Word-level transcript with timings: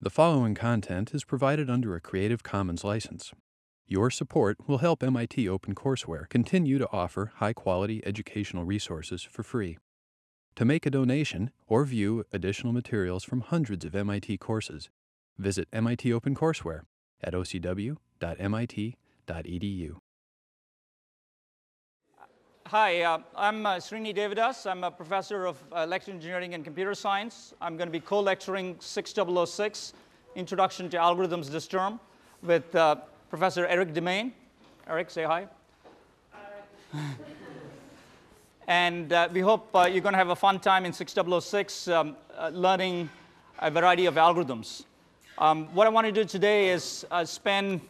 The 0.00 0.10
following 0.10 0.54
content 0.54 1.12
is 1.12 1.24
provided 1.24 1.68
under 1.68 1.96
a 1.96 2.00
Creative 2.00 2.40
Commons 2.40 2.84
license. 2.84 3.32
Your 3.88 4.12
support 4.12 4.56
will 4.68 4.78
help 4.78 5.02
MIT 5.02 5.46
OpenCourseware 5.46 6.28
continue 6.28 6.78
to 6.78 6.88
offer 6.92 7.32
high 7.38 7.52
quality 7.52 8.00
educational 8.06 8.62
resources 8.62 9.24
for 9.24 9.42
free. 9.42 9.76
To 10.54 10.64
make 10.64 10.86
a 10.86 10.90
donation 10.90 11.50
or 11.66 11.84
view 11.84 12.22
additional 12.32 12.72
materials 12.72 13.24
from 13.24 13.40
hundreds 13.40 13.84
of 13.84 13.96
MIT 13.96 14.38
courses, 14.38 14.88
visit 15.36 15.66
MIT 15.72 16.10
OpenCourseware 16.10 16.82
at 17.20 17.34
ocw.mit.edu. 17.34 17.96
Hi, 22.70 23.00
uh, 23.00 23.20
I'm 23.34 23.64
uh, 23.64 23.76
Srini 23.76 24.14
Devadas. 24.14 24.70
I'm 24.70 24.84
a 24.84 24.90
professor 24.90 25.46
of 25.46 25.56
uh, 25.72 25.84
electrical 25.84 26.16
engineering 26.16 26.52
and 26.52 26.62
computer 26.62 26.94
science. 26.94 27.54
I'm 27.62 27.78
going 27.78 27.88
to 27.88 27.90
be 27.90 27.98
co-lecturing 27.98 28.76
6006, 28.78 29.94
Introduction 30.36 30.90
to 30.90 30.98
Algorithms 30.98 31.46
this 31.46 31.66
term, 31.66 31.98
with 32.42 32.74
uh, 32.74 32.96
Professor 33.30 33.66
Eric 33.66 33.94
Demaine. 33.94 34.32
Eric, 34.86 35.08
say 35.08 35.24
hi. 35.24 35.46
Hi. 36.92 37.00
and 38.68 39.14
uh, 39.14 39.30
we 39.32 39.40
hope 39.40 39.74
uh, 39.74 39.88
you're 39.90 40.02
going 40.02 40.12
to 40.12 40.18
have 40.18 40.28
a 40.28 40.36
fun 40.36 40.60
time 40.60 40.84
in 40.84 40.92
6006 40.92 41.88
um, 41.88 42.16
learning 42.52 43.08
a 43.60 43.70
variety 43.70 44.04
of 44.04 44.16
algorithms. 44.16 44.84
Um, 45.38 45.74
what 45.74 45.86
I 45.86 45.90
want 45.90 46.06
to 46.06 46.12
do 46.12 46.22
today 46.22 46.68
is 46.68 47.06
spend 47.24 47.80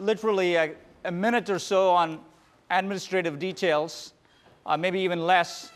literally 0.00 0.56
a, 0.56 0.72
a 1.04 1.12
minute 1.12 1.48
or 1.48 1.60
so 1.60 1.90
on 1.90 2.18
administrative 2.78 3.38
details, 3.38 4.14
uh, 4.66 4.76
maybe 4.76 5.00
even 5.00 5.26
less, 5.26 5.70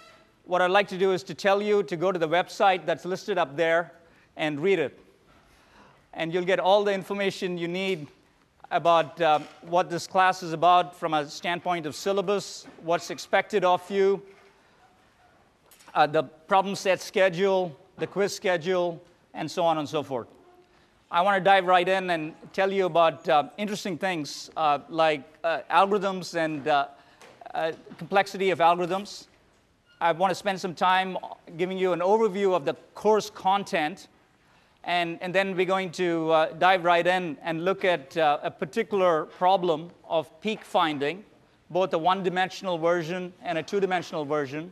what 0.45 0.63
I'd 0.63 0.71
like 0.71 0.89
to 0.89 0.99
do 0.99 1.13
is 1.13 1.23
to 1.25 1.35
tell 1.35 1.61
you 1.61 1.83
to 1.85 1.97
go 1.97 2.11
to 2.11 2.19
the 2.19 2.29
website 2.29 2.87
that's 2.87 3.05
listed 3.05 3.39
up 3.39 3.57
there 3.57 3.93
and 4.37 4.61
read 4.61 4.79
it. 4.79 4.99
And 6.15 6.33
you'll 6.33 6.45
get 6.45 6.59
all 6.59 6.85
the 6.85 6.93
information 6.93 7.59
you 7.59 7.69
need 7.69 8.07
about 8.71 9.21
uh, 9.21 9.41
what 9.63 9.91
this 9.91 10.07
class 10.07 10.43
is 10.43 10.53
about 10.53 10.95
from 10.95 11.15
a 11.15 11.29
standpoint 11.29 11.87
of 11.87 11.95
syllabus, 11.95 12.67
what's 12.83 13.11
expected 13.11 13.65
of 13.65 13.89
you, 13.91 14.23
uh, 15.95 16.07
the 16.07 16.23
problem 16.23 16.75
set 16.75 17.01
schedule, 17.01 17.75
the 17.97 18.07
quiz 18.07 18.35
schedule, 18.35 19.03
and 19.35 19.51
so 19.51 19.65
on 19.65 19.79
and 19.79 19.89
so 19.89 20.03
forth. 20.03 20.29
I 21.11 21.23
want 21.23 21.43
to 21.43 21.43
dive 21.43 21.65
right 21.65 21.89
in 21.89 22.11
and 22.11 22.35
tell 22.53 22.71
you 22.71 22.85
about 22.85 23.27
uh, 23.31 23.45
interesting 23.57 23.97
things 23.97 24.51
uh, 24.59 24.81
like 24.91 25.23
uh, 25.43 25.61
algorithms 25.71 26.35
and 26.35 26.69
uh, 26.69 26.89
uh, 27.55 27.73
complexity 27.97 28.51
of 28.51 28.59
algorithms. 28.59 29.27
I 30.03 30.13
want 30.13 30.33
to 30.33 30.35
spend 30.35 30.61
some 30.61 30.75
time 30.75 31.17
giving 31.57 31.79
you 31.79 31.95
an 31.95 32.01
overview 32.01 32.55
of 32.55 32.67
the 32.67 32.75
course 32.95 33.31
content, 33.31 34.09
and, 34.85 35.17
and 35.23 35.35
then 35.35 35.57
we're 35.57 35.65
going 35.65 35.93
to 35.93 36.31
uh, 36.31 36.53
dive 36.59 36.85
right 36.85 37.07
in 37.07 37.39
and 37.43 37.65
look 37.65 37.87
at 37.87 38.15
a 38.19 38.51
particular 38.51 39.25
problem 39.25 39.89
of 40.07 40.29
peak 40.43 40.63
finding, 40.63 41.25
both 41.71 41.95
a 41.95 41.99
one 41.99 42.23
dimensional 42.23 42.77
version 42.77 43.33
and 43.43 43.57
a 43.57 43.63
two 43.63 43.81
dimensional 43.81 44.27
version, 44.27 44.71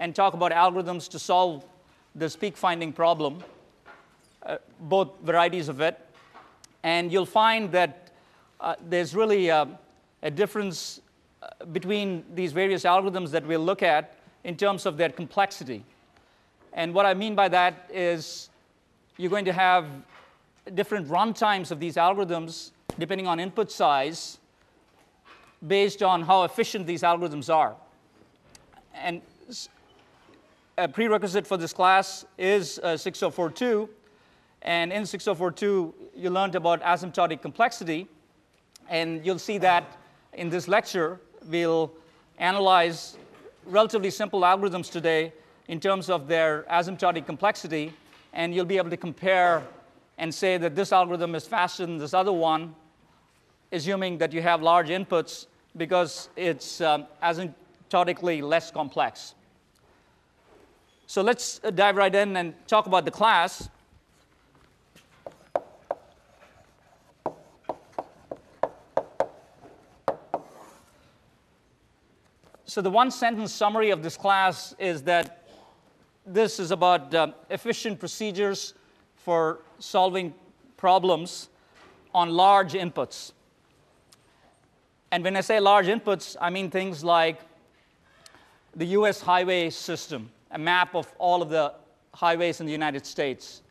and 0.00 0.14
talk 0.14 0.34
about 0.34 0.52
algorithms 0.52 1.08
to 1.08 1.18
solve 1.18 1.64
this 2.14 2.36
peak 2.36 2.58
finding 2.58 2.92
problem 2.92 3.42
uh, 4.48 4.56
both 4.80 5.10
varieties 5.22 5.68
of 5.68 5.80
it. 5.80 6.00
And 6.82 7.12
you'll 7.12 7.26
find 7.26 7.70
that 7.72 8.12
uh, 8.60 8.74
there's 8.88 9.14
really 9.14 9.48
a, 9.48 9.68
a 10.22 10.30
difference 10.30 11.00
uh, 11.42 11.66
between 11.66 12.24
these 12.34 12.52
various 12.52 12.84
algorithms 12.84 13.30
that 13.30 13.46
we'll 13.46 13.60
look 13.60 13.82
at 13.82 14.16
in 14.44 14.56
terms 14.56 14.86
of 14.86 14.96
their 14.96 15.10
complexity. 15.10 15.84
And 16.72 16.94
what 16.94 17.04
I 17.04 17.14
mean 17.14 17.34
by 17.34 17.48
that 17.48 17.90
is 17.92 18.48
you're 19.18 19.30
going 19.30 19.44
to 19.44 19.52
have 19.52 19.86
different 20.74 21.08
runtimes 21.08 21.70
of 21.70 21.78
these 21.78 21.96
algorithms 21.96 22.70
depending 22.98 23.26
on 23.26 23.38
input 23.38 23.70
size 23.70 24.38
based 25.66 26.02
on 26.02 26.22
how 26.22 26.44
efficient 26.44 26.86
these 26.86 27.02
algorithms 27.02 27.52
are. 27.52 27.74
And 28.94 29.20
a 30.76 30.88
prerequisite 30.88 31.46
for 31.46 31.56
this 31.56 31.72
class 31.72 32.24
is 32.38 32.78
uh, 32.78 32.96
6042, 32.96 33.88
and 34.62 34.92
in 34.92 35.06
6042, 35.06 35.94
you 36.16 36.30
learned 36.30 36.54
about 36.54 36.82
asymptotic 36.82 37.42
complexity. 37.42 38.08
And 38.88 39.24
you'll 39.24 39.38
see 39.38 39.58
that 39.58 39.96
in 40.32 40.48
this 40.48 40.68
lecture, 40.68 41.20
we'll 41.46 41.92
analyze 42.38 43.16
relatively 43.66 44.10
simple 44.10 44.40
algorithms 44.40 44.90
today 44.90 45.32
in 45.68 45.78
terms 45.78 46.08
of 46.10 46.26
their 46.26 46.64
asymptotic 46.70 47.26
complexity. 47.26 47.92
And 48.32 48.54
you'll 48.54 48.64
be 48.64 48.78
able 48.78 48.90
to 48.90 48.96
compare 48.96 49.62
and 50.16 50.34
say 50.34 50.58
that 50.58 50.74
this 50.74 50.92
algorithm 50.92 51.34
is 51.34 51.46
faster 51.46 51.86
than 51.86 51.98
this 51.98 52.14
other 52.14 52.32
one, 52.32 52.74
assuming 53.70 54.18
that 54.18 54.32
you 54.32 54.42
have 54.42 54.62
large 54.62 54.88
inputs 54.88 55.46
because 55.76 56.28
it's 56.34 56.80
um, 56.80 57.06
asymptotically 57.22 58.42
less 58.42 58.70
complex. 58.70 59.34
So 61.06 61.22
let's 61.22 61.58
dive 61.58 61.96
right 61.96 62.14
in 62.14 62.36
and 62.36 62.54
talk 62.66 62.86
about 62.86 63.04
the 63.04 63.10
class. 63.10 63.68
So 72.68 72.82
the 72.82 72.90
one 72.90 73.10
sentence 73.10 73.50
summary 73.50 73.88
of 73.88 74.02
this 74.02 74.18
class 74.18 74.74
is 74.78 75.02
that 75.04 75.48
this 76.26 76.60
is 76.60 76.70
about 76.70 77.14
uh, 77.14 77.32
efficient 77.48 77.98
procedures 77.98 78.74
for 79.16 79.60
solving 79.78 80.34
problems 80.76 81.48
on 82.14 82.28
large 82.28 82.74
inputs. 82.74 83.32
And 85.10 85.24
when 85.24 85.34
I 85.34 85.40
say 85.40 85.60
large 85.60 85.86
inputs, 85.86 86.36
I 86.38 86.50
mean 86.50 86.70
things 86.70 87.02
like 87.02 87.40
the 88.76 88.84
US 88.98 89.22
highway 89.22 89.70
system, 89.70 90.28
a 90.50 90.58
map 90.58 90.94
of 90.94 91.10
all 91.16 91.40
of 91.40 91.48
the 91.48 91.72
highways 92.12 92.60
in 92.60 92.66
the 92.66 92.72
United 92.72 93.06
States, 93.06 93.62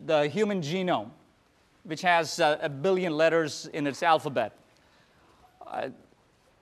the 0.00 0.26
human 0.26 0.62
genome, 0.62 1.10
which 1.84 2.00
has 2.00 2.40
uh, 2.40 2.56
a 2.62 2.70
billion 2.70 3.14
letters 3.14 3.68
in 3.74 3.86
its 3.86 4.02
alphabet, 4.02 4.56
uh, 5.66 5.90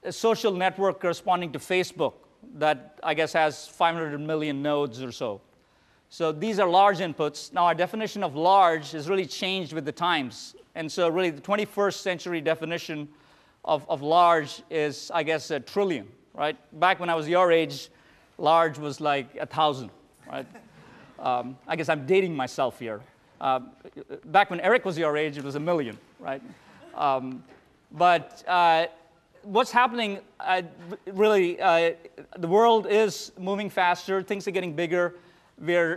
a 0.02 0.12
social 0.12 0.52
network 0.52 1.00
corresponding 1.00 1.52
to 1.52 1.58
Facebook 1.58 2.14
that 2.54 2.98
I 3.02 3.14
guess 3.14 3.32
has 3.32 3.68
500 3.68 4.18
million 4.18 4.62
nodes 4.62 5.02
or 5.02 5.12
so. 5.12 5.40
So 6.08 6.32
these 6.32 6.58
are 6.58 6.68
large 6.68 6.98
inputs. 6.98 7.52
Now, 7.52 7.66
our 7.66 7.74
definition 7.74 8.24
of 8.24 8.34
large 8.34 8.90
has 8.92 9.08
really 9.08 9.26
changed 9.26 9.72
with 9.72 9.84
the 9.84 9.92
times. 9.92 10.56
And 10.74 10.90
so, 10.90 11.08
really, 11.08 11.30
the 11.30 11.40
21st 11.40 11.94
century 11.94 12.40
definition 12.40 13.08
of, 13.64 13.88
of 13.88 14.02
large 14.02 14.62
is, 14.70 15.10
I 15.14 15.22
guess, 15.22 15.50
a 15.50 15.60
trillion, 15.60 16.08
right? 16.34 16.56
Back 16.80 16.98
when 16.98 17.10
I 17.10 17.14
was 17.14 17.28
your 17.28 17.52
age, 17.52 17.90
large 18.38 18.78
was 18.78 19.00
like 19.00 19.36
a 19.36 19.46
thousand, 19.46 19.90
right? 20.30 20.46
Um, 21.20 21.58
I 21.68 21.76
guess 21.76 21.90
I'm 21.90 22.06
dating 22.06 22.34
myself 22.34 22.78
here. 22.78 23.02
Uh, 23.42 23.60
back 24.24 24.48
when 24.48 24.58
Eric 24.60 24.86
was 24.86 24.96
your 24.96 25.18
age, 25.18 25.36
it 25.36 25.44
was 25.44 25.54
a 25.54 25.60
million, 25.60 25.98
right? 26.18 26.40
Um, 26.94 27.44
but 27.92 28.42
uh, 28.48 28.86
what's 29.42 29.70
happening 29.70 30.20
uh, 30.38 30.62
really, 31.06 31.60
uh, 31.60 31.92
the 32.38 32.48
world 32.48 32.86
is 32.88 33.32
moving 33.38 33.70
faster, 33.70 34.22
things 34.22 34.46
are 34.46 34.50
getting 34.50 34.74
bigger. 34.74 35.14
We 35.58 35.96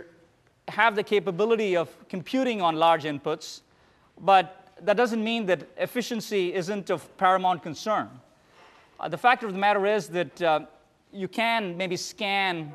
have 0.68 0.96
the 0.96 1.02
capability 1.02 1.76
of 1.76 1.88
computing 2.08 2.62
on 2.62 2.76
large 2.76 3.04
inputs, 3.04 3.60
but 4.20 4.68
that 4.82 4.96
doesn't 4.96 5.22
mean 5.22 5.46
that 5.46 5.66
efficiency 5.76 6.54
isn't 6.54 6.90
of 6.90 7.16
paramount 7.16 7.62
concern. 7.62 8.08
Uh, 8.98 9.08
the 9.08 9.18
fact 9.18 9.42
of 9.42 9.52
the 9.52 9.58
matter 9.58 9.86
is 9.86 10.08
that 10.08 10.42
uh, 10.42 10.60
you 11.12 11.28
can 11.28 11.76
maybe 11.76 11.96
scan 11.96 12.72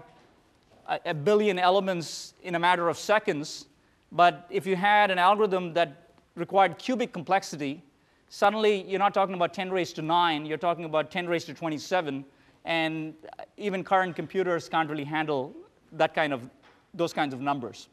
a, 0.88 1.00
a 1.08 1.14
billion 1.14 1.60
elements 1.60 2.34
in 2.44 2.56
a 2.56 2.60
matter 2.60 2.90
of 2.90 2.98
seconds, 2.98 3.66
but 4.12 4.46
if 4.50 4.66
you 4.66 4.76
had 4.76 5.12
an 5.12 5.20
algorithm 5.20 5.74
that 5.74 6.10
required 6.36 6.78
cubic 6.78 7.12
complexity, 7.12 7.84
Suddenly, 8.30 8.84
you're 8.88 9.00
not 9.00 9.16
talking 9.16 9.34
about 9.34 9.56
10 9.56 9.72
raised 9.72 9.96
to 9.96 10.04
9, 10.04 10.46
you're 10.46 10.60
talking 10.60 10.86
about 10.86 11.10
10 11.10 11.28
raised 11.28 11.48
to 11.48 11.54
27, 11.56 12.24
and 12.64 13.16
even 13.58 13.84
current 13.84 14.16
computers 14.16 14.70
can't 14.70 14.88
really 14.88 15.04
handle 15.04 15.56
that 15.94 16.14
kind 16.14 16.32
of, 16.32 16.48
those 16.94 17.12
kinds 17.12 17.34
of 17.34 17.42
numbers. 17.42 17.90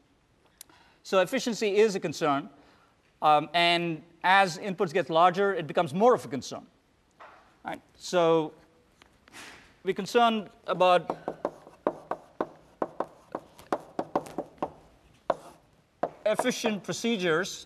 So 1.01 1.21
efficiency 1.21 1.77
is 1.77 1.95
a 1.95 1.99
concern, 1.99 2.49
um, 3.23 3.49
and 3.55 4.03
as 4.23 4.59
inputs 4.59 4.93
get 4.93 5.09
larger, 5.09 5.55
it 5.55 5.65
becomes 5.65 5.91
more 5.91 6.13
of 6.13 6.23
a 6.23 6.27
concern. 6.27 6.67
Right? 7.65 7.81
So 7.95 8.53
we're 9.83 9.95
concerned 9.95 10.49
about 10.67 11.17
efficient 16.27 16.83
procedures 16.83 17.65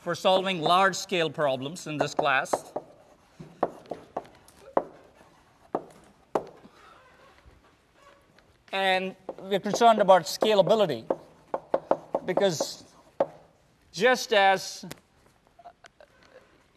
for 0.00 0.14
solving 0.14 0.60
large-scale 0.60 1.30
problems 1.30 1.86
in 1.86 1.98
this 1.98 2.14
class. 2.14 2.72
And 8.72 9.14
we're 9.42 9.60
concerned 9.60 10.00
about 10.00 10.22
scalability 10.22 11.04
because 12.24 12.84
just 13.92 14.32
as 14.32 14.84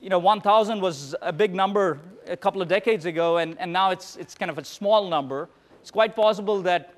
you 0.01 0.09
know 0.09 0.19
1000 0.19 0.81
was 0.81 1.15
a 1.21 1.31
big 1.31 1.53
number 1.53 1.99
a 2.27 2.35
couple 2.35 2.61
of 2.61 2.67
decades 2.67 3.05
ago 3.05 3.37
and, 3.37 3.59
and 3.59 3.71
now 3.71 3.91
it's, 3.91 4.15
it's 4.15 4.33
kind 4.33 4.49
of 4.49 4.57
a 4.57 4.63
small 4.63 5.07
number 5.07 5.49
it's 5.81 5.91
quite 5.91 6.15
possible 6.15 6.61
that 6.61 6.92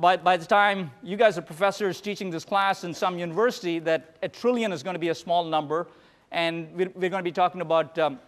by, 0.00 0.16
by 0.16 0.36
the 0.36 0.44
time 0.44 0.90
you 1.02 1.16
guys 1.16 1.38
are 1.38 1.42
professors 1.42 2.00
teaching 2.00 2.30
this 2.30 2.44
class 2.44 2.84
in 2.84 2.92
some 2.92 3.18
university 3.18 3.78
that 3.80 4.16
a 4.22 4.28
trillion 4.28 4.72
is 4.72 4.82
going 4.82 4.94
to 4.94 5.00
be 5.00 5.10
a 5.10 5.14
small 5.14 5.44
number 5.44 5.86
and 6.32 6.68
we're, 6.74 6.90
we're 6.94 7.10
going 7.10 7.20
to 7.20 7.22
be 7.22 7.32
talking 7.32 7.60
about 7.60 7.96
um, 7.98 8.18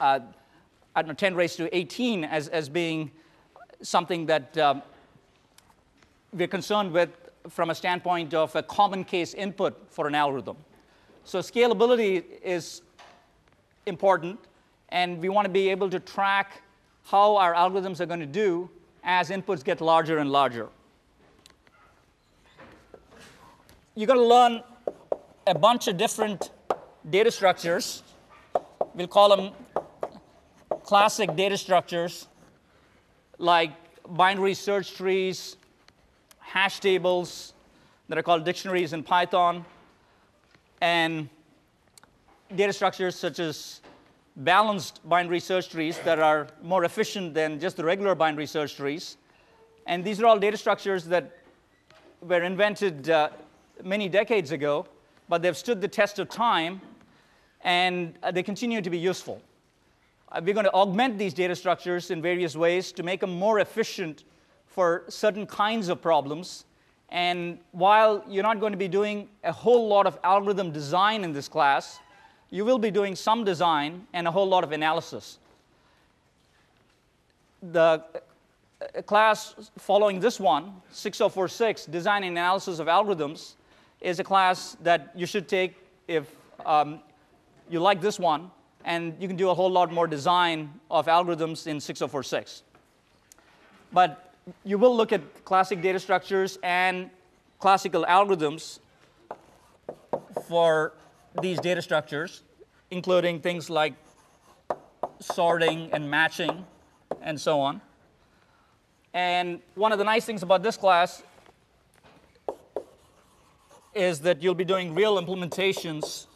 uh, 0.00 0.20
I 0.94 1.02
don't 1.02 1.08
know 1.08 1.14
10 1.14 1.34
raised 1.34 1.56
to 1.58 1.74
18 1.74 2.24
as, 2.24 2.48
as 2.48 2.68
being 2.68 3.10
something 3.80 4.26
that 4.26 4.56
um, 4.58 4.82
we're 6.32 6.48
concerned 6.48 6.92
with 6.92 7.10
from 7.48 7.70
a 7.70 7.74
standpoint 7.74 8.34
of 8.34 8.54
a 8.56 8.62
common 8.62 9.04
case 9.04 9.32
input 9.32 9.80
for 9.90 10.08
an 10.08 10.14
algorithm. 10.14 10.56
So 11.24 11.38
scalability 11.38 12.24
is 12.42 12.82
important, 13.86 14.38
and 14.90 15.20
we 15.20 15.28
want 15.28 15.46
to 15.46 15.50
be 15.50 15.68
able 15.70 15.88
to 15.90 16.00
track 16.00 16.62
how 17.04 17.36
our 17.36 17.54
algorithms 17.54 18.00
are 18.00 18.06
going 18.06 18.20
to 18.20 18.26
do 18.26 18.68
as 19.04 19.30
inputs 19.30 19.64
get 19.64 19.80
larger 19.80 20.18
and 20.18 20.30
larger. 20.30 20.68
You're 23.98 24.06
going 24.06 24.20
to 24.20 24.26
learn 24.26 24.62
a 25.48 25.58
bunch 25.58 25.88
of 25.88 25.96
different 25.96 26.52
data 27.10 27.32
structures. 27.32 28.04
We'll 28.94 29.08
call 29.08 29.36
them 29.36 29.50
classic 30.84 31.34
data 31.34 31.58
structures 31.58 32.28
like 33.38 33.72
binary 34.10 34.54
search 34.54 34.94
trees, 34.94 35.56
hash 36.38 36.78
tables 36.78 37.54
that 38.08 38.16
are 38.16 38.22
called 38.22 38.44
dictionaries 38.44 38.92
in 38.92 39.02
Python, 39.02 39.64
and 40.80 41.28
data 42.54 42.72
structures 42.72 43.16
such 43.16 43.40
as 43.40 43.80
balanced 44.36 45.00
binary 45.08 45.40
search 45.40 45.70
trees 45.70 45.98
that 46.04 46.20
are 46.20 46.46
more 46.62 46.84
efficient 46.84 47.34
than 47.34 47.58
just 47.58 47.76
the 47.76 47.84
regular 47.84 48.14
binary 48.14 48.46
search 48.46 48.76
trees. 48.76 49.16
And 49.88 50.04
these 50.04 50.20
are 50.20 50.26
all 50.26 50.38
data 50.38 50.56
structures 50.56 51.04
that 51.06 51.38
were 52.20 52.44
invented 52.44 53.10
uh, 53.10 53.30
many 53.84 54.08
decades 54.08 54.52
ago, 54.52 54.86
but 55.28 55.42
they've 55.42 55.56
stood 55.56 55.80
the 55.80 55.88
test 55.88 56.18
of 56.18 56.28
time 56.28 56.80
and 57.62 58.14
uh, 58.22 58.30
they 58.30 58.42
continue 58.42 58.80
to 58.80 58.90
be 58.90 58.98
useful. 58.98 59.40
Uh, 60.30 60.40
we're 60.44 60.54
going 60.54 60.64
to 60.64 60.72
augment 60.72 61.18
these 61.18 61.34
data 61.34 61.56
structures 61.56 62.10
in 62.10 62.20
various 62.22 62.54
ways 62.54 62.92
to 62.92 63.02
make 63.02 63.20
them 63.20 63.38
more 63.38 63.60
efficient 63.60 64.24
for 64.66 65.04
certain 65.08 65.46
kinds 65.46 65.88
of 65.88 66.00
problems. 66.00 66.64
And 67.08 67.58
while 67.72 68.22
you're 68.28 68.42
not 68.42 68.60
going 68.60 68.72
to 68.72 68.78
be 68.78 68.88
doing 68.88 69.28
a 69.42 69.52
whole 69.52 69.88
lot 69.88 70.06
of 70.06 70.18
algorithm 70.22 70.70
design 70.70 71.24
in 71.24 71.32
this 71.32 71.48
class, 71.48 71.98
you 72.50 72.64
will 72.64 72.78
be 72.78 72.90
doing 72.90 73.16
some 73.16 73.44
design 73.44 74.06
and 74.12 74.28
a 74.28 74.30
whole 74.30 74.46
lot 74.46 74.64
of 74.64 74.72
analysis. 74.72 75.38
The 77.62 78.04
uh, 78.80 79.02
class 79.02 79.70
following 79.78 80.20
this 80.20 80.38
one, 80.38 80.74
6046, 80.92 81.86
Design 81.86 82.22
and 82.22 82.38
Analysis 82.38 82.78
of 82.78 82.86
Algorithms, 82.86 83.54
is 84.00 84.18
a 84.20 84.24
class 84.24 84.76
that 84.82 85.12
you 85.14 85.26
should 85.26 85.48
take 85.48 85.76
if 86.06 86.34
um, 86.64 87.00
you 87.70 87.80
like 87.80 88.00
this 88.00 88.18
one, 88.18 88.50
and 88.84 89.14
you 89.20 89.28
can 89.28 89.36
do 89.36 89.50
a 89.50 89.54
whole 89.54 89.70
lot 89.70 89.92
more 89.92 90.06
design 90.06 90.72
of 90.90 91.06
algorithms 91.06 91.66
in 91.66 91.80
6046. 91.80 92.62
But 93.92 94.32
you 94.64 94.78
will 94.78 94.96
look 94.96 95.12
at 95.12 95.44
classic 95.44 95.82
data 95.82 95.98
structures 95.98 96.58
and 96.62 97.10
classical 97.58 98.04
algorithms 98.04 98.78
for 100.46 100.92
these 101.42 101.60
data 101.60 101.82
structures, 101.82 102.42
including 102.90 103.40
things 103.40 103.68
like 103.68 103.94
sorting 105.20 105.90
and 105.92 106.10
matching 106.10 106.64
and 107.22 107.40
so 107.40 107.60
on. 107.60 107.80
And 109.14 109.60
one 109.74 109.92
of 109.92 109.98
the 109.98 110.04
nice 110.04 110.24
things 110.24 110.42
about 110.42 110.62
this 110.62 110.76
class 110.76 111.22
is 113.98 114.20
that 114.20 114.40
you'll 114.40 114.54
be 114.54 114.64
doing 114.64 114.94
real 114.94 115.20
implementations 115.20 116.28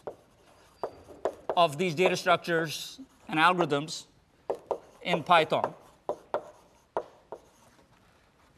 of 1.57 1.79
these 1.79 1.95
data 1.95 2.17
structures 2.17 2.99
and 3.29 3.39
algorithms 3.39 4.07
in 5.03 5.23
Python. 5.23 5.73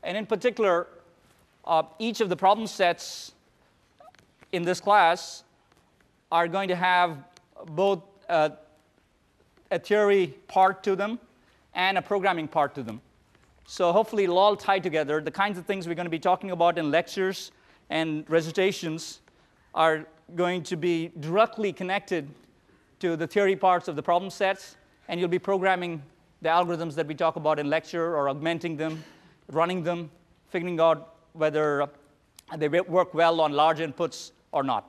And 0.02 0.16
in 0.16 0.24
particular, 0.24 0.86
uh, 1.66 1.82
each 1.98 2.22
of 2.22 2.30
the 2.30 2.36
problem 2.36 2.66
sets 2.66 3.32
in 4.52 4.62
this 4.62 4.80
class 4.80 5.44
are 6.32 6.48
going 6.48 6.68
to 6.68 6.76
have 6.76 7.18
both 7.72 8.02
uh, 8.30 8.50
a 9.70 9.78
theory 9.78 10.28
part 10.48 10.82
to 10.84 10.96
them 10.96 11.18
and 11.74 11.98
a 11.98 12.02
programming 12.02 12.48
part 12.48 12.74
to 12.76 12.82
them. 12.82 13.02
So 13.66 13.92
hopefully 13.92 14.24
it'll 14.24 14.38
all 14.38 14.56
tie 14.56 14.78
together. 14.78 15.20
The 15.20 15.30
kinds 15.30 15.58
of 15.58 15.66
things 15.66 15.86
we're 15.86 15.94
going 15.94 16.06
to 16.06 16.10
be 16.10 16.18
talking 16.18 16.52
about 16.52 16.78
in 16.78 16.90
lectures 16.90 17.52
and 17.94 18.28
recitations 18.28 19.20
are 19.74 20.04
going 20.34 20.62
to 20.64 20.76
be 20.76 21.10
directly 21.20 21.72
connected 21.72 22.28
to 22.98 23.16
the 23.16 23.26
theory 23.26 23.56
parts 23.56 23.88
of 23.88 23.96
the 23.96 24.02
problem 24.02 24.30
sets, 24.30 24.76
and 25.08 25.18
you'll 25.18 25.28
be 25.28 25.38
programming 25.38 26.02
the 26.42 26.48
algorithms 26.48 26.94
that 26.94 27.06
we 27.06 27.14
talk 27.14 27.36
about 27.36 27.58
in 27.58 27.70
lecture 27.70 28.16
or 28.16 28.28
augmenting 28.28 28.76
them 28.76 29.02
running 29.52 29.82
them, 29.82 30.10
figuring 30.48 30.80
out 30.80 31.14
whether 31.32 31.88
they 32.56 32.68
work 32.68 33.14
well 33.14 33.40
on 33.40 33.52
large 33.52 33.78
inputs 33.78 34.32
or 34.52 34.62
not. 34.62 34.88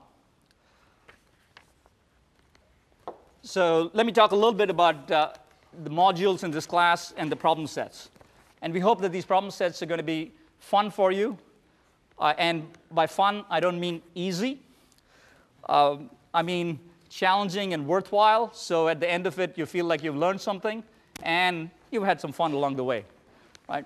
So 3.42 3.92
let 3.94 4.06
me 4.06 4.12
talk 4.12 4.32
a 4.32 4.36
little 4.36 4.54
bit 4.54 4.70
about 4.70 5.12
uh, 5.12 5.34
the 5.84 5.90
modules 5.90 6.44
in 6.44 6.52
this 6.52 6.66
class 6.66 7.14
and 7.18 7.32
the 7.32 7.36
problem 7.36 7.68
sets. 7.68 8.10
And 8.62 8.74
we 8.74 8.80
hope 8.80 9.02
that 9.02 9.12
these 9.12 9.26
problem 9.26 9.52
sets 9.52 9.82
are 9.84 9.86
going 9.86 10.00
to 10.00 10.04
be 10.04 10.32
fun 10.60 10.90
for 10.90 11.12
you. 11.12 11.38
Uh, 12.18 12.34
and 12.38 12.68
by 12.92 13.08
fun, 13.08 13.44
I 13.50 13.60
don't 13.60 13.80
mean 13.80 14.02
easy. 14.14 14.60
Uh, 15.68 15.98
I 16.34 16.42
mean 16.42 16.80
challenging 17.10 17.74
and 17.74 17.88
worthwhile. 17.88 18.52
So 18.54 18.88
at 18.88 19.00
the 19.00 19.10
end 19.10 19.28
of 19.28 19.40
it, 19.40 19.58
you 19.58 19.66
feel 19.66 19.86
like 19.86 20.04
you've 20.04 20.16
learned 20.16 20.42
something 20.42 20.84
and 21.24 21.70
you've 21.92 22.04
had 22.04 22.20
some 22.20 22.32
fun 22.32 22.54
along 22.54 22.76
the 22.76 22.84
way. 22.84 23.06
Right? 23.68 23.86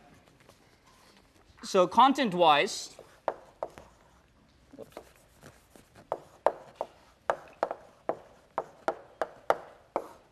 So 1.63 1.87
content-wise, 1.87 2.95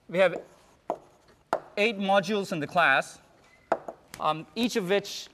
we 0.09 0.19
have 0.19 0.41
eight 1.75 1.99
modules 1.99 2.51
in 2.51 2.59
the 2.59 2.67
class, 2.67 3.19
um, 4.19 4.47
each 4.55 4.75
of 4.75 4.89
which, 4.89 5.27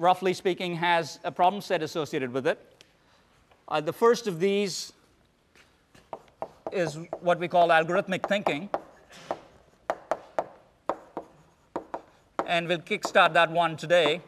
roughly 0.00 0.32
speaking, 0.32 0.74
has 0.76 1.20
a 1.24 1.30
problem 1.30 1.60
set 1.60 1.82
associated 1.82 2.32
with 2.32 2.46
it. 2.46 2.84
Uh, 3.68 3.80
the 3.80 3.92
first 3.92 4.26
of 4.26 4.40
these 4.40 4.92
is 6.72 6.98
what 7.20 7.38
we 7.38 7.46
call 7.46 7.68
algorithmic 7.68 8.26
thinking. 8.26 8.68
And 12.46 12.66
we'll 12.66 12.78
kickstart 12.78 13.34
that 13.34 13.52
one 13.52 13.76
today 13.76 14.22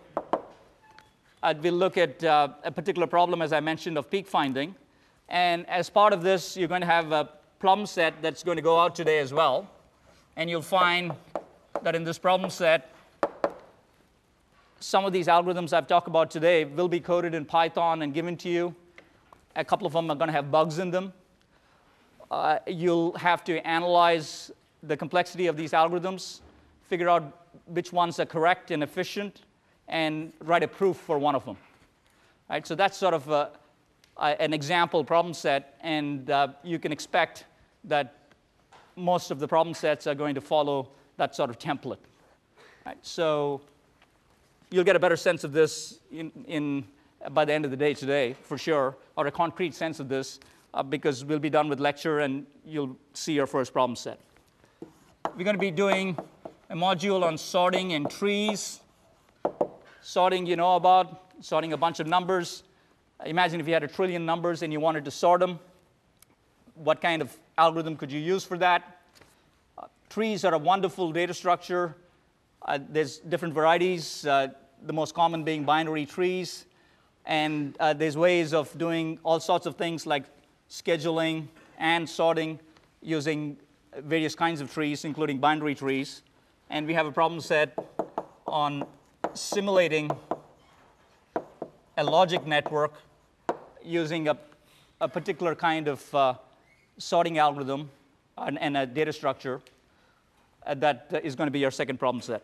uh, 1.42 1.54
we'll 1.60 1.74
look 1.74 1.98
at 1.98 2.22
uh, 2.22 2.48
a 2.62 2.70
particular 2.70 3.06
problem, 3.06 3.42
as 3.42 3.52
I 3.52 3.60
mentioned, 3.60 3.98
of 3.98 4.08
peak 4.08 4.28
finding. 4.28 4.74
And 5.28 5.68
as 5.68 5.90
part 5.90 6.12
of 6.12 6.22
this, 6.22 6.56
you're 6.56 6.68
going 6.68 6.82
to 6.82 6.86
have 6.86 7.10
a 7.10 7.28
problem 7.58 7.86
set 7.86 8.22
that's 8.22 8.44
going 8.44 8.56
to 8.56 8.62
go 8.62 8.78
out 8.78 8.94
today 8.94 9.18
as 9.18 9.32
well. 9.32 9.68
And 10.36 10.48
you'll 10.48 10.62
find 10.62 11.12
that 11.82 11.94
in 11.94 12.04
this 12.04 12.18
problem 12.18 12.48
set, 12.50 12.91
some 14.82 15.04
of 15.04 15.12
these 15.12 15.28
algorithms 15.28 15.72
I've 15.72 15.86
talked 15.86 16.08
about 16.08 16.30
today 16.30 16.64
will 16.64 16.88
be 16.88 16.98
coded 16.98 17.34
in 17.34 17.44
Python 17.44 18.02
and 18.02 18.12
given 18.12 18.36
to 18.38 18.48
you. 18.48 18.74
A 19.54 19.64
couple 19.64 19.86
of 19.86 19.92
them 19.92 20.10
are 20.10 20.16
going 20.16 20.26
to 20.26 20.32
have 20.32 20.50
bugs 20.50 20.80
in 20.80 20.90
them. 20.90 21.12
Uh, 22.30 22.58
you'll 22.66 23.16
have 23.16 23.44
to 23.44 23.64
analyze 23.64 24.50
the 24.82 24.96
complexity 24.96 25.46
of 25.46 25.56
these 25.56 25.70
algorithms, 25.70 26.40
figure 26.88 27.08
out 27.08 27.46
which 27.66 27.92
ones 27.92 28.18
are 28.18 28.26
correct 28.26 28.72
and 28.72 28.82
efficient, 28.82 29.42
and 29.86 30.32
write 30.40 30.64
a 30.64 30.68
proof 30.68 30.96
for 30.96 31.16
one 31.16 31.36
of 31.36 31.44
them. 31.44 31.56
Right? 32.50 32.66
So 32.66 32.74
that's 32.74 32.96
sort 32.96 33.14
of 33.14 33.28
a, 33.28 33.50
a, 34.16 34.42
an 34.42 34.52
example 34.52 35.04
problem 35.04 35.32
set, 35.32 35.78
and 35.82 36.28
uh, 36.28 36.48
you 36.64 36.80
can 36.80 36.90
expect 36.90 37.44
that 37.84 38.16
most 38.96 39.30
of 39.30 39.38
the 39.38 39.46
problem 39.46 39.74
sets 39.74 40.08
are 40.08 40.14
going 40.14 40.34
to 40.34 40.40
follow 40.40 40.88
that 41.18 41.36
sort 41.36 41.50
of 41.50 41.58
template. 41.58 41.98
Right? 42.84 42.98
So 43.02 43.60
you'll 44.72 44.84
get 44.84 44.96
a 44.96 45.00
better 45.00 45.16
sense 45.16 45.44
of 45.44 45.52
this 45.52 46.00
in, 46.10 46.32
in, 46.46 46.84
by 47.30 47.44
the 47.44 47.52
end 47.52 47.64
of 47.64 47.70
the 47.70 47.76
day 47.76 47.94
today, 47.94 48.34
for 48.42 48.58
sure, 48.58 48.96
or 49.16 49.26
a 49.26 49.30
concrete 49.30 49.74
sense 49.74 50.00
of 50.00 50.08
this, 50.08 50.40
uh, 50.74 50.82
because 50.82 51.24
we'll 51.24 51.38
be 51.38 51.50
done 51.50 51.68
with 51.68 51.78
lecture 51.78 52.20
and 52.20 52.46
you'll 52.64 52.96
see 53.12 53.34
your 53.34 53.46
first 53.46 53.72
problem 53.72 53.94
set. 53.94 54.18
We're 55.36 55.44
going 55.44 55.56
to 55.56 55.60
be 55.60 55.70
doing 55.70 56.18
a 56.70 56.74
module 56.74 57.22
on 57.22 57.38
sorting 57.38 57.92
and 57.92 58.10
trees 58.10 58.80
sorting 60.02 60.44
you 60.44 60.56
know 60.56 60.74
about, 60.76 61.30
sorting 61.40 61.72
a 61.72 61.76
bunch 61.76 62.00
of 62.00 62.06
numbers. 62.06 62.64
Imagine 63.24 63.60
if 63.60 63.68
you 63.68 63.72
had 63.72 63.84
a 63.84 63.88
trillion 63.88 64.26
numbers 64.26 64.62
and 64.62 64.72
you 64.72 64.80
wanted 64.80 65.04
to 65.04 65.10
sort 65.10 65.40
them. 65.40 65.60
What 66.74 67.00
kind 67.00 67.22
of 67.22 67.36
algorithm 67.56 67.96
could 67.96 68.10
you 68.10 68.18
use 68.18 68.44
for 68.44 68.58
that? 68.58 69.00
Uh, 69.78 69.86
trees 70.10 70.44
are 70.44 70.54
a 70.54 70.58
wonderful 70.58 71.12
data 71.12 71.32
structure. 71.32 71.94
Uh, 72.62 72.78
there's 72.90 73.18
different 73.18 73.54
varieties, 73.54 74.26
uh, 74.26 74.48
the 74.84 74.92
most 74.92 75.14
common 75.14 75.44
being 75.44 75.64
binary 75.64 76.06
trees. 76.06 76.66
And 77.24 77.76
uh, 77.78 77.92
there's 77.92 78.16
ways 78.16 78.52
of 78.52 78.76
doing 78.76 79.18
all 79.22 79.40
sorts 79.40 79.66
of 79.66 79.76
things 79.76 80.06
like 80.06 80.24
scheduling 80.68 81.48
and 81.78 82.08
sorting 82.08 82.58
using 83.00 83.56
various 83.98 84.34
kinds 84.34 84.60
of 84.60 84.72
trees, 84.72 85.04
including 85.04 85.38
binary 85.38 85.74
trees. 85.74 86.22
And 86.70 86.86
we 86.86 86.94
have 86.94 87.06
a 87.06 87.12
problem 87.12 87.40
set 87.40 87.76
on 88.46 88.84
simulating 89.34 90.10
a 91.96 92.04
logic 92.04 92.46
network 92.46 92.94
using 93.84 94.28
a, 94.28 94.36
a 95.00 95.08
particular 95.08 95.54
kind 95.54 95.88
of 95.88 96.14
uh, 96.14 96.34
sorting 96.98 97.38
algorithm 97.38 97.90
and, 98.38 98.58
and, 98.58 98.76
a 98.76 98.86
data 98.86 99.12
structure 99.12 99.60
uh, 100.66 100.74
that 100.74 101.20
is 101.22 101.34
going 101.34 101.46
to 101.46 101.50
be 101.50 101.58
your 101.58 101.70
second 101.70 101.98
problem 101.98 102.22
set. 102.22 102.42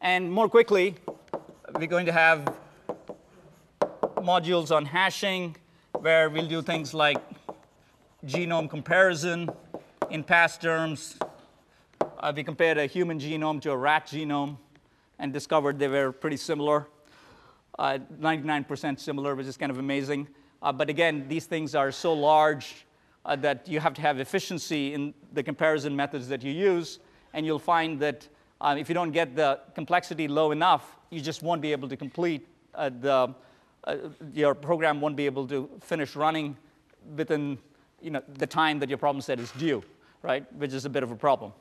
And 0.00 0.30
more 0.30 0.48
quickly, 0.48 0.94
we're 1.74 1.88
going 1.88 2.06
to 2.06 2.12
have 2.12 2.54
modules 4.18 4.74
on 4.74 4.84
hashing 4.84 5.56
where 5.92 6.30
we'll 6.30 6.46
do 6.46 6.62
things 6.62 6.94
like 6.94 7.20
genome 8.24 8.70
comparison 8.70 9.50
in 10.08 10.22
past 10.22 10.62
terms. 10.62 11.18
Uh, 12.00 12.32
we 12.34 12.44
compared 12.44 12.78
a 12.78 12.86
human 12.86 13.18
genome 13.18 13.60
to 13.60 13.72
a 13.72 13.76
rat 13.76 14.06
genome 14.06 14.56
and 15.18 15.32
discovered 15.32 15.80
they 15.80 15.88
were 15.88 16.12
pretty 16.12 16.36
similar, 16.36 16.86
99% 17.76 18.92
uh, 18.92 18.96
similar, 18.96 19.34
which 19.34 19.48
is 19.48 19.56
kind 19.56 19.70
of 19.70 19.78
amazing. 19.78 20.28
Uh, 20.62 20.70
but 20.70 20.88
again, 20.88 21.26
these 21.26 21.46
things 21.46 21.74
are 21.74 21.90
so 21.90 22.12
large 22.12 22.86
uh, 23.24 23.34
that 23.34 23.66
you 23.66 23.80
have 23.80 23.94
to 23.94 24.00
have 24.00 24.20
efficiency 24.20 24.94
in 24.94 25.12
the 25.32 25.42
comparison 25.42 25.96
methods 25.96 26.28
that 26.28 26.44
you 26.44 26.52
use, 26.52 27.00
and 27.32 27.44
you'll 27.44 27.58
find 27.58 27.98
that 27.98 28.28
uh, 28.60 28.76
if 28.78 28.88
you 28.88 28.94
don't 28.94 29.12
get 29.12 29.36
the 29.36 29.60
complexity 29.74 30.28
low 30.28 30.50
enough, 30.50 30.96
you 31.10 31.20
just 31.20 31.42
won't 31.42 31.62
be 31.62 31.72
able 31.72 31.88
to 31.88 31.96
complete 31.96 32.46
uh, 32.74 32.90
the, 33.00 33.34
uh, 33.84 33.96
your 34.32 34.54
program 34.54 35.00
won't 35.00 35.16
be 35.16 35.26
able 35.26 35.46
to 35.46 35.68
finish 35.80 36.14
running 36.16 36.56
within 37.16 37.58
you 38.00 38.10
know, 38.10 38.22
the 38.34 38.46
time 38.46 38.78
that 38.78 38.88
your 38.88 38.98
problem 38.98 39.20
set 39.20 39.40
is 39.40 39.50
due, 39.52 39.82
right? 40.22 40.50
Which 40.54 40.72
is 40.72 40.84
a 40.84 40.88
bit 40.88 41.02
of 41.02 41.10
a 41.10 41.16
problem. 41.16 41.52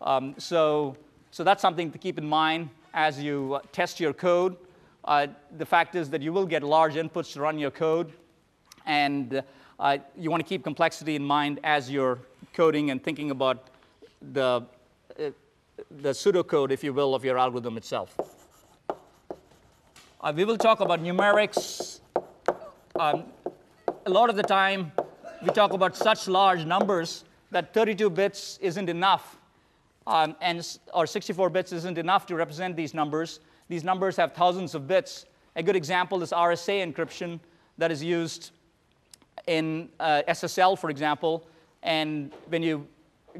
Um, 0.00 0.34
so, 0.38 0.96
so 1.30 1.44
that's 1.44 1.62
something 1.62 1.90
to 1.90 1.98
keep 1.98 2.18
in 2.18 2.26
mind 2.26 2.70
as 2.92 3.20
you 3.20 3.54
uh, 3.54 3.60
test 3.72 4.00
your 4.00 4.12
code. 4.12 4.56
Uh, 5.04 5.28
the 5.56 5.64
fact 5.64 5.94
is 5.94 6.10
that 6.10 6.20
you 6.20 6.32
will 6.32 6.46
get 6.46 6.62
large 6.62 6.94
inputs 6.94 7.32
to 7.32 7.40
run 7.40 7.58
your 7.58 7.70
code, 7.70 8.12
and 8.86 9.42
uh, 9.78 9.98
you 10.16 10.30
want 10.30 10.42
to 10.42 10.48
keep 10.48 10.62
complexity 10.62 11.16
in 11.16 11.24
mind 11.24 11.60
as 11.64 11.90
you're 11.90 12.18
coding 12.52 12.90
and 12.90 13.02
thinking 13.02 13.30
about 13.30 13.68
the 14.32 14.62
the 15.90 16.10
pseudocode, 16.10 16.70
if 16.70 16.82
you 16.84 16.92
will, 16.92 17.14
of 17.14 17.24
your 17.24 17.38
algorithm 17.38 17.76
itself. 17.76 18.16
Uh, 20.20 20.32
we 20.34 20.44
will 20.44 20.58
talk 20.58 20.80
about 20.80 21.02
numerics. 21.02 22.00
Um, 22.98 23.24
a 24.06 24.10
lot 24.10 24.28
of 24.28 24.36
the 24.36 24.42
time, 24.42 24.92
we 25.42 25.48
talk 25.50 25.72
about 25.72 25.96
such 25.96 26.28
large 26.28 26.64
numbers 26.64 27.24
that 27.50 27.72
32 27.72 28.10
bits 28.10 28.58
isn't 28.60 28.88
enough, 28.88 29.38
um, 30.06 30.36
and, 30.40 30.78
or 30.92 31.06
64 31.06 31.50
bits 31.50 31.72
isn't 31.72 31.98
enough 31.98 32.26
to 32.26 32.34
represent 32.34 32.76
these 32.76 32.94
numbers. 32.94 33.40
These 33.68 33.84
numbers 33.84 34.16
have 34.16 34.34
thousands 34.34 34.74
of 34.74 34.86
bits. 34.86 35.26
A 35.56 35.62
good 35.62 35.76
example 35.76 36.22
is 36.22 36.32
RSA 36.32 36.92
encryption 36.92 37.40
that 37.78 37.90
is 37.90 38.02
used 38.02 38.50
in 39.46 39.88
uh, 39.98 40.22
SSL, 40.28 40.78
for 40.78 40.90
example. 40.90 41.46
And 41.82 42.32
when 42.48 42.62
you 42.62 42.86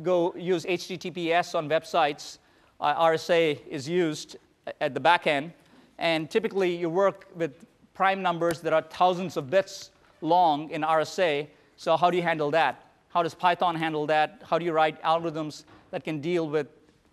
go 0.02 0.34
use 0.36 0.64
HTTPS 0.64 1.54
on 1.54 1.68
websites, 1.68 2.38
uh, 2.80 2.94
RSA 2.94 3.66
is 3.68 3.88
used 3.88 4.36
at 4.80 4.94
the 4.94 5.00
back 5.00 5.26
end. 5.26 5.52
And 5.98 6.30
typically, 6.30 6.74
you 6.74 6.88
work 6.88 7.28
with 7.34 7.66
prime 7.94 8.22
numbers 8.22 8.60
that 8.62 8.72
are 8.72 8.82
thousands 8.82 9.36
of 9.36 9.50
bits 9.50 9.90
long 10.22 10.70
in 10.70 10.82
RSA. 10.82 11.46
So, 11.76 11.96
how 11.96 12.10
do 12.10 12.16
you 12.16 12.22
handle 12.22 12.50
that? 12.52 12.86
How 13.08 13.22
does 13.22 13.34
Python 13.34 13.74
handle 13.74 14.06
that? 14.06 14.42
How 14.48 14.58
do 14.58 14.64
you 14.64 14.72
write 14.72 15.02
algorithms 15.02 15.64
that 15.90 16.04
can 16.04 16.20
deal 16.20 16.48
with 16.48 16.68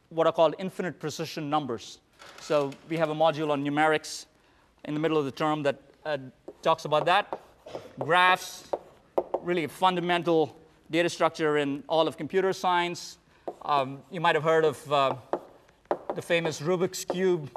what 0.10 0.28
are 0.28 0.34
called 0.34 0.56
infinite 0.60 1.00
precision 1.00 1.50
numbers? 1.50 2.00
So, 2.40 2.72
we 2.90 2.98
have 2.98 3.10
a 3.10 3.16
module 3.16 3.50
on 3.50 3.64
numerics 3.64 4.26
in 4.86 4.94
the 4.94 5.00
middle 5.00 5.18
of 5.18 5.26
the 5.26 5.32
term 5.32 5.64
that 5.64 5.82
uh, 6.06 6.18
talks 6.62 6.86
about 6.86 7.06
that. 7.06 7.40
Graphs, 8.00 8.70
really 9.42 9.68
fundamental 9.68 10.58
data 10.90 11.10
structure 11.10 11.58
in 11.58 11.84
all 11.90 12.08
of 12.08 12.18
computer 12.18 12.54
science. 12.54 13.18
Um, 13.64 14.00
you 14.10 14.22
might 14.22 14.36
have 14.36 14.44
heard 14.44 14.64
of 14.64 14.92
uh, 14.92 15.16
the 16.16 16.22
famous 16.22 16.62
Rubik's 16.62 17.04
Cube 17.04 17.50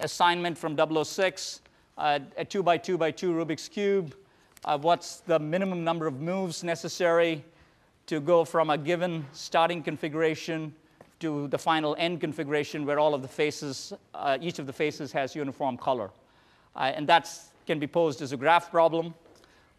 assignment 0.00 0.56
from 0.56 0.76
006, 0.76 1.62
uh, 1.98 2.20
a 2.36 2.44
2 2.44 2.62
by 2.62 2.78
2 2.78 2.96
by 2.96 3.10
2 3.10 3.32
Rubik's 3.32 3.68
Cube. 3.68 4.14
Uh, 4.64 4.78
what's 4.78 5.16
the 5.20 5.38
minimum 5.38 5.82
number 5.82 6.06
of 6.06 6.20
moves 6.20 6.62
necessary 6.62 7.44
to 8.06 8.20
go 8.20 8.44
from 8.44 8.70
a 8.70 8.78
given 8.78 9.26
starting 9.32 9.82
configuration 9.82 10.72
to 11.18 11.48
the 11.48 11.58
final 11.58 11.96
end 11.98 12.20
configuration 12.20 12.86
where 12.86 12.98
all 12.98 13.14
of 13.14 13.22
the 13.22 13.28
faces, 13.28 13.92
uh, 14.14 14.38
each 14.40 14.58
of 14.58 14.66
the 14.66 14.72
faces 14.72 15.12
has 15.12 15.34
uniform 15.34 15.76
color. 15.76 16.10
Uh, 16.76 16.92
and 16.94 17.08
that 17.08 17.28
can 17.66 17.78
be 17.78 17.86
posed 17.86 18.22
as 18.22 18.32
a 18.32 18.36
graph 18.36 18.70
problem. 18.70 19.12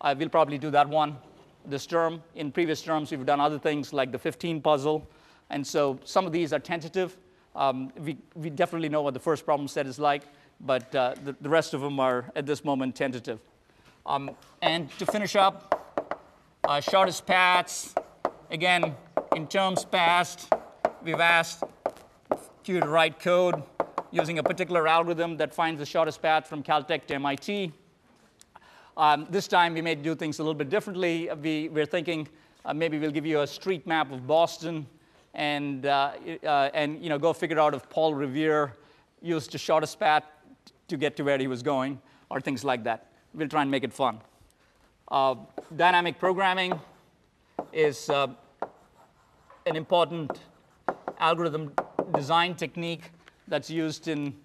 Uh, 0.01 0.13
we'll 0.17 0.29
probably 0.29 0.57
do 0.57 0.69
that 0.69 0.87
one 0.87 1.17
this 1.65 1.85
term. 1.85 2.21
In 2.35 2.51
previous 2.51 2.81
terms, 2.81 3.11
we've 3.11 3.25
done 3.25 3.39
other 3.39 3.59
things 3.59 3.93
like 3.93 4.11
the 4.11 4.19
15 4.19 4.61
puzzle. 4.61 5.07
And 5.49 5.65
so 5.65 5.99
some 6.03 6.25
of 6.25 6.31
these 6.31 6.53
are 6.53 6.59
tentative. 6.59 7.17
Um, 7.55 7.91
we, 7.97 8.17
we 8.35 8.49
definitely 8.49 8.89
know 8.89 9.01
what 9.01 9.13
the 9.13 9.19
first 9.19 9.45
problem 9.45 9.67
set 9.67 9.85
is 9.85 9.99
like, 9.99 10.23
but 10.61 10.93
uh, 10.95 11.15
the, 11.23 11.35
the, 11.41 11.49
rest 11.49 11.73
of 11.73 11.81
them 11.81 11.99
are, 11.99 12.31
at 12.35 12.45
this 12.45 12.63
moment, 12.63 12.95
tentative. 12.95 13.39
Um, 14.05 14.31
and 14.61 14.89
to 14.99 15.05
finish 15.05 15.35
up, 15.35 16.17
uh, 16.63 16.79
shortest 16.79 17.25
paths. 17.25 17.93
Again, 18.49 18.95
in 19.35 19.47
terms 19.47 19.83
past, 19.83 20.51
we've 21.03 21.19
asked 21.19 21.63
you 22.65 22.79
to 22.79 22.87
write 22.87 23.19
code 23.19 23.61
using 24.11 24.39
a 24.39 24.43
particular 24.43 24.87
algorithm 24.87 25.37
that 25.37 25.53
finds 25.53 25.79
the 25.79 25.85
shortest 25.85 26.21
path 26.21 26.47
from 26.47 26.63
Caltech 26.63 27.05
to 27.07 27.15
MIT. 27.15 27.73
Um, 29.01 29.25
this 29.31 29.47
time 29.47 29.73
we 29.73 29.81
may 29.81 29.95
do 29.95 30.13
things 30.13 30.37
a 30.37 30.43
little 30.43 30.53
bit 30.53 30.69
differently. 30.69 31.27
We, 31.41 31.69
we're 31.69 31.87
thinking 31.87 32.27
uh, 32.63 32.75
maybe 32.75 32.99
we'll 32.99 33.09
give 33.09 33.25
you 33.25 33.41
a 33.41 33.47
street 33.47 33.87
map 33.87 34.11
of 34.11 34.27
Boston 34.27 34.85
and, 35.33 35.87
uh, 35.87 36.11
uh, 36.43 36.69
and 36.75 37.01
you 37.01 37.09
know, 37.09 37.17
go 37.17 37.33
figure 37.33 37.59
out 37.59 37.73
if 37.73 37.89
Paul 37.89 38.13
Revere 38.13 38.75
used 39.19 39.53
the 39.53 39.57
shortest 39.57 39.99
path 39.99 40.23
to 40.87 40.97
get 40.97 41.15
to 41.15 41.23
where 41.23 41.39
he 41.39 41.47
was 41.47 41.63
going 41.63 41.99
or 42.29 42.39
things 42.39 42.63
like 42.63 42.83
that. 42.83 43.07
We'll 43.33 43.47
try 43.47 43.63
and 43.63 43.71
make 43.71 43.83
it 43.83 43.91
fun. 43.91 44.19
Uh, 45.07 45.33
dynamic 45.75 46.19
programming 46.19 46.79
is 47.73 48.07
uh, 48.07 48.27
an 49.65 49.77
important 49.77 50.41
algorithm 51.17 51.73
design 52.13 52.53
technique 52.53 53.09
that's 53.47 53.67
used 53.67 54.07
in 54.07 54.35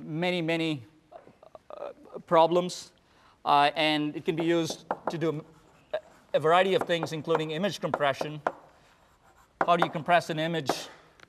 many, 0.00 0.42
many 0.42 0.84
uh, 1.76 1.88
problems. 2.28 2.92
Uh, 3.44 3.70
and 3.74 4.14
it 4.16 4.24
can 4.24 4.36
be 4.36 4.44
used 4.44 4.84
to 5.08 5.18
do 5.18 5.44
a 6.34 6.40
variety 6.40 6.74
of 6.74 6.82
things, 6.82 7.12
including 7.12 7.52
image 7.52 7.80
compression. 7.80 8.40
How 9.66 9.76
do 9.76 9.84
you 9.84 9.90
compress 9.90 10.30
an 10.30 10.38
image 10.38 10.70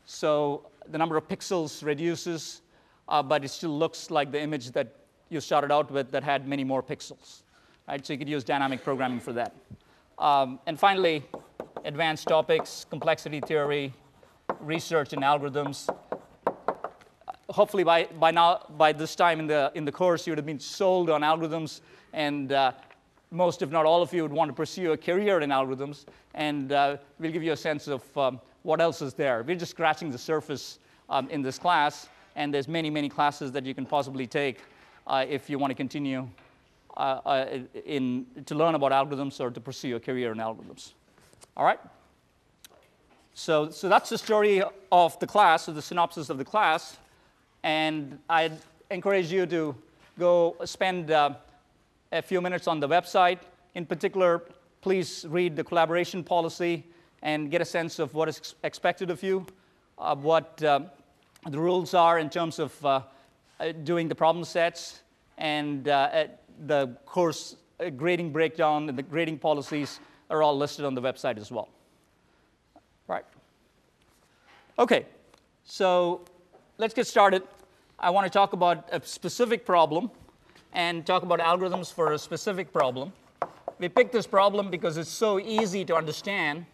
so 0.05 0.67
the 0.89 0.97
number 0.97 1.17
of 1.17 1.27
pixels 1.27 1.83
reduces, 1.83 2.61
uh, 3.07 3.23
but 3.23 3.43
it 3.45 3.49
still 3.49 3.77
looks 3.77 4.11
like 4.11 4.31
the 4.31 4.41
image 4.41 4.71
that 4.71 4.95
you 5.29 5.39
started 5.39 5.71
out 5.71 5.89
with 5.91 6.11
that 6.11 6.23
had 6.23 6.47
many 6.47 6.63
more 6.63 6.83
pixels? 6.83 7.43
Right? 7.87 8.05
So 8.05 8.13
you 8.13 8.19
could 8.19 8.29
use 8.29 8.43
dynamic 8.43 8.83
programming 8.83 9.19
for 9.19 9.33
that. 9.33 9.55
Um, 10.19 10.59
and 10.67 10.79
finally, 10.79 11.23
advanced 11.83 12.27
topics, 12.27 12.85
complexity 12.89 13.39
theory, 13.41 13.93
research 14.59 15.13
and 15.13 15.23
algorithms 15.23 15.89
hopefully 17.51 17.83
by, 17.83 18.05
by 18.19 18.31
now, 18.31 18.65
by 18.77 18.91
this 18.91 19.15
time 19.15 19.39
in 19.39 19.47
the, 19.47 19.71
in 19.75 19.85
the 19.85 19.91
course, 19.91 20.25
you 20.25 20.31
would 20.31 20.37
have 20.37 20.45
been 20.45 20.59
sold 20.59 21.09
on 21.09 21.21
algorithms, 21.21 21.81
and 22.13 22.51
uh, 22.51 22.71
most, 23.29 23.61
if 23.61 23.69
not 23.69 23.85
all 23.85 24.01
of 24.01 24.13
you, 24.13 24.23
would 24.23 24.31
want 24.31 24.49
to 24.49 24.53
pursue 24.53 24.91
a 24.91 24.97
career 24.97 25.39
in 25.41 25.49
algorithms, 25.49 26.05
and 26.33 26.71
uh, 26.71 26.97
we'll 27.19 27.31
give 27.31 27.43
you 27.43 27.53
a 27.53 27.57
sense 27.57 27.87
of 27.87 28.17
um, 28.17 28.39
what 28.63 28.81
else 28.81 29.01
is 29.01 29.13
there. 29.13 29.43
We're 29.43 29.55
just 29.55 29.71
scratching 29.71 30.11
the 30.11 30.17
surface 30.17 30.79
um, 31.09 31.29
in 31.29 31.41
this 31.41 31.59
class, 31.59 32.09
and 32.35 32.53
there's 32.53 32.67
many, 32.67 32.89
many 32.89 33.09
classes 33.09 33.51
that 33.51 33.65
you 33.65 33.73
can 33.73 33.85
possibly 33.85 34.27
take 34.27 34.59
uh, 35.07 35.25
if 35.27 35.49
you 35.49 35.59
want 35.59 35.71
to 35.71 35.75
continue 35.75 36.27
uh, 36.97 37.19
uh, 37.25 37.59
in, 37.85 38.25
to 38.45 38.55
learn 38.55 38.75
about 38.75 38.91
algorithms 38.91 39.39
or 39.39 39.49
to 39.49 39.59
pursue 39.59 39.95
a 39.95 39.99
career 39.99 40.31
in 40.31 40.37
algorithms. 40.37 40.91
All 41.57 41.65
right? 41.65 41.79
So, 43.33 43.69
so 43.69 43.87
that's 43.87 44.09
the 44.09 44.17
story 44.17 44.61
of 44.91 45.17
the 45.19 45.27
class, 45.27 45.67
or 45.69 45.71
the 45.71 45.81
synopsis 45.81 46.29
of 46.29 46.37
the 46.37 46.45
class. 46.45 46.97
And 47.63 48.19
I'd 48.29 48.57
encourage 48.89 49.31
you 49.31 49.45
to 49.45 49.75
go 50.17 50.55
spend 50.65 51.11
uh, 51.11 51.35
a 52.11 52.21
few 52.21 52.41
minutes 52.41 52.67
on 52.67 52.79
the 52.79 52.87
website. 52.87 53.39
In 53.75 53.85
particular, 53.85 54.43
please 54.81 55.25
read 55.29 55.55
the 55.55 55.63
collaboration 55.63 56.23
policy 56.23 56.83
and 57.21 57.51
get 57.51 57.61
a 57.61 57.65
sense 57.65 57.99
of 57.99 58.13
what 58.13 58.27
is 58.27 58.55
expected 58.63 59.09
of 59.11 59.21
you, 59.23 59.45
uh, 59.97 60.15
what 60.15 60.61
uh, 60.63 60.79
the 61.49 61.59
rules 61.59 61.93
are 61.93 62.19
in 62.19 62.29
terms 62.29 62.59
of 62.59 62.85
uh, 62.85 63.01
uh 63.59 63.71
doing 63.83 64.07
the 64.07 64.15
problem 64.15 64.43
sets, 64.43 65.01
and 65.37 65.87
uh, 65.87 66.25
the 66.65 66.87
course 67.05 67.55
grading 67.97 68.31
breakdown 68.31 68.89
and 68.89 68.97
the 68.97 69.03
grading 69.03 69.37
policies 69.37 69.99
are 70.29 70.43
all 70.43 70.57
listed 70.57 70.85
on 70.85 70.95
the 70.95 71.01
website 71.01 71.37
as 71.37 71.51
well. 71.51 71.69
Right. 73.07 73.25
Okay, 74.79 75.05
so 75.63 76.25
let's 76.81 76.95
get 76.95 77.05
started. 77.05 77.43
I 77.99 78.09
want 78.09 78.25
to 78.25 78.31
talk 78.31 78.53
about 78.53 78.89
a 78.91 78.99
specific 79.05 79.67
problem 79.67 80.09
and 80.73 81.05
talk 81.05 81.21
about 81.21 81.39
algorithms 81.39 81.93
for 81.93 82.13
a 82.13 82.17
specific 82.17 82.73
problem. 82.73 83.13
We 83.77 83.87
picked 83.87 84.11
this 84.11 84.25
problem 84.25 84.71
because 84.71 84.97
it's 84.97 85.07
so 85.07 85.39
easy 85.39 85.85
to 85.85 85.95
understand, 85.95 86.65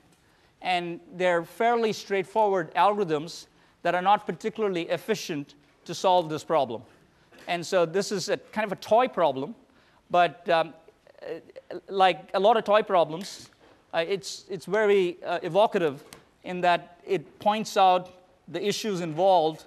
and 0.62 1.02
they're 1.18 1.44
fairly 1.44 1.92
straightforward 1.92 2.74
algorithms 2.74 3.48
that 3.82 3.96
are 3.96 4.02
not 4.02 4.26
particularly 4.26 4.84
efficient 4.84 5.56
to 5.84 5.94
solve 5.94 6.30
this 6.30 6.44
problem. 6.46 6.84
And 7.50 7.66
so 7.66 7.86
this 7.86 8.14
is 8.14 8.30
a 8.30 8.38
kind 8.38 8.64
of 8.66 8.72
a 8.72 8.80
toy 8.80 9.10
problem, 9.10 9.56
but 10.10 10.48
um, 10.48 10.74
like 11.90 12.30
a 12.34 12.40
lot 12.40 12.56
of 12.56 12.64
toy 12.64 12.82
problems, 12.82 13.50
uh, 13.94 14.06
it's, 14.08 14.46
it's 14.50 14.68
very 14.68 15.18
uh, 15.26 15.40
evocative 15.44 16.02
in 16.46 16.62
that 16.62 17.02
it 17.06 17.40
points 17.40 17.76
out 17.76 18.14
the 18.48 18.66
issues 18.66 19.02
involved 19.02 19.66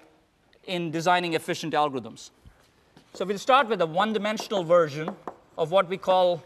in 0.65 0.91
designing 0.91 1.33
efficient 1.33 1.73
algorithms. 1.73 2.29
So 3.13 3.25
we'll 3.25 3.37
start 3.37 3.67
with 3.67 3.81
a 3.81 3.85
one-dimensional 3.85 4.63
version 4.63 5.15
of 5.57 5.71
what 5.71 5.89
we 5.89 5.97
call 5.97 6.43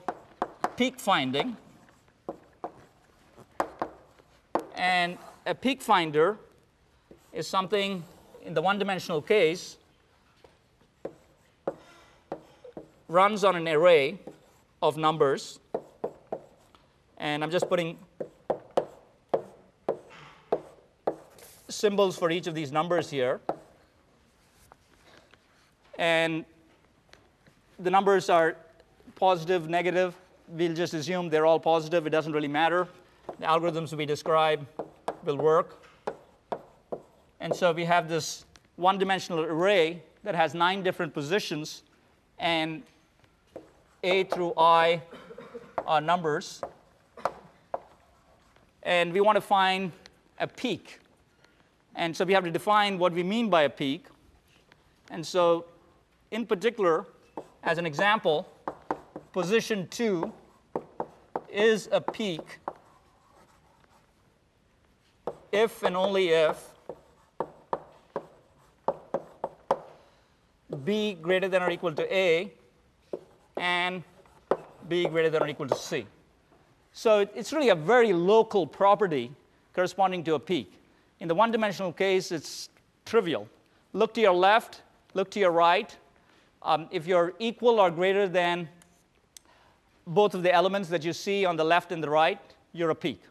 peak 0.77 0.99
finding. 0.99 1.57
And 4.75 5.17
a 5.45 5.53
peak 5.53 5.81
finder 5.81 6.37
is 7.31 7.47
something 7.47 8.03
in 8.43 8.53
the 8.53 8.61
one-dimensional 8.61 9.21
case 9.21 9.77
runs 13.07 13.43
on 13.43 13.55
an 13.55 13.67
array 13.67 14.19
of 14.81 14.97
numbers. 14.97 15.59
And 17.17 17.43
I'm 17.43 17.51
just 17.51 17.69
putting 17.69 17.97
symbols 21.69 22.17
for 22.17 22.31
each 22.31 22.47
of 22.47 22.55
these 22.55 22.71
numbers 22.71 23.09
here. 23.09 23.39
And 25.97 26.45
the 27.79 27.89
numbers 27.89 28.29
are 28.29 28.55
positive, 29.15 29.69
negative. 29.69 30.15
We'll 30.47 30.73
just 30.73 30.93
assume 30.93 31.29
they're 31.29 31.45
all 31.45 31.59
positive. 31.59 32.05
It 32.05 32.11
doesn't 32.11 32.33
really 32.33 32.47
matter. 32.47 32.87
The 33.39 33.45
algorithms 33.45 33.93
we 33.93 34.05
describe 34.05 34.65
will 35.23 35.37
work. 35.37 35.83
And 37.39 37.55
so 37.55 37.71
we 37.71 37.85
have 37.85 38.07
this 38.07 38.45
one 38.75 38.97
dimensional 38.97 39.43
array 39.43 40.01
that 40.23 40.35
has 40.35 40.53
nine 40.53 40.83
different 40.83 41.13
positions, 41.13 41.83
and 42.39 42.83
A 44.03 44.23
through 44.25 44.53
I 44.57 45.01
are 45.85 46.01
numbers. 46.01 46.61
And 48.83 49.13
we 49.13 49.21
want 49.21 49.35
to 49.35 49.41
find 49.41 49.91
a 50.39 50.47
peak. 50.47 50.99
And 51.95 52.15
so 52.15 52.25
we 52.25 52.33
have 52.33 52.43
to 52.43 52.51
define 52.51 52.99
what 52.99 53.13
we 53.13 53.23
mean 53.23 53.49
by 53.49 53.63
a 53.63 53.69
peak. 53.69 54.05
And 55.09 55.25
so 55.25 55.65
in 56.31 56.45
particular, 56.45 57.05
as 57.63 57.77
an 57.77 57.85
example, 57.85 58.47
position 59.31 59.87
2 59.89 60.31
is 61.49 61.89
a 61.91 62.01
peak 62.01 62.59
if 65.51 65.83
and 65.83 65.95
only 65.95 66.29
if 66.29 66.61
b 70.83 71.17
greater 71.21 71.47
than 71.47 71.63
or 71.63 71.71
equal 71.71 71.93
to 71.93 72.13
a 72.13 72.51
and 73.57 74.03
b 74.89 75.07
greater 75.07 75.29
than 75.29 75.41
or 75.41 75.47
equal 75.47 75.67
to 75.67 75.75
c. 75.75 76.05
So 76.91 77.19
it's 77.35 77.51
really 77.53 77.69
a 77.69 77.75
very 77.75 78.13
local 78.13 78.67
property 78.67 79.31
corresponding 79.73 80.23
to 80.25 80.35
a 80.35 80.39
peak. 80.39 80.71
In 81.19 81.27
the 81.27 81.35
one-dimensional 81.35 81.93
case, 81.93 82.31
it's 82.31 82.69
trivial. 83.05 83.47
Look 83.93 84.13
to 84.15 84.21
your 84.21 84.33
left, 84.33 84.81
look 85.13 85.29
to 85.31 85.39
your 85.39 85.51
right, 85.51 85.95
um, 86.65 86.87
if 86.91 87.05
you're 87.05 87.33
equal 87.39 87.79
or 87.79 87.91
greater 87.91 88.27
than 88.27 88.67
both 90.07 90.33
of 90.33 90.43
the 90.43 90.53
elements 90.53 90.89
that 90.89 91.05
you 91.05 91.13
see 91.13 91.45
on 91.45 91.55
the 91.55 91.63
left 91.63 91.91
and 91.91 92.03
the 92.03 92.09
right, 92.09 92.39
you're 92.73 92.89
a 92.89 92.95
peak. 92.95 93.21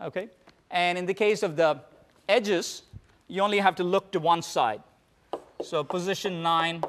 Okay? 0.00 0.28
And 0.70 0.98
in 0.98 1.06
the 1.06 1.14
case 1.14 1.42
of 1.42 1.56
the 1.56 1.80
edges, 2.28 2.82
you 3.28 3.40
only 3.40 3.58
have 3.58 3.76
to 3.76 3.84
look 3.84 4.10
to 4.12 4.20
one 4.20 4.42
side. 4.42 4.82
So 5.62 5.82
position 5.82 6.42
9 6.42 6.82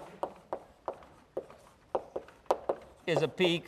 is 3.06 3.22
a 3.22 3.28
peak 3.28 3.66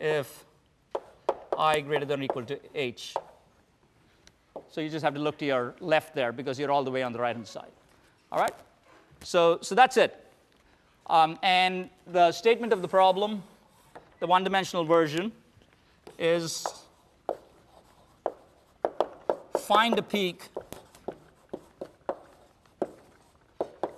if 0.00 0.44
i 1.58 1.80
greater 1.80 2.04
than 2.04 2.20
or 2.20 2.22
equal 2.22 2.44
to 2.44 2.60
h. 2.72 3.14
So 4.70 4.80
you 4.80 4.88
just 4.88 5.04
have 5.04 5.14
to 5.14 5.20
look 5.20 5.38
to 5.38 5.44
your 5.44 5.74
left 5.80 6.14
there 6.14 6.30
because 6.30 6.58
you're 6.60 6.70
all 6.70 6.84
the 6.84 6.90
way 6.90 7.02
on 7.02 7.12
the 7.12 7.18
right 7.18 7.34
hand 7.34 7.48
side. 7.48 7.72
All 8.30 8.38
right? 8.38 8.54
So, 9.22 9.58
so 9.62 9.74
that's 9.74 9.96
it. 9.96 10.24
Um, 11.06 11.38
and 11.42 11.88
the 12.06 12.32
statement 12.32 12.72
of 12.72 12.82
the 12.82 12.88
problem, 12.88 13.42
the 14.20 14.26
one 14.26 14.44
dimensional 14.44 14.84
version, 14.84 15.32
is 16.18 16.66
find 19.56 19.98
a 19.98 20.02
peak 20.02 20.48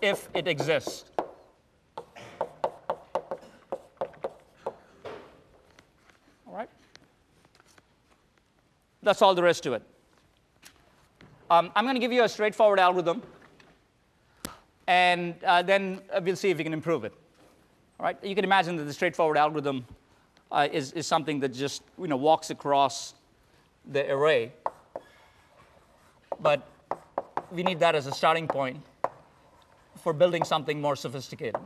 if 0.01 0.29
it 0.35 0.47
exists. 0.47 1.05
All 6.47 6.53
right? 6.53 6.71
That's 9.03 9.21
all 9.23 9.35
there 9.35 9.47
is 9.47 9.61
to 9.63 9.73
it. 9.73 9.83
Um, 11.51 11.73
I'm 11.75 11.85
going 11.85 11.97
to 11.97 12.01
give 12.01 12.13
you 12.13 12.23
a 12.23 12.29
straightforward 12.29 12.79
algorithm 12.79 13.23
and 14.91 15.37
uh, 15.45 15.63
then 15.63 16.01
uh, 16.13 16.21
we'll 16.21 16.35
see 16.35 16.51
if 16.51 16.59
we 16.59 16.65
can 16.65 16.73
improve 16.73 17.05
it. 17.05 17.13
All 18.01 18.07
right? 18.07 18.19
You 18.25 18.35
can 18.35 18.43
imagine 18.43 18.75
that 18.75 18.83
the 18.83 18.93
straightforward 18.93 19.37
algorithm 19.37 19.87
uh, 20.51 20.67
is, 20.73 20.91
is 20.95 21.07
something 21.07 21.39
that 21.41 21.51
just 21.51 21.85
you 21.97 22.09
know, 22.09 22.17
walks 22.17 22.51
across 22.51 23.15
the 23.93 24.11
array. 24.11 24.53
But 26.41 26.67
we 27.53 27.63
need 27.63 27.79
that 27.79 27.95
as 27.95 28.09
a 28.09 28.13
starting 28.13 28.49
point 28.49 28.79
for 30.03 30.13
building 30.13 30.43
something 30.43 30.81
more 30.81 30.97
sophisticated. 30.97 31.61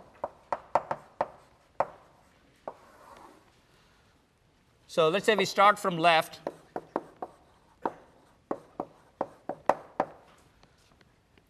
So 4.87 5.09
let's 5.09 5.25
say 5.25 5.35
we 5.35 5.47
start 5.47 5.79
from 5.79 5.97
left. 5.97 6.41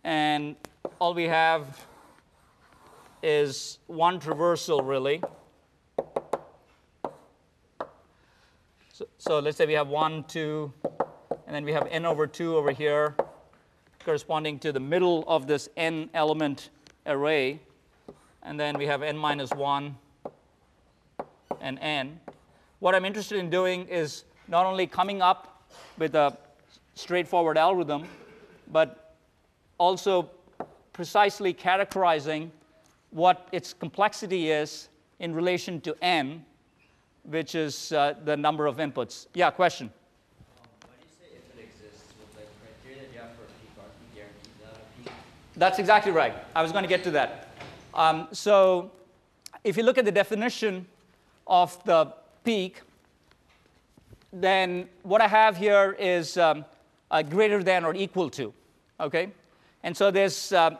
And 0.05 0.55
we 1.15 1.25
have 1.25 1.87
is 3.23 3.79
one 3.87 4.21
traversal, 4.21 4.87
really. 4.87 5.23
So, 8.93 9.07
so, 9.19 9.39
let's 9.39 9.57
say 9.57 9.67
we 9.67 9.73
have 9.75 9.89
1, 9.89 10.25
2, 10.25 10.73
and 11.47 11.55
then 11.55 11.65
we 11.65 11.73
have 11.73 11.87
n 11.91 12.05
over 12.05 12.27
2 12.27 12.57
over 12.57 12.71
here, 12.71 13.17
corresponding 14.05 14.59
to 14.61 14.73
the 14.73 14.81
middle 14.81 15.25
of 15.27 15.47
this 15.47 15.69
n 15.77 16.11
element 16.15 16.71
array. 17.07 17.61
And 18.43 18.59
then 18.61 18.77
we 18.77 18.87
have 18.87 19.03
n 19.03 19.17
minus 19.17 19.51
1 19.51 19.97
and 21.61 21.79
n. 21.81 22.21
What 22.81 22.95
I'm 22.95 23.05
interested 23.05 23.39
in 23.39 23.51
doing 23.51 23.89
is 23.89 24.25
not 24.49 24.67
only 24.67 24.87
coming 24.87 25.23
up 25.23 25.63
with 25.97 26.15
a 26.15 26.37
straightforward 26.95 27.57
algorithm, 27.57 28.07
but 28.71 29.17
also 29.79 30.31
precisely 30.95 31.53
characterizing 31.53 32.51
what 33.11 33.49
its 33.53 33.75
complexity 33.75 34.51
is 34.51 34.89
in 35.19 35.35
relation 35.35 35.81
to 35.83 35.95
n, 36.03 36.45
which 37.25 37.55
is 37.55 37.93
uh, 37.93 38.15
the 38.25 38.37
number 38.37 38.67
of 38.67 38.79
inputs. 38.79 39.27
Yeah, 39.35 39.51
question? 39.51 39.93
That's 45.57 45.79
exactly 45.79 46.11
right. 46.11 46.35
I 46.57 46.63
was 46.63 46.73
going 46.73 46.83
to 46.83 46.89
get 46.89 47.05
to 47.05 47.13
that. 47.13 47.49
Um, 47.95 48.27
so 48.33 48.91
if 49.63 49.77
you 49.77 49.85
look 49.85 49.99
at 49.99 50.05
the 50.05 50.13
definition 50.13 50.87
of 51.47 51.83
the 51.85 52.13
peak, 52.43 52.81
then 54.33 54.89
what 55.05 55.21
I 55.21 55.29
have 55.29 55.57
here 55.57 55.97
is 55.99 56.37
um, 56.37 56.65
greater 57.31 57.63
than 57.63 57.85
or 57.85 57.95
equal 57.95 58.31
to. 58.31 58.53
Okay? 58.99 59.31
And 59.85 59.97
so 59.97 60.11
there's 60.11 60.51
uh, 60.51 60.71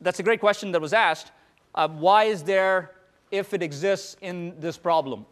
that's 0.00 0.20
a 0.20 0.22
great 0.22 0.40
question 0.40 0.72
that 0.72 0.80
was 0.80 0.94
asked. 0.94 1.32
Uh, 1.74 1.88
why 1.88 2.24
is 2.24 2.42
there 2.42 2.92
if 3.30 3.52
it 3.52 3.62
exists 3.62 4.16
in 4.22 4.54
this 4.58 4.78
problem? 4.78 5.26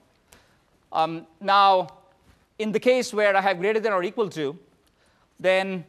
Um, 0.93 1.27
now, 1.41 1.89
in 2.59 2.73
the 2.73 2.81
case 2.81 3.15
where 3.15 3.37
I 3.37 3.41
have 3.41 3.59
greater 3.59 3.81
than 3.81 3.93
or 3.93 4.03
equal 4.03 4.29
to, 4.31 4.59
then 5.39 5.85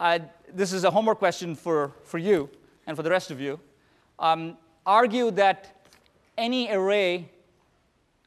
I, 0.00 0.22
this 0.52 0.72
is 0.72 0.84
a 0.84 0.90
homework 0.90 1.18
question 1.18 1.54
for, 1.54 1.92
for 2.04 2.18
you 2.18 2.50
and 2.86 2.96
for 2.96 3.02
the 3.02 3.10
rest 3.10 3.30
of 3.30 3.40
you. 3.40 3.60
Um, 4.18 4.56
argue 4.84 5.30
that 5.32 5.86
any 6.36 6.70
array 6.72 7.30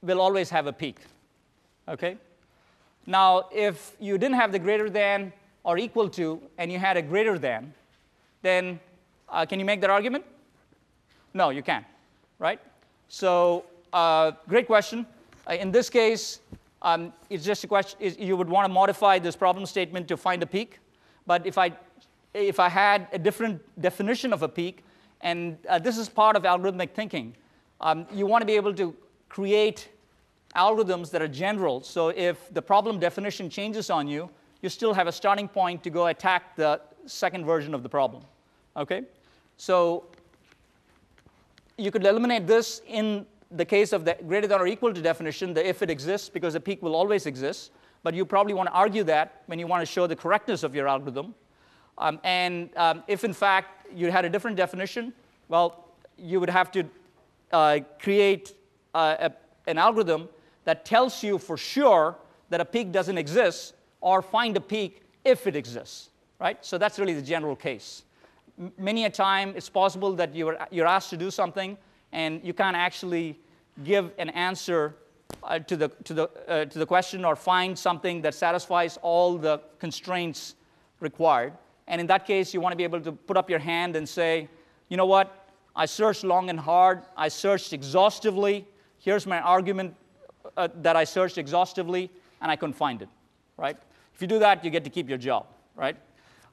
will 0.02 0.22
always 0.22 0.50
have 0.50 0.67
a 0.67 0.74
peak. 0.74 1.00
Okay? 1.88 2.17
Now, 3.06 3.50
if 3.52 3.96
you 4.00 4.17
didn't 4.17 4.36
have 4.36 4.52
the 4.52 4.60
greater 4.60 4.89
than 4.89 5.34
or 5.63 5.78
equal 5.78 6.10
to, 6.10 6.41
and 6.58 6.72
you 6.72 6.80
had 6.80 6.96
a 6.96 7.02
greater 7.02 7.38
than, 7.38 7.74
then 8.41 8.80
uh, 9.30 9.45
can 9.45 9.60
you 9.60 9.65
make 9.65 9.82
that 9.82 9.89
argument? 9.89 10.25
No, 11.34 11.49
you 11.49 11.63
can't, 11.63 11.86
right? 12.39 12.60
So, 13.08 13.65
uh, 13.93 14.32
great 14.47 14.67
question. 14.67 15.06
Uh, 15.49 15.54
in 15.54 15.71
this 15.71 15.89
case, 15.89 16.39
um, 16.82 17.13
it's 17.30 17.43
just 17.43 17.63
a 17.63 17.67
question, 17.67 17.99
you 18.19 18.36
would 18.36 18.49
want 18.49 18.65
to 18.65 18.73
modify 18.73 19.19
this 19.19 19.36
problem 19.36 19.65
statement 19.65 20.08
to 20.08 20.17
find 20.17 20.41
a 20.43 20.45
peak. 20.45 20.80
But 21.25 21.45
if 21.45 21.58
I, 21.58 21.71
if 22.34 22.60
I 22.60 22.69
had 22.69 23.08
a 23.13 23.19
different 23.19 23.62
definition 23.82 24.34
of 24.34 24.43
a 24.43 24.49
peak, 24.49 24.84
and 25.21 25.58
uh, 25.69 25.80
this 25.80 25.97
is 25.97 26.10
part 26.10 26.36
of 26.36 26.43
algorithmic 26.43 26.91
thinking, 26.91 27.36
um, 27.80 28.06
you 28.12 28.25
want 28.25 28.41
to 28.41 28.45
be 28.45 28.56
able 28.56 28.73
to 28.73 28.95
create 29.30 29.89
algorithms 30.56 31.12
that 31.12 31.21
are 31.21 31.27
general. 31.27 31.82
So 31.82 32.10
if 32.10 32.54
the 32.54 32.62
problem 32.62 32.99
definition 32.99 33.49
changes 33.49 33.89
on 33.89 34.08
you, 34.08 34.30
you 34.62 34.69
still 34.69 34.93
have 34.93 35.08
a 35.08 35.12
starting 35.12 35.47
point 35.47 35.84
to 35.84 35.89
go 35.89 36.08
attack 36.08 36.56
the 36.56 36.82
second 37.06 37.46
version 37.46 37.74
of 37.74 37.84
the 37.84 37.90
problem. 37.90 38.24
Okay? 38.76 39.04
So 39.58 40.06
you 41.78 41.92
could 41.92 42.06
eliminate 42.06 42.48
this 42.48 42.82
in 42.88 43.26
the 43.52 43.66
case 43.66 43.92
of 43.92 44.06
the 44.06 44.18
greater 44.28 44.48
than 44.48 44.62
or 44.62 44.68
equal 44.68 44.94
to 44.94 45.02
definition, 45.02 45.54
the 45.54 45.68
if 45.68 45.82
it 45.82 45.90
exists, 45.90 46.30
because 46.30 46.54
the 46.54 46.60
peak 46.60 46.82
will 46.82 46.96
always 46.96 47.26
exist. 47.26 47.72
But 48.04 48.14
you 48.14 48.26
probably 48.26 48.54
want 48.54 48.70
to 48.70 48.74
argue 48.74 49.04
that 49.04 49.44
when 49.46 49.60
you 49.60 49.68
want 49.68 49.82
to 49.82 49.86
show 49.86 50.08
the 50.08 50.16
correctness 50.16 50.64
of 50.64 50.74
your 50.74 50.88
algorithm. 50.88 51.36
Um, 51.98 52.20
and 52.24 52.70
um, 52.78 53.04
if 53.08 53.24
in 53.24 53.34
fact 53.34 53.88
you 53.94 54.12
had 54.12 54.26
a 54.26 54.30
different 54.30 54.58
definition, 54.58 55.14
well, 55.50 55.90
you 56.18 56.40
would 56.40 56.50
have 56.50 56.72
to 56.72 56.86
uh, 57.52 57.80
create 58.02 58.54
uh, 58.94 59.30
a, 59.30 59.32
an 59.70 59.78
algorithm 59.78 60.30
that 60.64 60.86
tells 60.86 61.22
you 61.24 61.38
for 61.38 61.58
sure 61.58 62.16
that 62.50 62.62
a 62.62 62.66
peak 62.66 62.92
doesn't 62.92 63.18
exist 63.18 63.74
or 64.00 64.22
find 64.22 64.56
a 64.58 64.62
peak 64.62 65.02
if 65.24 65.48
it 65.48 65.56
exists, 65.56 66.10
right? 66.41 66.58
So 66.65 66.77
that's 66.77 66.97
really 66.97 67.13
the 67.13 67.21
general 67.21 67.56
case. 67.56 68.04
Many 68.77 69.06
a 69.06 69.10
time 69.10 69.54
it's 69.56 69.69
possible 69.69 70.13
that 70.13 70.36
you're, 70.36 70.58
you're 70.71 70.88
asked 70.88 71.12
to 71.12 71.17
do 71.17 71.32
something 71.32 71.77
and 72.12 72.41
you 72.43 72.54
can't 72.54 72.75
actually 72.75 73.39
give 73.84 74.12
an 74.17 74.30
answer 74.32 74.95
uh, 75.43 75.60
to, 75.60 75.77
the, 75.77 75.89
to, 76.04 76.13
the, 76.13 76.30
uh, 76.47 76.65
to 76.65 76.80
the 76.80 76.86
question 76.86 77.23
or 77.23 77.36
find 77.36 77.77
something 77.77 78.21
that 78.23 78.34
satisfies 78.34 78.97
all 79.01 79.38
the 79.38 79.62
constraints 79.80 80.56
required. 80.99 81.54
And 81.88 82.01
in 82.01 82.08
that 82.08 82.25
case, 82.25 82.54
you 82.54 82.60
want 82.60 82.73
to 82.73 82.77
be 82.77 82.84
able 82.84 83.01
to 83.01 83.12
put 83.12 83.38
up 83.38 83.49
your 83.49 83.60
hand 83.60 83.95
and 83.95 84.08
say, 84.10 84.49
you 84.89 84.97
know 84.97 85.06
what? 85.06 85.49
I 85.75 85.86
searched 85.86 86.23
long 86.23 86.49
and 86.49 86.60
hard. 86.60 87.04
I 87.15 87.27
searched 87.30 87.71
exhaustively. 87.71 88.67
Here's 88.99 89.25
my 89.25 89.39
argument 89.39 89.95
uh, 90.58 90.67
that 90.82 90.95
I 90.95 91.06
searched 91.06 91.38
exhaustively, 91.38 92.10
and 92.41 92.51
I 92.51 92.56
couldn't 92.56 92.73
find 92.73 93.01
it, 93.01 93.10
right? 93.58 93.77
If 94.13 94.21
you 94.21 94.27
do 94.27 94.39
that, 94.39 94.65
you 94.65 94.69
get 94.69 94.84
to 94.84 94.89
keep 94.89 95.08
your 95.08 95.17
job, 95.17 95.45
right? 95.75 95.95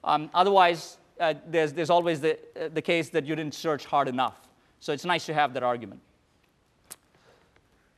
Um, 0.04 0.30
otherwise, 0.34 0.98
uh, 1.20 1.34
there's, 1.46 1.72
there's 1.72 1.90
always 1.90 2.20
the, 2.20 2.38
uh, 2.58 2.68
the 2.72 2.82
case 2.82 3.08
that 3.10 3.26
you 3.26 3.34
didn't 3.34 3.54
search 3.54 3.84
hard 3.84 4.08
enough. 4.08 4.36
So 4.80 4.92
it's 4.92 5.04
nice 5.04 5.26
to 5.26 5.34
have 5.34 5.54
that 5.54 5.62
argument. 5.62 6.00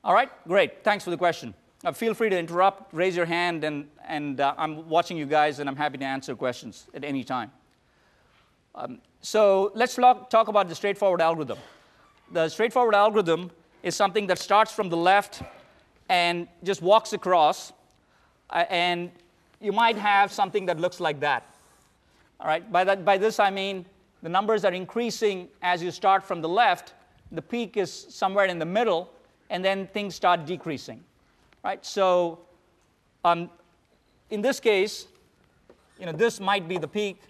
All 0.03 0.15
right, 0.15 0.31
great. 0.49 0.83
Thanks 0.83 1.05
for 1.05 1.11
the 1.11 1.19
question. 1.19 1.55
Uh, 1.85 1.93
feel 1.93 2.15
free 2.15 2.31
to 2.31 2.39
interrupt, 2.39 2.93
raise 2.93 3.17
your 3.17 3.27
hand, 3.27 3.65
and, 3.65 3.89
and 4.07 4.41
uh, 4.41 4.55
I'm 4.57 4.89
watching 4.89 5.17
you 5.17 5.27
guys, 5.27 5.59
and 5.59 5.69
I'm 5.69 5.77
happy 5.77 5.99
to 5.99 6.05
answer 6.05 6.35
questions 6.35 6.87
at 6.95 7.05
any 7.05 7.25
time. 7.25 7.51
Um, 8.75 8.99
so 9.23 9.73
let's 9.75 9.95
talk, 9.95 10.49
about 10.49 10.69
the 10.69 10.75
straightforward 10.75 11.21
algorithm. 11.21 11.59
The 12.33 12.49
straightforward 12.49 12.95
algorithm 12.95 13.51
is 13.83 13.95
something 13.95 14.27
that 14.29 14.39
starts 14.39 14.73
from 14.73 14.89
the 14.89 14.97
left 14.97 15.43
and 16.09 16.49
just 16.63 16.81
walks 16.83 17.13
across, 17.13 17.73
uh, 18.51 18.65
and 18.71 19.11
you 19.61 19.73
might 19.73 19.97
have 19.97 20.33
something 20.33 20.67
that 20.67 20.81
looks 20.81 21.01
like 21.01 21.21
that. 21.21 21.47
All 22.41 22.47
right, 22.47 22.71
by, 22.73 22.85
that, 22.85 23.05
by 23.05 23.19
this 23.19 23.39
I 23.39 23.51
mean 23.51 23.85
the 24.23 24.29
numbers 24.29 24.65
are 24.65 24.73
increasing 24.73 25.49
as 25.63 25.83
you 25.83 25.91
start 25.91 26.25
from 26.25 26.41
the 26.41 26.49
left, 26.49 26.95
the 27.33 27.43
peak 27.43 27.77
is 27.77 27.93
somewhere 27.93 28.47
in 28.47 28.59
the 28.59 28.65
middle, 28.67 29.11
and 29.51 29.65
then 29.65 29.87
things 29.89 30.15
start 30.15 30.47
decreasing. 30.47 31.03
Right? 31.63 31.85
So 31.85 32.39
um, 33.25 33.51
in 34.31 34.41
this 34.41 34.59
case, 34.59 35.07
you 35.99 36.07
know, 36.07 36.13
this 36.13 36.41
might 36.41 36.67
be 36.67 36.79
the 36.79 36.89
peak. 36.89 37.21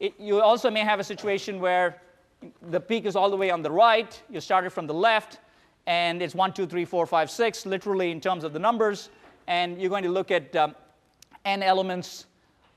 It, 0.00 0.14
you 0.18 0.40
also 0.40 0.70
may 0.70 0.80
have 0.80 0.98
a 0.98 1.04
situation 1.04 1.60
where 1.60 2.00
the 2.70 2.80
peak 2.80 3.04
is 3.04 3.14
all 3.14 3.30
the 3.30 3.36
way 3.36 3.50
on 3.50 3.62
the 3.62 3.70
right, 3.70 4.20
you 4.30 4.40
started 4.40 4.70
from 4.70 4.86
the 4.86 4.94
left, 4.94 5.38
and 5.86 6.22
it's 6.22 6.34
1, 6.34 6.52
2, 6.52 6.66
3, 6.66 6.84
4, 6.84 7.06
5, 7.06 7.30
6, 7.30 7.66
literally 7.66 8.10
in 8.10 8.20
terms 8.20 8.44
of 8.44 8.52
the 8.52 8.58
numbers, 8.58 9.10
and 9.46 9.80
you're 9.80 9.90
going 9.90 10.04
to 10.04 10.10
look 10.10 10.30
at 10.30 10.54
um, 10.56 10.74
n 11.44 11.62
elements 11.62 12.26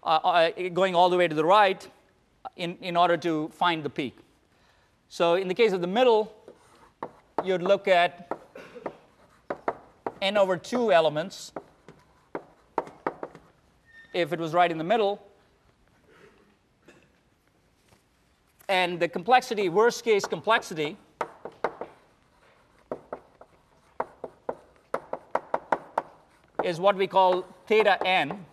uh, 0.04 0.20
uh, 0.24 0.70
going 0.74 0.96
all 0.96 1.10
the 1.10 1.18
way 1.18 1.28
to 1.28 1.36
the 1.36 1.46
right 1.46 1.88
in, 2.56 2.78
in 2.82 2.98
order 2.98 3.18
to 3.18 3.50
find 3.50 3.84
the 3.84 3.89
peak. 3.89 4.18
So 5.10 5.36
in 5.36 5.48
the 5.48 5.54
case 5.54 5.72
of 5.74 5.82
the 5.82 5.88
middle, 5.88 6.34
you'd 7.44 7.62
look 7.62 7.88
at 7.88 8.32
n 10.22 10.38
over 10.38 10.58
2 10.58 10.92
elements. 10.92 11.52
If 14.13 14.32
it 14.32 14.39
was 14.39 14.54
right 14.54 14.72
in 14.72 14.78
the 14.78 14.84
middle, 14.84 15.22
and 18.70 19.00
the 19.00 19.08
complexity, 19.08 19.70
worst 19.70 20.04
case 20.04 20.26
complexity, 20.26 20.98
is 26.63 26.80
what 26.80 26.95
we 26.95 27.08
call 27.08 27.45
theta 27.67 28.02
n. 28.06 28.45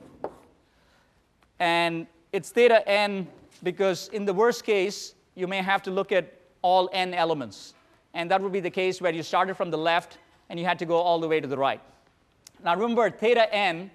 And 1.59 2.07
it's 2.33 2.51
theta 2.51 2.87
n 2.89 3.29
because 3.63 4.09
in 4.09 4.25
the 4.25 4.35
worst 4.35 4.65
case, 4.65 5.15
you 5.35 5.47
may 5.47 5.59
have 5.59 5.83
to 5.83 5.91
look 5.91 6.13
at 6.13 6.33
all 6.63 6.89
n 6.93 7.15
elements. 7.15 7.75
And 8.15 8.31
that 8.31 8.41
would 8.41 8.53
be 8.53 8.61
the 8.61 8.71
case 8.71 9.01
where 9.01 9.13
you 9.13 9.23
started 9.23 9.57
from 9.57 9.71
the 9.71 9.79
left 9.79 10.19
and 10.49 10.59
you 10.59 10.67
had 10.67 10.79
to 10.81 10.87
go 10.87 10.97
all 10.97 11.21
the 11.21 11.29
way 11.29 11.41
to 11.41 11.47
the 11.47 11.57
right. 11.57 11.81
Now 12.65 12.75
remember, 12.75 13.09
theta 13.11 13.53
n 13.55 13.91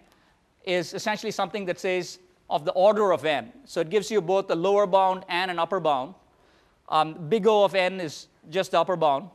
is 0.63 0.93
essentially 0.93 1.31
something 1.31 1.65
that 1.65 1.79
says 1.79 2.19
of 2.49 2.65
the 2.65 2.71
order 2.71 3.11
of 3.11 3.25
n. 3.25 3.51
So 3.65 3.81
it 3.81 3.89
gives 3.89 4.09
you 4.09 4.21
both 4.21 4.49
a 4.49 4.55
lower 4.55 4.87
bound 4.87 5.25
and 5.29 5.51
an 5.51 5.59
upper 5.59 5.79
bound. 5.79 6.15
Um, 6.89 7.27
big 7.29 7.47
O 7.47 7.63
of 7.63 7.75
n 7.75 7.99
is 7.99 8.27
just 8.49 8.71
the 8.71 8.79
upper 8.79 8.95
bound. 8.95 9.29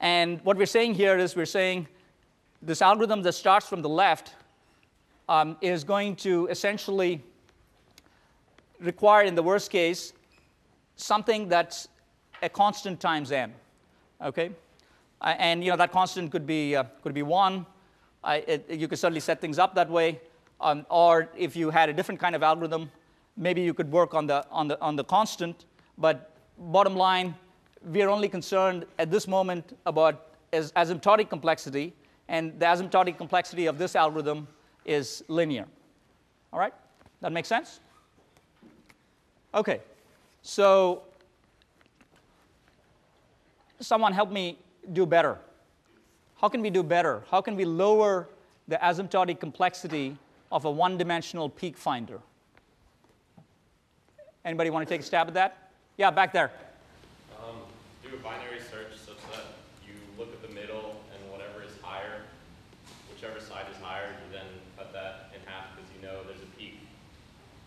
And 0.00 0.40
what 0.44 0.56
we're 0.56 0.66
saying 0.66 0.94
here 0.94 1.18
is 1.18 1.34
we're 1.34 1.46
saying 1.46 1.88
this 2.64 2.82
algorithm 2.82 3.22
that 3.22 3.32
starts 3.32 3.68
from 3.68 3.82
the 3.82 3.88
left 3.88 4.34
um, 5.28 5.56
is 5.60 5.84
going 5.84 6.16
to 6.16 6.46
essentially 6.48 7.22
require, 8.80 9.24
in 9.24 9.34
the 9.34 9.42
worst 9.42 9.70
case, 9.70 10.12
something 10.96 11.48
that's 11.48 11.88
a 12.42 12.48
constant 12.48 13.00
times 13.00 13.32
n. 13.32 13.52
Okay, 14.22 14.50
uh, 15.20 15.34
and 15.38 15.62
you 15.64 15.70
know 15.70 15.76
that 15.76 15.92
constant 15.92 16.30
could 16.30 16.46
be 16.46 16.76
uh, 16.76 16.84
could 17.02 17.14
be 17.14 17.22
one. 17.22 17.66
it, 18.26 18.70
you 18.70 18.88
could 18.88 18.98
certainly 18.98 19.20
set 19.20 19.40
things 19.40 19.58
up 19.58 19.74
that 19.74 19.90
way. 19.90 20.20
Um, 20.60 20.86
or 20.88 21.28
if 21.36 21.56
you 21.56 21.70
had 21.70 21.88
a 21.88 21.92
different 21.92 22.20
kind 22.20 22.34
of 22.34 22.42
algorithm, 22.42 22.90
maybe 23.36 23.60
you 23.60 23.74
could 23.74 23.90
work 23.90 24.14
on 24.14 24.26
the, 24.26 24.46
on 24.50 24.68
the, 24.68 24.80
on 24.80 24.96
the 24.96 25.04
constant. 25.04 25.64
But 25.98 26.30
bottom 26.58 26.96
line, 26.96 27.34
we 27.92 28.02
are 28.02 28.08
only 28.08 28.28
concerned 28.28 28.86
at 28.98 29.10
this 29.10 29.28
moment 29.28 29.76
about 29.84 30.28
as 30.52 30.72
asymptotic 30.72 31.28
complexity, 31.28 31.92
and 32.28 32.58
the 32.58 32.66
asymptotic 32.66 33.16
complexity 33.18 33.66
of 33.66 33.78
this 33.78 33.96
algorithm 33.96 34.48
is 34.84 35.22
linear. 35.28 35.66
All 36.52 36.58
right? 36.58 36.74
That 37.20 37.32
makes 37.32 37.48
sense? 37.48 37.80
Okay. 39.54 39.80
So 40.42 41.02
someone 43.80 44.12
help 44.12 44.30
me 44.30 44.58
do 44.92 45.06
better. 45.06 45.38
How 46.40 46.48
can 46.48 46.60
we 46.60 46.70
do 46.70 46.82
better? 46.82 47.22
How 47.30 47.40
can 47.40 47.56
we 47.56 47.64
lower 47.64 48.28
the 48.68 48.76
asymptotic 48.76 49.40
complexity 49.40 50.16
of 50.50 50.64
a 50.64 50.70
one-dimensional 50.70 51.48
peak 51.48 51.76
finder. 51.76 52.20
Anybody 54.44 54.70
want 54.70 54.86
to 54.86 54.92
take 54.92 55.00
a 55.00 55.04
stab 55.04 55.28
at 55.28 55.34
that? 55.34 55.70
Yeah, 55.96 56.10
back 56.10 56.32
there. 56.32 56.50
Um, 57.38 57.56
do 58.02 58.14
a 58.14 58.18
binary 58.18 58.60
search 58.60 58.96
such 59.04 59.18
that 59.32 59.44
you 59.86 59.94
look 60.18 60.32
at 60.32 60.42
the 60.42 60.54
middle 60.54 61.00
and 61.12 61.32
whatever 61.32 61.62
is 61.62 61.72
higher, 61.82 62.22
whichever 63.12 63.40
side 63.40 63.66
is 63.70 63.80
higher, 63.82 64.08
you 64.08 64.32
then 64.32 64.46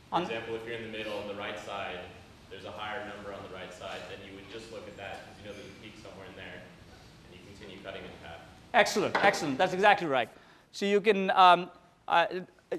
For 0.10 0.22
example, 0.22 0.56
if 0.56 0.65
you're 0.65 0.78
in 0.78 0.91
the 0.91 0.98
middle 0.98 1.17
on 1.17 1.28
the 1.28 1.36
right 1.36 1.60
side, 1.60 2.00
there's 2.50 2.65
a 2.65 2.72
higher 2.72 3.06
number 3.13 3.34
on 3.34 3.39
the 3.50 3.54
right 3.54 3.74
side, 3.74 4.00
then 4.10 4.20
you 4.26 4.36
would 4.36 4.50
just 4.52 4.72
look 4.72 4.88
at 4.88 4.96
that 4.98 5.20
because 5.20 5.43
you 5.43 5.50
know 5.50 5.54
there's 5.54 5.67
a 5.67 5.84
peak 5.84 5.93
somewhere 6.02 6.26
in 6.28 6.36
there, 6.36 6.63
and 7.26 7.36
you 7.36 7.39
continue 7.52 7.84
cutting 7.84 8.02
in 8.02 8.10
half. 8.26 8.39
Excellent, 8.74 9.15
excellent. 9.24 9.58
That's 9.58 9.74
exactly 9.74 10.08
right. 10.08 10.30
So 10.72 10.86
you 10.86 11.02
can, 11.02 11.32
um, 11.32 11.70
uh, 12.08 12.28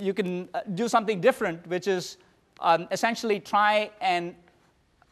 you 0.00 0.14
can 0.14 0.48
uh, 0.54 0.60
do 0.74 0.88
something 0.88 1.20
different, 1.20 1.66
which 1.66 1.86
is 1.86 2.16
um, 2.60 2.88
essentially 2.90 3.40
try 3.40 3.90
and 4.00 4.34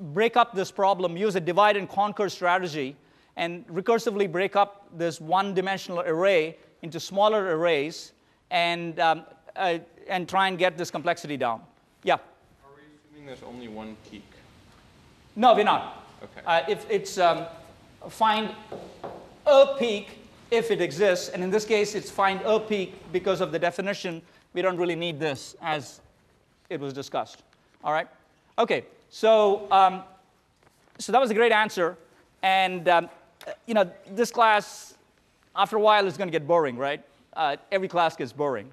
break 0.00 0.36
up 0.36 0.54
this 0.54 0.70
problem, 0.70 1.16
use 1.16 1.36
a 1.36 1.40
divide 1.40 1.76
and 1.76 1.88
conquer 1.88 2.28
strategy, 2.28 2.96
and 3.36 3.66
recursively 3.68 4.30
break 4.30 4.56
up 4.56 4.88
this 4.96 5.20
one 5.20 5.52
dimensional 5.52 6.00
array 6.00 6.56
into 6.82 6.98
smaller 6.98 7.56
arrays 7.56 8.12
and, 8.50 8.98
um, 9.00 9.24
uh, 9.56 9.78
and 10.08 10.28
try 10.28 10.48
and 10.48 10.58
get 10.58 10.78
this 10.78 10.90
complexity 10.90 11.36
down. 11.36 11.60
Yeah? 12.02 12.14
Are 12.14 12.18
we 12.74 12.82
assuming 13.10 13.26
there's 13.26 13.42
only 13.42 13.68
one 13.68 13.96
peak? 14.10 14.24
No, 15.34 15.54
we're 15.54 15.64
not. 15.64 16.04
Okay. 16.22 16.40
Uh, 16.46 16.62
if 16.68 16.86
it's 16.90 17.18
um, 17.18 17.46
find 18.08 18.50
a 19.46 19.74
peak 19.78 20.18
if 20.50 20.70
it 20.70 20.80
exists, 20.80 21.28
and 21.30 21.42
in 21.42 21.50
this 21.50 21.64
case, 21.64 21.94
it's 21.94 22.10
find 22.10 22.40
a 22.42 22.60
peak 22.60 22.94
because 23.12 23.40
of 23.40 23.52
the 23.52 23.58
definition. 23.58 24.22
We 24.54 24.62
don't 24.62 24.76
really 24.76 24.94
need 24.94 25.18
this 25.18 25.56
as 25.60 26.00
it 26.70 26.80
was 26.80 26.92
discussed. 26.92 27.42
All 27.82 27.92
right. 27.92 28.08
Okay. 28.58 28.84
So, 29.10 29.70
um, 29.70 30.02
so 30.98 31.12
that 31.12 31.20
was 31.20 31.30
a 31.30 31.34
great 31.34 31.52
answer, 31.52 31.96
and 32.42 32.88
um, 32.88 33.08
you 33.66 33.74
know, 33.74 33.90
this 34.10 34.30
class, 34.30 34.94
after 35.54 35.76
a 35.76 35.80
while, 35.80 36.06
is 36.06 36.16
going 36.16 36.28
to 36.28 36.32
get 36.32 36.46
boring, 36.46 36.76
right? 36.76 37.02
Uh, 37.34 37.56
every 37.70 37.88
class 37.88 38.16
gets 38.16 38.32
boring. 38.32 38.70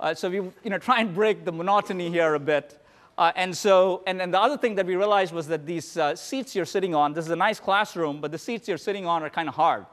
Uh, 0.00 0.14
so 0.14 0.28
we, 0.28 0.36
you 0.36 0.70
know, 0.70 0.78
try 0.78 1.00
and 1.00 1.14
break 1.14 1.44
the 1.44 1.52
monotony 1.52 2.10
here 2.10 2.34
a 2.34 2.40
bit. 2.40 2.80
Uh, 3.16 3.30
and 3.36 3.56
so, 3.56 4.02
and, 4.06 4.20
and 4.20 4.34
the 4.34 4.40
other 4.40 4.58
thing 4.58 4.74
that 4.74 4.86
we 4.86 4.96
realized 4.96 5.32
was 5.32 5.46
that 5.46 5.64
these 5.64 5.96
uh, 5.96 6.16
seats 6.16 6.56
you're 6.56 6.64
sitting 6.64 6.94
on, 6.94 7.12
this 7.12 7.24
is 7.24 7.30
a 7.30 7.36
nice 7.36 7.60
classroom, 7.60 8.20
but 8.20 8.32
the 8.32 8.38
seats 8.38 8.66
you're 8.66 8.76
sitting 8.76 9.06
on 9.06 9.22
are 9.22 9.30
kind 9.30 9.48
of 9.48 9.54
hard, 9.54 9.86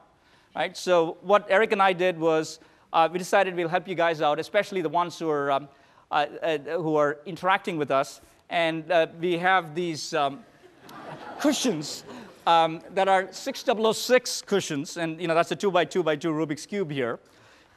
right? 0.56 0.76
So 0.76 1.18
what 1.22 1.46
Eric 1.48 1.70
and 1.72 1.80
I 1.80 1.92
did 1.92 2.18
was 2.18 2.58
uh, 2.92 3.08
we 3.12 3.18
decided 3.18 3.54
we'll 3.54 3.68
help 3.68 3.86
you 3.86 3.94
guys 3.94 4.20
out, 4.20 4.40
especially 4.40 4.82
the 4.82 4.88
ones 4.88 5.18
who 5.18 5.30
are, 5.30 5.52
um, 5.52 5.68
uh, 6.10 6.26
uh, 6.42 6.58
who 6.58 6.96
are 6.96 7.18
interacting 7.24 7.78
with 7.78 7.90
us. 7.92 8.20
And 8.50 8.84
we 9.20 9.38
have 9.38 9.74
these 9.74 10.12
um, 10.12 10.44
cushions 11.40 12.04
um, 12.46 12.80
that 12.90 13.08
are 13.08 13.32
6006 13.32 14.42
cushions, 14.42 14.96
and 14.96 15.20
you 15.20 15.28
know 15.28 15.34
that's 15.34 15.50
a 15.52 15.56
two 15.56 15.70
by 15.70 15.84
two 15.84 16.02
by 16.02 16.16
two 16.16 16.32
Rubik's 16.32 16.66
cube 16.66 16.90
here. 16.90 17.18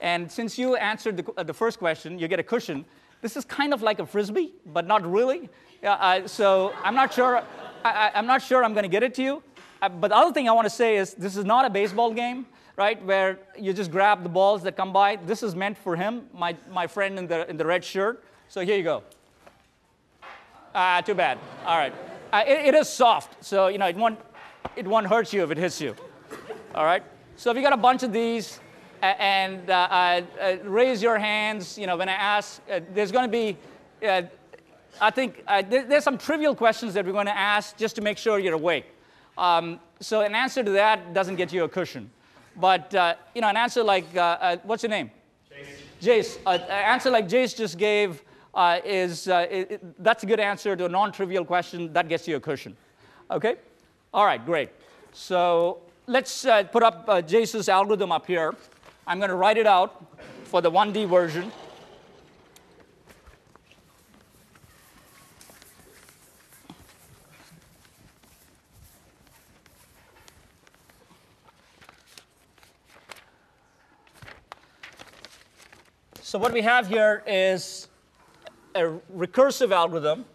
And 0.06 0.32
since 0.32 0.60
you 0.60 0.76
answered 0.76 1.18
the, 1.18 1.26
uh, 1.36 1.42
the 1.42 1.54
first 1.54 1.80
question, 1.80 2.20
you 2.20 2.28
get 2.28 2.40
a 2.40 2.44
cushion. 2.44 2.86
This 3.22 3.36
is 3.36 3.44
kind 3.44 3.74
of 3.74 3.82
like 3.82 3.98
a 3.98 4.06
frisbee, 4.06 4.54
but 4.68 4.86
not 4.86 5.04
really. 5.04 5.50
Uh, 5.84 6.28
so 6.28 6.74
I'm 6.84 6.94
not 6.94 7.12
sure. 7.12 7.42
I, 7.84 8.12
am 8.14 8.28
not 8.28 8.44
sure 8.44 8.64
I'm 8.64 8.74
going 8.74 8.84
to 8.84 8.90
get 8.90 9.02
it 9.02 9.16
to 9.16 9.24
you. 9.24 9.44
Uh, 9.82 9.90
but 9.90 10.10
the 10.10 10.16
other 10.16 10.32
thing 10.32 10.48
I 10.48 10.52
want 10.52 10.68
to 10.68 10.70
say 10.70 10.98
is 10.98 11.16
this 11.16 11.36
is 11.36 11.44
not 11.44 11.66
a 11.66 11.72
baseball 11.72 12.14
game, 12.14 12.46
right? 12.78 13.04
Where 13.04 13.40
you 13.58 13.74
just 13.74 13.90
grab 13.90 14.22
the 14.22 14.30
balls 14.30 14.62
that 14.62 14.78
come 14.78 14.94
by. 14.94 15.16
This 15.16 15.42
is 15.42 15.56
meant 15.56 15.76
for 15.76 15.96
him, 15.96 16.28
my, 16.36 16.56
my 16.72 16.86
friend 16.86 17.18
in 17.18 17.26
the, 17.26 17.50
in 17.50 17.58
the 17.58 17.66
red 17.66 17.84
shirt. 17.84 18.24
So 18.48 18.62
here 18.62 18.78
you 18.78 18.84
go. 18.84 19.02
Ah, 20.76 21.02
too 21.02 21.16
bad. 21.16 21.40
All 21.66 21.80
right. 21.80 21.94
Uh, 22.32 22.44
it, 22.46 22.68
it 22.68 22.76
is 22.76 22.90
soft, 22.90 23.44
so 23.44 23.70
you 23.70 23.80
know 23.80 23.88
it 23.88 23.96
won't 23.96 24.20
it 24.76 24.86
won't 24.86 25.08
hurt 25.08 25.32
you 25.32 25.44
if 25.44 25.50
it 25.50 25.58
hits 25.58 25.80
you. 25.82 25.96
All 26.76 26.84
right? 26.86 27.02
So 27.38 27.50
if 27.50 27.58
you 27.58 27.64
got 27.64 27.74
a 27.74 27.78
bunch 27.78 28.04
of 28.04 28.12
these, 28.12 28.60
and 29.02 29.70
uh, 29.70 29.74
uh, 29.74 30.22
uh, 30.42 30.58
raise 30.64 31.02
your 31.02 31.18
hands, 31.18 31.78
you 31.78 31.88
know, 31.88 31.98
when 31.98 32.10
I 32.10 32.14
ask, 32.14 32.62
there's 32.94 33.12
going 33.12 33.26
to 33.26 33.32
be, 33.32 33.58
I 34.02 35.12
think, 35.12 35.44
there, 35.46 35.84
there's 35.84 36.04
some 36.04 36.18
trivial 36.18 36.56
questions 36.56 36.94
that 36.94 37.06
we're 37.06 37.12
going 37.12 37.26
to 37.26 37.38
ask 37.38 37.78
just 37.78 37.96
to 37.98 38.02
make 38.02 38.18
sure 38.18 38.40
you're 38.40 38.54
awake. 38.54 38.86
Um, 39.38 39.80
so 40.00 40.22
an 40.22 40.36
answer 40.36 40.64
to 40.64 40.72
that 40.72 41.14
doesn't 41.14 41.36
get 41.36 41.52
you 41.54 41.64
a 41.64 41.70
cushion. 41.70 42.10
But, 42.58 42.94
you 43.34 43.42
know, 43.42 43.50
an 43.50 43.58
answer 43.58 43.84
like, 43.84 44.06
what's 44.64 44.84
your 44.84 44.90
name? 44.90 45.12
Jace. 46.02 46.38
Jace. 46.38 46.38
an 46.46 46.62
answer 46.70 47.10
like 47.10 47.28
Jace 47.28 47.56
just 47.56 47.78
gave 47.78 48.24
is, 48.86 49.28
it, 49.28 50.04
that's 50.04 50.24
a 50.24 50.26
good 50.26 50.40
answer 50.40 50.76
to 50.76 50.86
a 50.86 50.90
non-trivial 50.90 51.46
question. 51.46 51.92
That 51.94 52.08
gets 52.08 52.28
you 52.28 52.36
a 52.38 52.40
cushion. 52.40 52.76
Okay? 53.30 53.56
All 54.14 54.26
right, 54.26 54.44
great. 54.46 54.70
So 55.12 55.80
let's 56.08 56.46
uh, 56.46 56.64
put 56.64 56.84
up 56.84 57.06
uh, 57.08 57.22
Jace's 57.22 57.70
algorithm 57.70 58.12
up 58.12 58.26
here. 58.26 58.54
I'm 59.08 59.20
going 59.20 59.30
to 59.30 59.36
write 59.36 59.58
it 59.58 59.68
out 59.68 60.04
for 60.46 60.62
the 60.62 60.72
1D 60.72 61.08
version. 61.08 61.52
So 76.22 76.40
what 76.40 76.52
we 76.52 76.64
have 76.64 76.88
here 76.88 77.24
is 77.28 77.88
a 78.74 79.00
recursive 79.16 79.72
algorithm 79.72 80.26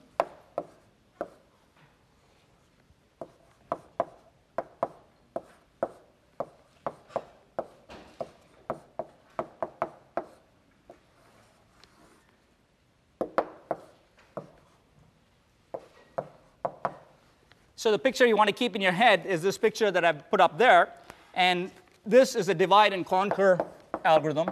So 17.81 17.91
the 17.91 17.99
picture 17.99 18.27
you 18.27 18.37
want 18.37 18.49
to 18.49 18.53
keep 18.53 18.77
in 18.77 18.83
your 18.83 18.93
head 18.93 19.25
is 19.25 19.41
this 19.41 19.57
picture 19.57 19.91
that 19.91 20.05
I've 20.05 20.31
put 20.31 20.39
up 20.39 20.59
there. 20.59 20.93
And 21.33 21.71
this 22.05 22.37
is 22.37 22.51
a 22.51 22.55
divide 22.55 22.93
and 22.93 23.07
conquer 23.07 23.59
algorithm. 24.05 24.51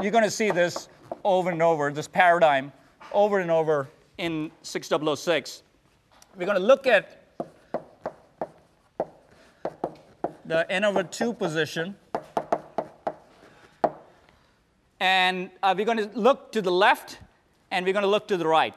You're 0.00 0.12
going 0.12 0.24
to 0.24 0.30
see 0.30 0.50
this 0.50 0.88
over 1.24 1.50
and 1.50 1.60
over, 1.60 1.92
this 1.92 2.08
paradigm 2.08 2.72
over 3.12 3.40
and 3.40 3.50
over 3.50 3.86
in 4.16 4.50
6006. 4.62 5.62
We're 6.38 6.46
going 6.46 6.56
to 6.56 6.64
look 6.64 6.86
at 6.86 7.22
the 10.46 10.72
n 10.72 10.86
over 10.86 11.02
2 11.02 11.34
position. 11.34 11.94
And 15.00 15.50
uh, 15.62 15.74
we're 15.76 15.84
going 15.84 15.98
to 15.98 16.10
look 16.18 16.50
to 16.52 16.62
the 16.62 16.72
left 16.72 17.18
and 17.70 17.84
we're 17.84 17.92
going 17.92 18.04
to 18.04 18.08
look 18.08 18.26
to 18.28 18.38
the 18.38 18.46
right. 18.46 18.74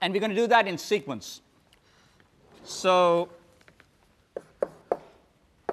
And 0.00 0.12
we're 0.12 0.18
going 0.18 0.34
to 0.34 0.36
do 0.36 0.48
that 0.48 0.66
in 0.66 0.76
sequence. 0.76 1.40
So 2.64 3.28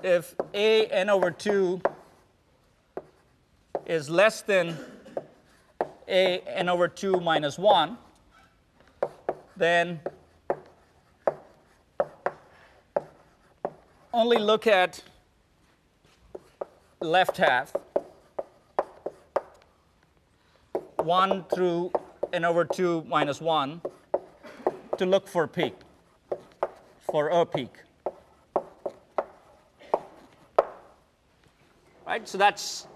if 0.01 0.35
a 0.53 0.85
n 0.87 1.09
over 1.09 1.29
2 1.29 1.81
is 3.85 4.09
less 4.09 4.41
than 4.41 4.75
a 6.07 6.39
n 6.39 6.67
over 6.67 6.87
2 6.87 7.19
minus 7.19 7.57
1, 7.59 7.97
then 9.55 9.99
only 14.11 14.37
look 14.37 14.65
at 14.65 15.03
left 17.01 17.37
half. 17.37 17.75
1 20.97 21.43
through 21.53 21.91
n 22.33 22.45
over 22.45 22.65
2 22.65 23.05
minus 23.07 23.39
1 23.39 23.81
to 24.97 25.05
look 25.05 25.27
for 25.27 25.47
peak 25.47 25.75
for 27.11 27.29
a 27.29 27.45
peak. 27.45 27.73
Right, 32.05 32.27
so 32.27 32.37
that's 32.37 32.87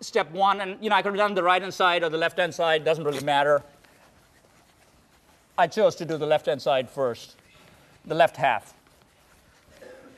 step 0.00 0.30
one. 0.32 0.60
And 0.60 0.82
you 0.82 0.90
know, 0.90 0.96
I 0.96 1.02
could 1.02 1.12
have 1.12 1.18
done 1.18 1.34
the 1.34 1.42
right 1.42 1.60
hand 1.60 1.74
side 1.74 2.02
or 2.02 2.08
the 2.08 2.18
left 2.18 2.38
hand 2.38 2.54
side, 2.54 2.84
doesn't 2.84 3.04
really 3.04 3.24
matter. 3.24 3.62
I 5.58 5.66
chose 5.66 5.94
to 5.96 6.04
do 6.04 6.16
the 6.16 6.26
left 6.26 6.46
hand 6.46 6.60
side 6.60 6.88
first, 6.88 7.36
the 8.06 8.14
left 8.14 8.36
half. 8.36 8.74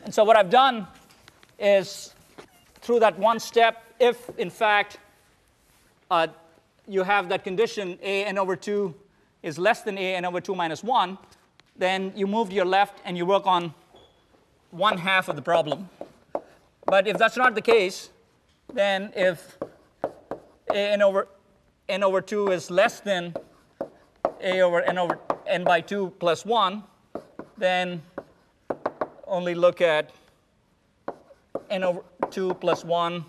And 0.04 0.14
so 0.14 0.22
what 0.24 0.36
I've 0.36 0.50
done 0.50 0.86
is 1.58 2.14
through 2.80 3.00
that 3.00 3.18
one 3.18 3.40
step, 3.40 3.82
if 3.98 4.30
in 4.38 4.50
fact 4.50 4.98
uh, 6.10 6.28
you 6.86 7.02
have 7.02 7.28
that 7.30 7.42
condition 7.42 7.98
a 8.02 8.24
n 8.24 8.38
over 8.38 8.54
2 8.54 8.94
is 9.42 9.58
less 9.58 9.82
than 9.82 9.98
a 9.98 10.14
n 10.14 10.24
over 10.24 10.40
2 10.40 10.54
minus 10.54 10.84
1, 10.84 11.18
then 11.76 12.12
you 12.14 12.26
move 12.26 12.48
to 12.50 12.54
your 12.54 12.64
left 12.64 13.00
and 13.04 13.16
you 13.16 13.26
work 13.26 13.46
on 13.46 13.74
one 14.70 14.98
half 14.98 15.28
of 15.28 15.36
the 15.36 15.42
problem. 15.42 15.88
But 16.86 17.06
if 17.06 17.18
that's 17.18 17.36
not 17.36 17.54
the 17.54 17.62
case, 17.62 18.10
then 18.72 19.12
if 19.14 19.58
n 20.72 21.02
over 21.02 21.28
n 21.88 22.02
over 22.02 22.20
2 22.20 22.50
is 22.50 22.70
less 22.70 23.00
than 23.00 23.34
a 24.40 24.60
over 24.60 24.80
n 24.82 24.98
over 24.98 25.18
n 25.46 25.64
by 25.64 25.80
2 25.80 26.12
plus 26.18 26.44
1, 26.44 26.82
then 27.56 28.02
only 29.26 29.54
look 29.54 29.80
at 29.80 30.10
n 31.70 31.84
over 31.84 32.02
2 32.30 32.54
plus 32.54 32.84
1 32.84 33.24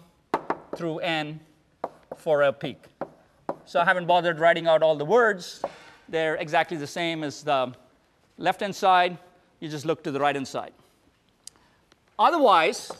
through 0.76 1.00
n 1.00 1.40
for 2.18 2.44
a 2.44 2.54
peak. 2.54 2.82
So 3.66 3.80
I 3.80 3.86
haven't 3.86 4.06
bothered 4.06 4.40
writing 4.40 4.68
out 4.68 4.84
all 4.84 4.96
the 4.96 5.06
words, 5.06 5.62
they're 6.08 6.36
exactly 6.36 6.78
the 6.78 6.88
same 6.88 7.24
as 7.24 7.44
the 7.44 7.74
left 8.38 8.62
hand 8.62 8.76
side. 8.76 9.18
You 9.60 9.70
just 9.70 9.86
look 9.86 10.04
to 10.04 10.12
the 10.12 10.20
right 10.20 10.36
hand 10.36 10.48
side. 10.48 10.74
Otherwise, 12.18 12.92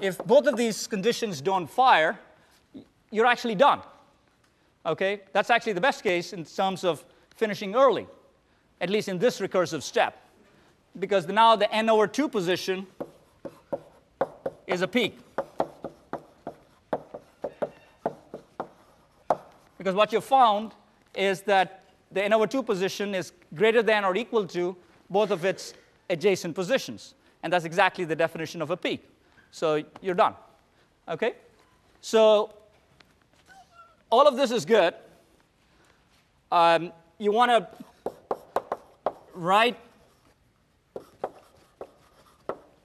if 0.00 0.18
both 0.18 0.46
of 0.46 0.56
these 0.56 0.86
conditions 0.86 1.40
don't 1.40 1.68
fire, 1.68 2.18
you're 3.10 3.26
actually 3.26 3.54
done. 3.54 3.80
Okay? 4.86 5.20
That's 5.32 5.50
actually 5.50 5.74
the 5.74 5.80
best 5.80 6.02
case 6.02 6.32
in 6.32 6.44
terms 6.44 6.84
of 6.84 7.04
finishing 7.36 7.74
early, 7.74 8.06
at 8.80 8.90
least 8.90 9.08
in 9.08 9.18
this 9.18 9.40
recursive 9.40 9.82
step. 9.82 10.16
Because 10.98 11.26
now 11.26 11.56
the 11.56 11.72
n 11.72 11.88
over 11.88 12.06
2 12.06 12.28
position 12.28 12.86
is 14.66 14.82
a 14.82 14.88
peak. 14.88 15.18
Because 19.78 19.94
what 19.94 20.12
you 20.12 20.20
found 20.20 20.72
is 21.14 21.42
that 21.42 21.84
the 22.12 22.22
n 22.22 22.32
over 22.32 22.46
2 22.46 22.62
position 22.62 23.14
is 23.14 23.32
greater 23.54 23.82
than 23.82 24.04
or 24.04 24.16
equal 24.16 24.46
to 24.48 24.76
both 25.08 25.30
of 25.30 25.44
its 25.44 25.74
adjacent 26.08 26.54
positions. 26.54 27.14
And 27.42 27.52
that's 27.52 27.64
exactly 27.64 28.04
the 28.04 28.16
definition 28.16 28.62
of 28.62 28.70
a 28.70 28.76
peak. 28.76 29.08
So 29.50 29.82
you're 30.00 30.14
done. 30.14 30.34
Okay? 31.08 31.34
So 32.00 32.52
all 34.10 34.26
of 34.26 34.36
this 34.36 34.50
is 34.50 34.64
good. 34.64 34.94
Um, 36.52 36.92
you 37.18 37.32
want 37.32 37.50
to 37.50 37.68
write 39.34 39.76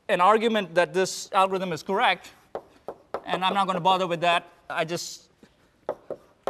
an 0.08 0.22
argument 0.22 0.76
that 0.76 0.94
this 0.94 1.30
algorithm 1.34 1.74
is 1.74 1.82
correct, 1.82 2.30
and 3.26 3.44
I'm 3.44 3.54
not 3.54 3.66
going 3.66 3.76
to 3.76 3.82
bother 3.82 4.06
with 4.06 4.22
that. 4.22 4.48
I 4.70 4.86
just 4.86 5.30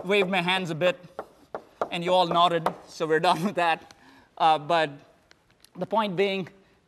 waved 0.03 0.29
my 0.29 0.41
hands 0.41 0.71
a 0.71 0.75
bit, 0.75 0.97
and 1.95 2.03
you 2.03 2.13
all 2.13 2.27
nodded, 2.27 2.67
so 2.85 3.07
we're 3.07 3.19
done 3.31 3.41
with 3.41 3.55
that. 3.55 3.93
Uh, 4.37 4.59
but 4.59 4.89
the 5.77 5.85
point 5.85 6.13
being, 6.17 6.45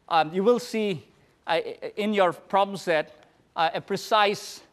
um, 0.10 0.34
you 0.34 0.44
will 0.44 0.60
see 0.60 1.02
uh, 1.48 1.62
in 1.96 2.14
your 2.14 2.34
problem 2.34 2.76
set 2.76 3.24
uh, 3.56 3.70
a 3.74 3.80
precise 3.80 4.64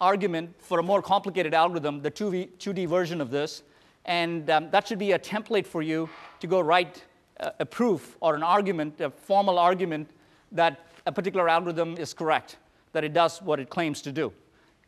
argument 0.00 0.52
for 0.58 0.80
a 0.80 0.82
more 0.82 1.00
complicated 1.00 1.54
algorithm, 1.54 2.02
the 2.02 2.10
2V, 2.10 2.48
2D 2.58 2.88
version 2.88 3.20
of 3.20 3.30
this. 3.30 3.62
And 4.04 4.50
um, 4.50 4.68
that 4.72 4.88
should 4.88 4.98
be 4.98 5.12
a 5.12 5.18
template 5.18 5.64
for 5.64 5.80
you 5.80 6.10
to 6.40 6.48
go 6.48 6.58
write 6.58 7.04
a, 7.36 7.52
a 7.60 7.64
proof 7.64 8.16
or 8.18 8.34
an 8.34 8.42
argument, 8.42 9.00
a 9.00 9.10
formal 9.10 9.60
argument 9.60 10.10
that 10.50 10.86
a 11.06 11.12
particular 11.12 11.48
algorithm 11.48 11.96
is 11.98 12.12
correct, 12.12 12.56
that 12.94 13.04
it 13.04 13.12
does 13.12 13.40
what 13.40 13.60
it 13.60 13.70
claims 13.70 14.02
to 14.02 14.10
do. 14.10 14.32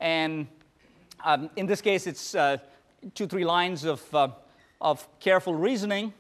And 0.01 0.49
um, 1.25 1.49
in 1.55 1.67
this 1.67 1.81
case, 1.81 2.09
it's 2.09 2.35
uh, 2.35 2.57
two, 3.15 3.29
three 3.29 3.45
lines 3.45 3.85
of, 3.85 4.03
uh, 4.13 4.31
of 4.81 5.07
careful 5.21 5.55
reasoning 5.55 6.13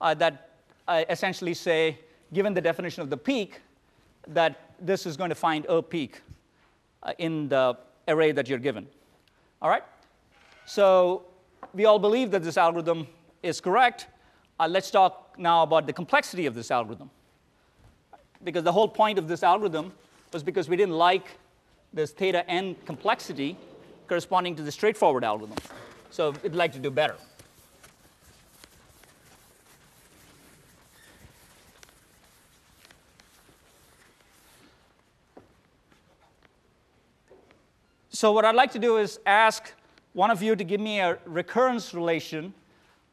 uh, 0.00 0.14
that 0.14 0.50
uh, 0.86 1.04
essentially 1.10 1.54
say, 1.54 1.98
given 2.32 2.54
the 2.54 2.60
definition 2.60 3.02
of 3.02 3.10
the 3.10 3.16
peak, 3.16 3.60
that 4.28 4.70
this 4.80 5.06
is 5.06 5.16
going 5.16 5.30
to 5.30 5.34
find 5.34 5.66
a 5.68 5.82
peak 5.82 6.20
uh, 7.02 7.12
in 7.18 7.48
the 7.48 7.76
array 8.06 8.32
that 8.32 8.48
you're 8.48 8.58
given. 8.58 8.86
All 9.60 9.68
right? 9.68 9.84
So 10.66 11.24
we 11.74 11.84
all 11.84 11.98
believe 11.98 12.30
that 12.30 12.42
this 12.42 12.56
algorithm 12.56 13.06
is 13.42 13.60
correct. 13.60 14.06
Uh, 14.60 14.68
let's 14.68 14.90
talk 14.90 15.34
now 15.38 15.62
about 15.62 15.86
the 15.86 15.92
complexity 15.92 16.46
of 16.46 16.54
this 16.54 16.70
algorithm. 16.70 17.10
Because 18.44 18.62
the 18.62 18.72
whole 18.72 18.88
point 18.88 19.18
of 19.18 19.28
this 19.28 19.42
algorithm 19.42 19.92
was 20.32 20.42
because 20.42 20.68
we 20.68 20.76
didn't 20.76 20.96
like 20.96 21.26
this 21.92 22.10
theta 22.12 22.48
n 22.50 22.76
complexity 22.84 23.56
corresponding 24.08 24.54
to 24.56 24.62
the 24.62 24.72
straightforward 24.72 25.24
algorithm. 25.24 25.58
So 26.10 26.32
we'd 26.42 26.54
like 26.54 26.72
to 26.72 26.78
do 26.78 26.90
better. 26.90 27.16
So 38.18 38.32
what 38.32 38.44
I'd 38.44 38.56
like 38.56 38.72
to 38.72 38.80
do 38.80 38.96
is 38.96 39.20
ask 39.26 39.72
one 40.12 40.32
of 40.32 40.42
you 40.42 40.56
to 40.56 40.64
give 40.64 40.80
me 40.80 40.98
a 40.98 41.18
recurrence 41.24 41.94
relation 41.94 42.52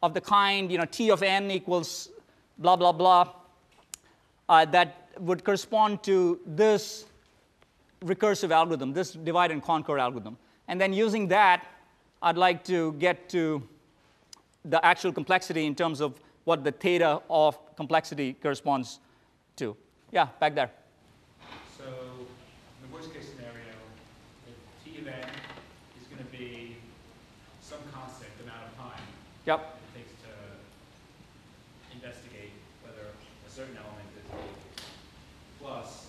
of 0.02 0.16
the 0.16 0.20
kind, 0.20 0.72
you 0.72 0.80
know, 0.80 0.86
t 0.86 1.12
of 1.12 1.22
n 1.22 1.52
equals 1.52 2.10
blah, 2.58 2.76
blah, 2.76 2.92
blah, 2.92 3.32
uh, 4.50 4.66
that 4.66 5.12
would 5.20 5.44
correspond 5.44 6.02
to 6.02 6.40
this 6.48 7.06
recursive 8.04 8.50
algorithm, 8.50 8.94
this 8.94 9.12
divide 9.12 9.52
and 9.52 9.62
conquer 9.62 10.00
algorithm. 10.00 10.38
And 10.68 10.82
then 10.82 10.92
using 10.92 11.28
that, 11.28 11.68
I'd 12.24 12.40
like 12.40 12.64
to 12.64 12.94
get 12.94 13.30
to 13.30 13.62
the 14.64 14.84
actual 14.84 15.14
complexity 15.14 15.68
in 15.68 15.76
terms 15.76 16.02
of 16.02 16.20
what 16.46 16.64
the 16.64 16.72
theta 16.72 17.22
of 17.30 17.60
complexity 17.76 18.34
corresponds 18.42 19.00
to. 19.58 19.78
Yeah, 20.12 20.30
back 20.40 20.56
there. 20.56 20.72
So 21.78 21.84
in 21.86 22.90
the 22.90 22.92
worst 22.92 23.14
case 23.14 23.30
scenario, 23.30 23.54
if 24.48 24.94
t 24.94 25.02
of 25.02 25.08
n 25.08 25.30
is 26.00 26.08
going 26.08 26.24
to 26.24 26.32
be 26.38 26.78
some 27.62 27.80
constant 27.94 28.32
amount 28.44 28.64
of 28.64 28.78
time 28.78 29.04
Yep. 29.46 29.60
it 29.60 30.00
takes 30.00 30.12
to 30.24 31.96
investigate 31.96 32.52
whether 32.84 33.10
a 33.48 33.50
certain 33.50 33.78
element 33.78 34.08
is 34.18 34.24
plus 35.62 36.08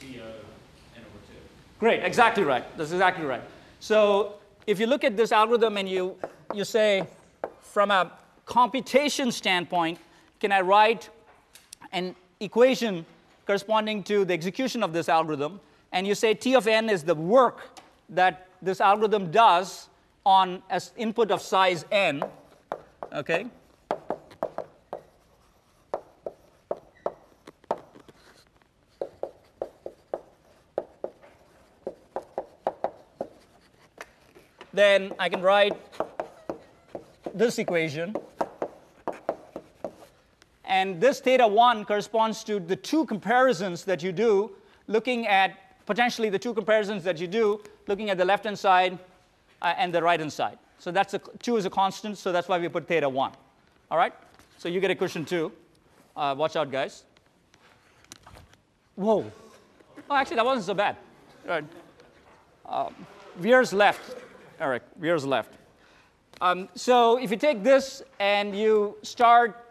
t 0.00 0.18
of 0.18 0.24
n 0.24 1.02
over 1.02 1.20
2. 1.28 1.34
Great, 1.78 2.02
exactly 2.02 2.42
right. 2.42 2.64
That's 2.78 2.92
exactly 2.92 3.26
right. 3.26 3.42
So 3.80 4.36
if 4.66 4.80
you 4.80 4.86
look 4.86 5.04
at 5.04 5.16
this 5.16 5.30
algorithm 5.30 5.76
and 5.76 5.86
you, 5.86 6.16
you 6.54 6.64
say, 6.64 7.06
from 7.60 7.90
a 7.90 8.10
computation 8.46 9.30
standpoint, 9.30 9.98
can 10.40 10.52
I 10.52 10.62
write 10.62 11.10
an 11.92 12.16
equation 12.40 13.04
corresponding 13.46 14.02
to 14.04 14.24
the 14.24 14.32
execution 14.32 14.82
of 14.82 14.94
this 14.94 15.10
algorithm? 15.10 15.60
And 15.92 16.06
you 16.06 16.14
say 16.14 16.32
T 16.32 16.54
of 16.54 16.66
n 16.66 16.88
is 16.88 17.02
the 17.02 17.14
work 17.14 17.78
that 18.08 18.48
this 18.62 18.80
algorithm 18.80 19.30
does 19.30 19.88
on 20.26 20.60
an 20.68 20.80
input 20.98 21.30
of 21.30 21.40
size 21.40 21.86
n, 21.90 22.22
okay? 23.14 23.46
then 34.76 35.12
I 35.18 35.30
can 35.30 35.40
write 35.40 35.72
this 37.34 37.58
equation. 37.58 38.14
And 40.66 41.00
this 41.00 41.20
theta 41.20 41.46
1 41.46 41.86
corresponds 41.86 42.44
to 42.44 42.60
the 42.60 42.76
two 42.76 43.06
comparisons 43.06 43.84
that 43.84 44.02
you 44.02 44.12
do 44.12 44.50
looking 44.86 45.26
at 45.26 45.86
potentially 45.86 46.28
the 46.28 46.38
two 46.38 46.52
comparisons 46.52 47.02
that 47.04 47.18
you 47.18 47.26
do 47.26 47.62
looking 47.86 48.10
at 48.10 48.18
the 48.18 48.24
left 48.24 48.44
hand 48.44 48.58
side 48.58 48.98
uh, 49.62 49.74
and 49.76 49.92
the 49.92 50.02
right 50.02 50.20
hand 50.20 50.32
side. 50.32 50.58
So 50.78 50.90
that's 50.90 51.14
a, 51.14 51.18
2 51.18 51.56
is 51.56 51.64
a 51.64 51.70
constant, 51.70 52.18
so 52.18 52.32
that's 52.32 52.48
why 52.48 52.58
we 52.58 52.68
put 52.68 52.86
theta 52.86 53.08
1. 53.08 53.32
All 53.90 53.98
right? 53.98 54.12
So 54.58 54.68
you 54.68 54.80
get 54.80 54.90
a 54.90 54.94
cushion 54.94 55.24
2. 55.24 55.52
Uh, 56.16 56.34
watch 56.36 56.56
out, 56.56 56.70
guys. 56.70 57.04
Whoa. 58.94 59.30
Oh, 60.08 60.14
actually, 60.14 60.36
that 60.36 60.44
wasn't 60.44 60.66
so 60.66 60.74
bad. 60.74 60.96
All 61.44 61.50
right. 61.50 61.64
Um, 62.66 62.94
veers 63.36 63.72
left. 63.72 64.16
Eric, 64.60 64.82
veers 64.98 65.24
left. 65.24 65.52
Um, 66.40 66.68
so 66.74 67.18
if 67.18 67.30
you 67.30 67.36
take 67.36 67.62
this 67.62 68.02
and 68.18 68.56
you 68.56 68.96
start 69.02 69.64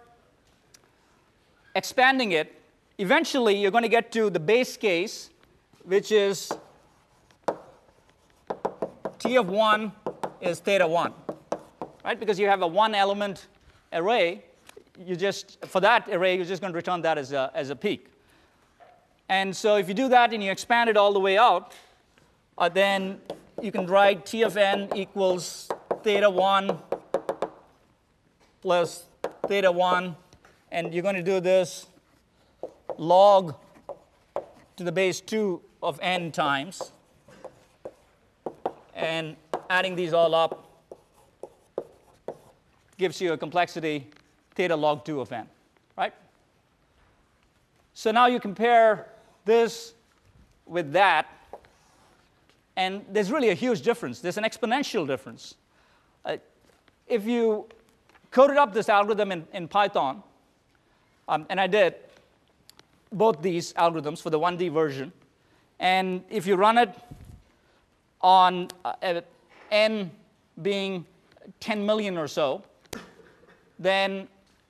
expanding 1.75 2.31
it, 2.31 2.61
eventually 2.97 3.55
you're 3.55 3.71
going 3.71 3.83
to 3.83 3.89
get 3.89 4.11
to 4.13 4.29
the 4.29 4.39
base 4.39 4.77
case, 4.77 5.29
which 5.83 6.11
is 6.11 6.51
t 9.25 9.37
of 9.37 9.49
1 9.49 9.91
is 10.41 10.59
theta 10.59 10.87
1, 10.87 11.13
right? 12.03 12.19
Because 12.19 12.39
you 12.39 12.47
have 12.47 12.61
a 12.61 12.67
one 12.67 12.93
element 12.93 13.47
array, 13.91 14.43
you 15.03 15.15
just, 15.15 15.65
for 15.65 15.79
that 15.81 16.07
array, 16.09 16.35
you're 16.35 16.45
just 16.45 16.61
going 16.61 16.71
to 16.71 16.77
return 16.77 17.01
that 17.01 17.17
as 17.17 17.31
a, 17.31 17.51
as 17.55 17.71
a 17.71 17.75
peak. 17.75 18.11
And 19.27 19.55
so 19.55 19.77
if 19.77 19.87
you 19.87 19.95
do 19.95 20.07
that 20.09 20.31
and 20.31 20.43
you 20.43 20.51
expand 20.51 20.91
it 20.91 20.97
all 20.97 21.11
the 21.11 21.19
way 21.19 21.39
out, 21.39 21.73
uh, 22.57 22.69
then 22.69 23.19
you 23.61 23.71
can 23.71 23.87
write 23.87 24.27
T 24.27 24.43
of 24.43 24.57
n 24.57 24.89
equals 24.95 25.69
theta 26.03 26.29
1 26.29 26.77
plus 28.61 29.05
theta 29.47 29.71
1, 29.71 30.15
and 30.71 30.93
you're 30.93 31.03
going 31.03 31.15
to 31.15 31.23
do 31.23 31.39
this 31.39 31.87
log 32.97 33.55
to 34.75 34.83
the 34.83 34.91
base 34.91 35.19
2 35.19 35.61
of 35.81 35.99
n 36.01 36.31
times, 36.31 36.91
and 38.95 39.35
adding 39.69 39.95
these 39.95 40.13
all 40.13 40.33
up 40.33 40.65
gives 42.97 43.19
you 43.19 43.33
a 43.33 43.37
complexity 43.37 44.07
theta 44.55 44.75
log 44.75 45.03
2 45.03 45.19
of 45.19 45.31
n, 45.31 45.47
right? 45.97 46.13
So 47.93 48.11
now 48.11 48.27
you 48.27 48.39
compare 48.39 49.09
this 49.43 49.93
with 50.65 50.93
that, 50.93 51.27
and 52.77 53.05
there's 53.11 53.31
really 53.31 53.49
a 53.49 53.53
huge 53.53 53.81
difference. 53.81 54.21
There's 54.21 54.37
an 54.37 54.45
exponential 54.45 55.05
difference. 55.05 55.55
Uh, 56.23 56.37
if 57.07 57.25
you 57.25 57.67
coded 58.31 58.57
up 58.57 58.73
this 58.73 58.89
algorithm 58.89 59.31
in, 59.31 59.47
in 59.53 59.67
Python, 59.67 60.23
um, 61.27 61.45
and 61.49 61.59
I 61.59 61.67
did 61.67 61.95
both 63.11 63.41
these 63.41 63.73
algorithms 63.73 64.21
for 64.21 64.29
the 64.29 64.39
1D 64.39 64.71
version. 64.71 65.11
And 65.79 66.23
if 66.29 66.47
you 66.47 66.55
run 66.55 66.77
it 66.77 66.93
on 68.21 68.69
uh, 68.83 69.21
n 69.71 70.11
being 70.61 71.05
10 71.59 71.85
million 71.85 72.17
or 72.17 72.27
so, 72.27 72.63
then 73.79 74.27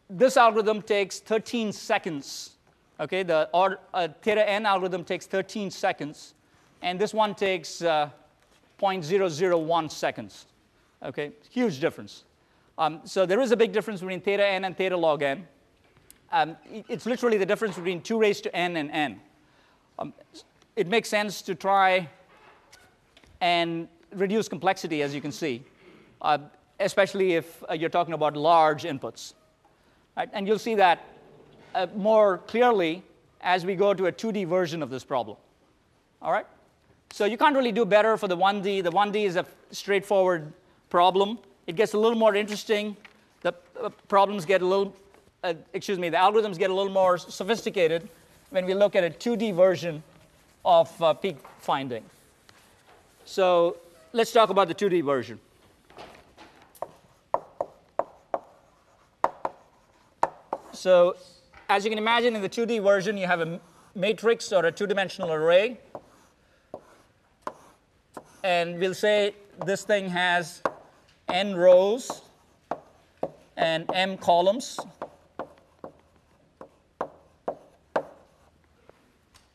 this 0.09 0.37
algorithm 0.37 0.81
takes 0.81 1.19
13 1.19 1.71
seconds. 1.71 2.51
Okay, 2.99 3.23
the 3.23 3.49
or, 3.53 3.79
uh, 3.93 4.07
theta 4.21 4.47
n 4.47 4.65
algorithm 4.65 5.03
takes 5.03 5.25
13 5.25 5.69
seconds, 5.69 6.33
and 6.81 6.99
this 6.99 7.13
one 7.13 7.35
takes 7.35 7.81
uh, 7.81 8.09
0.001 8.79 9.91
seconds. 9.91 10.45
Okay, 11.03 11.31
huge 11.49 11.79
difference. 11.79 12.23
Um, 12.77 13.01
so 13.03 13.25
there 13.25 13.39
is 13.41 13.51
a 13.51 13.57
big 13.57 13.71
difference 13.71 13.99
between 14.01 14.21
theta 14.21 14.45
n 14.45 14.65
and 14.65 14.75
theta 14.75 14.95
log 14.97 15.21
n. 15.21 15.47
Um, 16.31 16.57
it's 16.89 17.05
literally 17.05 17.37
the 17.37 17.45
difference 17.45 17.75
between 17.75 18.01
2 18.01 18.17
raised 18.17 18.43
to 18.43 18.55
n 18.55 18.77
and 18.77 18.91
n. 18.91 19.21
Um, 19.99 20.13
it 20.75 20.87
makes 20.87 21.07
sense 21.09 21.41
to 21.43 21.55
try 21.55 22.09
and 23.41 23.87
reduce 24.13 24.47
complexity, 24.47 25.01
as 25.01 25.13
you 25.13 25.21
can 25.21 25.31
see, 25.31 25.63
uh, 26.21 26.37
especially 26.79 27.33
if 27.33 27.63
uh, 27.69 27.73
you're 27.73 27.89
talking 27.89 28.13
about 28.13 28.35
large 28.35 28.83
inputs. 28.83 29.33
Right? 30.15 30.29
And 30.33 30.47
you'll 30.47 30.59
see 30.59 30.75
that 30.75 31.03
uh, 31.73 31.87
more 31.95 32.39
clearly 32.39 33.03
as 33.41 33.65
we 33.65 33.75
go 33.75 33.93
to 33.93 34.07
a 34.07 34.11
2D 34.11 34.47
version 34.47 34.81
of 34.81 34.89
this 34.89 35.03
problem. 35.03 35.37
All 36.21 36.31
right? 36.31 36.45
So 37.11 37.25
you 37.25 37.37
can't 37.37 37.55
really 37.55 37.71
do 37.71 37.85
better 37.85 38.17
for 38.17 38.27
the 38.27 38.37
1D. 38.37 38.83
The 38.83 38.91
1D 38.91 39.25
is 39.25 39.35
a 39.35 39.45
straightforward 39.71 40.51
problem. 40.89 41.37
It 41.67 41.75
gets 41.75 41.93
a 41.93 41.97
little 41.97 42.17
more 42.17 42.35
interesting. 42.35 42.97
The 43.41 43.53
uh, 43.81 43.89
problems 44.07 44.45
get 44.45 44.61
a 44.61 44.65
little, 44.65 44.93
uh, 45.43 45.53
excuse 45.73 45.99
me, 45.99 46.09
the 46.09 46.17
algorithms 46.17 46.57
get 46.57 46.69
a 46.69 46.73
little 46.73 46.91
more 46.91 47.17
sophisticated 47.17 48.09
when 48.49 48.65
we 48.65 48.73
look 48.73 48.95
at 48.95 49.03
a 49.03 49.09
2D 49.09 49.53
version 49.53 50.01
of 50.63 51.01
uh, 51.01 51.13
peak 51.13 51.37
finding. 51.59 52.03
So 53.25 53.77
let's 54.13 54.31
talk 54.31 54.51
about 54.51 54.67
the 54.67 54.75
2D 54.75 55.03
version. 55.03 55.39
So 60.71 61.15
as 61.67 61.83
you 61.83 61.89
can 61.89 61.97
imagine 61.97 62.35
in 62.35 62.43
the 62.43 62.49
2D 62.49 62.83
version, 62.83 63.17
you 63.17 63.25
have 63.25 63.41
a 63.41 63.59
matrix 63.95 64.53
or 64.53 64.65
a 64.65 64.71
two-dimensional 64.71 65.33
array. 65.33 65.79
And 68.43 68.79
we'll 68.79 68.93
say 68.93 69.33
this 69.65 69.83
thing 69.83 70.07
has 70.09 70.61
n 71.27 71.55
rows 71.55 72.21
and 73.57 73.89
m 73.91 74.17
columns. 74.17 74.79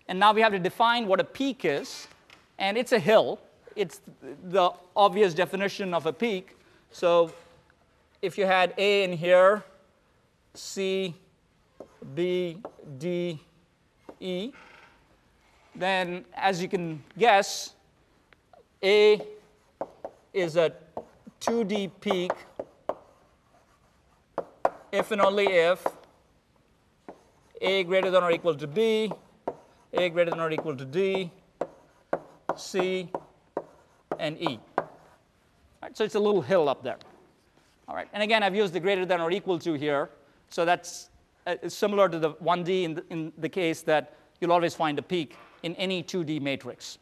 And 0.08 0.18
now 0.18 0.32
we 0.32 0.40
have 0.40 0.50
to 0.50 0.58
define 0.58 1.06
what 1.06 1.20
a 1.20 1.24
peak 1.24 1.64
is. 1.64 2.08
And 2.58 2.76
it's 2.76 2.90
a 2.90 2.98
hill. 2.98 3.38
It's 3.76 4.00
the 4.44 4.70
obvious 4.96 5.34
definition 5.34 5.94
of 5.94 6.06
a 6.06 6.12
peak. 6.12 6.56
So 6.90 7.32
if 8.22 8.36
you 8.36 8.46
had 8.46 8.74
A 8.76 9.04
in 9.04 9.12
here, 9.12 9.62
C, 10.54 11.14
B, 12.14 12.58
D, 12.98 13.40
E, 14.18 14.52
then 15.74 16.24
as 16.34 16.60
you 16.60 16.68
can 16.68 17.02
guess, 17.16 17.74
A 18.82 19.22
is 20.32 20.56
a 20.56 20.72
2D 21.40 21.90
peak 22.00 22.32
if 24.92 25.10
and 25.12 25.20
only 25.20 25.46
if 25.46 25.86
A 27.60 27.84
greater 27.84 28.10
than 28.10 28.22
or 28.22 28.30
equal 28.32 28.54
to 28.54 28.66
B, 28.66 29.12
A 29.92 30.08
greater 30.08 30.30
than 30.30 30.40
or 30.40 30.50
equal 30.50 30.76
to 30.76 30.84
D, 30.84 31.30
C, 32.56 33.08
and 34.20 34.40
E. 34.40 34.60
Right, 35.82 35.96
so 35.96 36.04
it's 36.04 36.14
a 36.14 36.20
little 36.20 36.42
hill 36.42 36.68
up 36.68 36.82
there. 36.82 36.98
All 37.88 37.96
right, 37.96 38.08
and 38.12 38.22
again, 38.22 38.42
I've 38.42 38.54
used 38.54 38.72
the 38.72 38.80
greater 38.80 39.04
than 39.04 39.20
or 39.20 39.32
equal 39.32 39.58
to 39.60 39.72
here 39.72 40.10
so 40.50 40.64
that's 40.64 41.10
uh, 41.46 41.56
similar 41.68 42.08
to 42.08 42.18
the 42.18 42.32
1D 42.34 42.82
in 42.82 42.94
the, 42.94 43.04
in 43.10 43.32
the 43.38 43.48
case 43.48 43.82
that 43.82 44.14
you'll 44.40 44.52
always 44.52 44.74
find 44.74 44.98
a 44.98 45.02
peak 45.02 45.36
in 45.62 45.74
any 45.76 46.02
2D 46.02 46.42
matrix. 46.42 46.98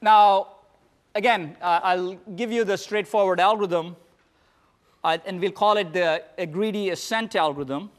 Now, 0.00 0.48
again, 1.16 1.56
uh, 1.60 1.80
I'll 1.82 2.14
give 2.36 2.52
you 2.52 2.62
the 2.62 2.78
straightforward 2.78 3.40
algorithm, 3.40 3.96
uh, 5.02 5.18
and 5.26 5.40
we'll 5.40 5.50
call 5.50 5.76
it 5.76 5.92
the 5.92 6.22
greedy 6.52 6.90
ascent 6.90 7.34
algorithm. 7.34 7.90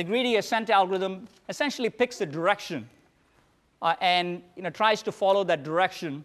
The 0.00 0.04
greedy 0.04 0.36
ascent 0.36 0.70
algorithm 0.70 1.28
essentially 1.50 1.90
picks 1.90 2.16
the 2.16 2.24
direction 2.24 2.88
uh, 3.82 3.94
and 4.00 4.42
you 4.56 4.62
know, 4.62 4.70
tries 4.70 5.02
to 5.02 5.12
follow 5.12 5.44
that 5.44 5.62
direction 5.62 6.24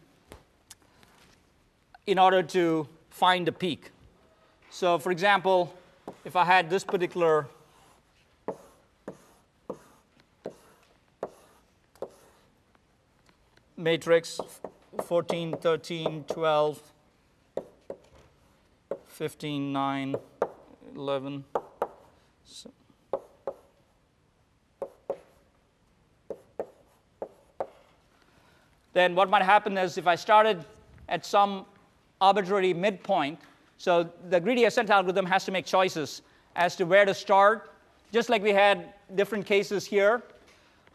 in 2.07 2.17
order 2.17 2.41
to 2.41 2.87
find 3.09 3.49
a 3.49 3.51
peak. 3.51 3.91
So, 4.69 4.97
for 4.97 5.11
example, 5.11 5.73
if 6.23 6.37
I 6.37 6.45
had 6.45 6.69
this 6.69 6.85
particular 6.85 7.47
matrix 13.75 14.39
14, 15.03 15.57
13, 15.57 16.23
12, 16.29 16.81
15, 19.07 19.73
9, 19.73 20.15
11. 20.95 21.43
So 22.45 22.71
then 28.95 29.13
what 29.13 29.29
might 29.29 29.43
happen 29.43 29.77
is 29.77 29.97
if 29.97 30.07
I 30.07 30.15
started 30.15 30.63
at 31.09 31.25
some 31.25 31.65
arbitrary 32.21 32.73
midpoint, 32.73 33.37
so 33.77 34.09
the 34.29 34.39
greedy 34.39 34.63
ascent 34.63 34.89
algorithm 34.89 35.25
has 35.25 35.43
to 35.45 35.51
make 35.51 35.65
choices 35.65 36.21
as 36.55 36.77
to 36.77 36.85
where 36.85 37.03
to 37.03 37.13
start. 37.13 37.71
Just 38.13 38.29
like 38.29 38.41
we 38.41 38.53
had 38.53 38.93
different 39.15 39.45
cases 39.45 39.85
here, 39.85 40.23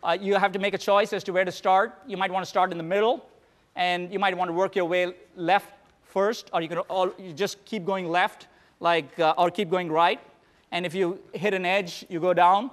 uh, 0.03 0.17
you 0.19 0.35
have 0.37 0.51
to 0.53 0.59
make 0.59 0.73
a 0.73 0.79
choice 0.79 1.13
as 1.13 1.23
to 1.25 1.33
where 1.35 1.45
to 1.45 1.53
start. 1.53 1.99
You 2.07 2.17
might 2.17 2.33
want 2.33 2.43
to 2.43 2.49
start 2.49 2.73
in 2.73 2.79
the 2.79 2.85
middle, 2.85 3.29
and 3.77 4.11
you 4.11 4.19
might 4.19 4.35
want 4.35 4.49
to 4.49 4.55
work 4.55 4.75
your 4.75 4.87
way 4.87 5.13
left 5.37 5.71
first, 6.03 6.49
or 6.55 6.63
you 6.63 6.69
can 6.69 6.79
all, 6.79 7.13
you 7.19 7.35
just 7.35 7.63
keep 7.67 7.85
going 7.85 8.09
left, 8.09 8.49
like, 8.81 9.19
uh, 9.21 9.35
or 9.37 9.51
keep 9.51 9.69
going 9.69 9.93
right. 9.93 10.21
And 10.73 10.87
if 10.87 10.95
you 10.95 11.21
hit 11.35 11.53
an 11.53 11.67
edge, 11.67 12.07
you 12.09 12.19
go 12.19 12.33
down. 12.33 12.71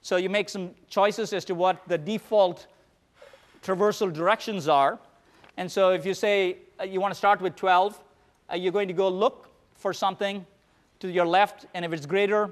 So 0.00 0.16
you 0.16 0.30
make 0.30 0.48
some 0.48 0.70
choices 0.88 1.34
as 1.34 1.44
to 1.44 1.54
what 1.54 1.86
the 1.88 1.98
default 1.98 2.68
traversal 3.62 4.12
directions 4.12 4.68
are. 4.68 4.98
And 5.56 5.70
so 5.70 5.90
if 5.90 6.04
you 6.04 6.14
say 6.14 6.58
uh, 6.80 6.84
you 6.84 7.00
want 7.00 7.12
to 7.12 7.18
start 7.18 7.40
with 7.40 7.56
12, 7.56 8.00
uh, 8.50 8.56
you're 8.56 8.72
going 8.72 8.88
to 8.88 8.94
go 8.94 9.08
look 9.08 9.48
for 9.74 9.92
something 9.92 10.44
to 11.00 11.08
your 11.08 11.26
left, 11.26 11.66
and 11.74 11.84
if 11.84 11.92
it's 11.92 12.06
greater, 12.06 12.50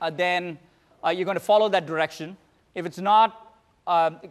uh, 0.00 0.10
then 0.10 0.58
uh, 1.04 1.10
you're 1.10 1.24
going 1.24 1.36
to 1.36 1.40
follow 1.40 1.68
that 1.68 1.86
direction. 1.86 2.36
If 2.74 2.86
it's 2.86 2.98
not, 2.98 3.54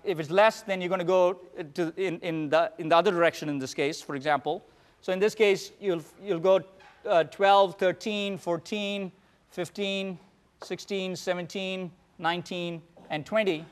if 0.04 0.20
it's 0.20 0.32
less, 0.32 0.62
then 0.62 0.82
you're 0.82 0.90
going 0.90 1.00
to 1.00 1.06
go 1.06 1.34
to 1.76 1.94
in, 1.98 2.20
in, 2.20 2.50
the, 2.50 2.72
in 2.78 2.90
the 2.90 2.96
other 2.96 3.12
direction 3.12 3.50
in 3.50 3.60
this 3.60 3.74
case, 3.74 4.02
for 4.02 4.16
example. 4.16 4.64
So 5.02 5.14
in 5.14 5.20
this 5.20 5.36
case, 5.36 5.72
you'll, 5.80 6.02
you'll 6.24 6.40
go 6.40 6.62
uh, 7.06 7.24
12, 7.26 7.76
13, 7.76 8.38
14, 8.38 9.12
15, 9.52 10.20
16, 10.64 11.16
17, 11.16 11.92
19, 12.18 12.82
and 13.10 13.26
20, 13.26 13.66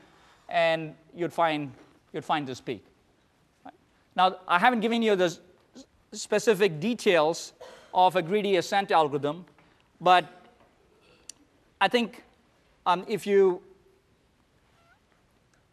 and 0.48 0.94
you'd 1.14 1.32
find 1.32 1.72
you'd 2.12 2.24
find 2.24 2.46
this 2.46 2.60
peak. 2.60 2.84
Now, 4.16 4.36
I 4.48 4.58
haven't 4.58 4.80
given 4.80 5.02
you 5.02 5.14
the 5.14 5.38
specific 6.12 6.80
details 6.80 7.52
of 7.94 8.16
a 8.16 8.22
greedy 8.22 8.56
ascent 8.56 8.90
algorithm, 8.90 9.44
but 10.00 10.24
I 11.80 11.88
think 11.88 12.24
um, 12.86 13.04
if 13.06 13.26
you 13.26 13.62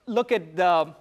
look 0.06 0.32
at 0.32 0.56
the 0.56 0.94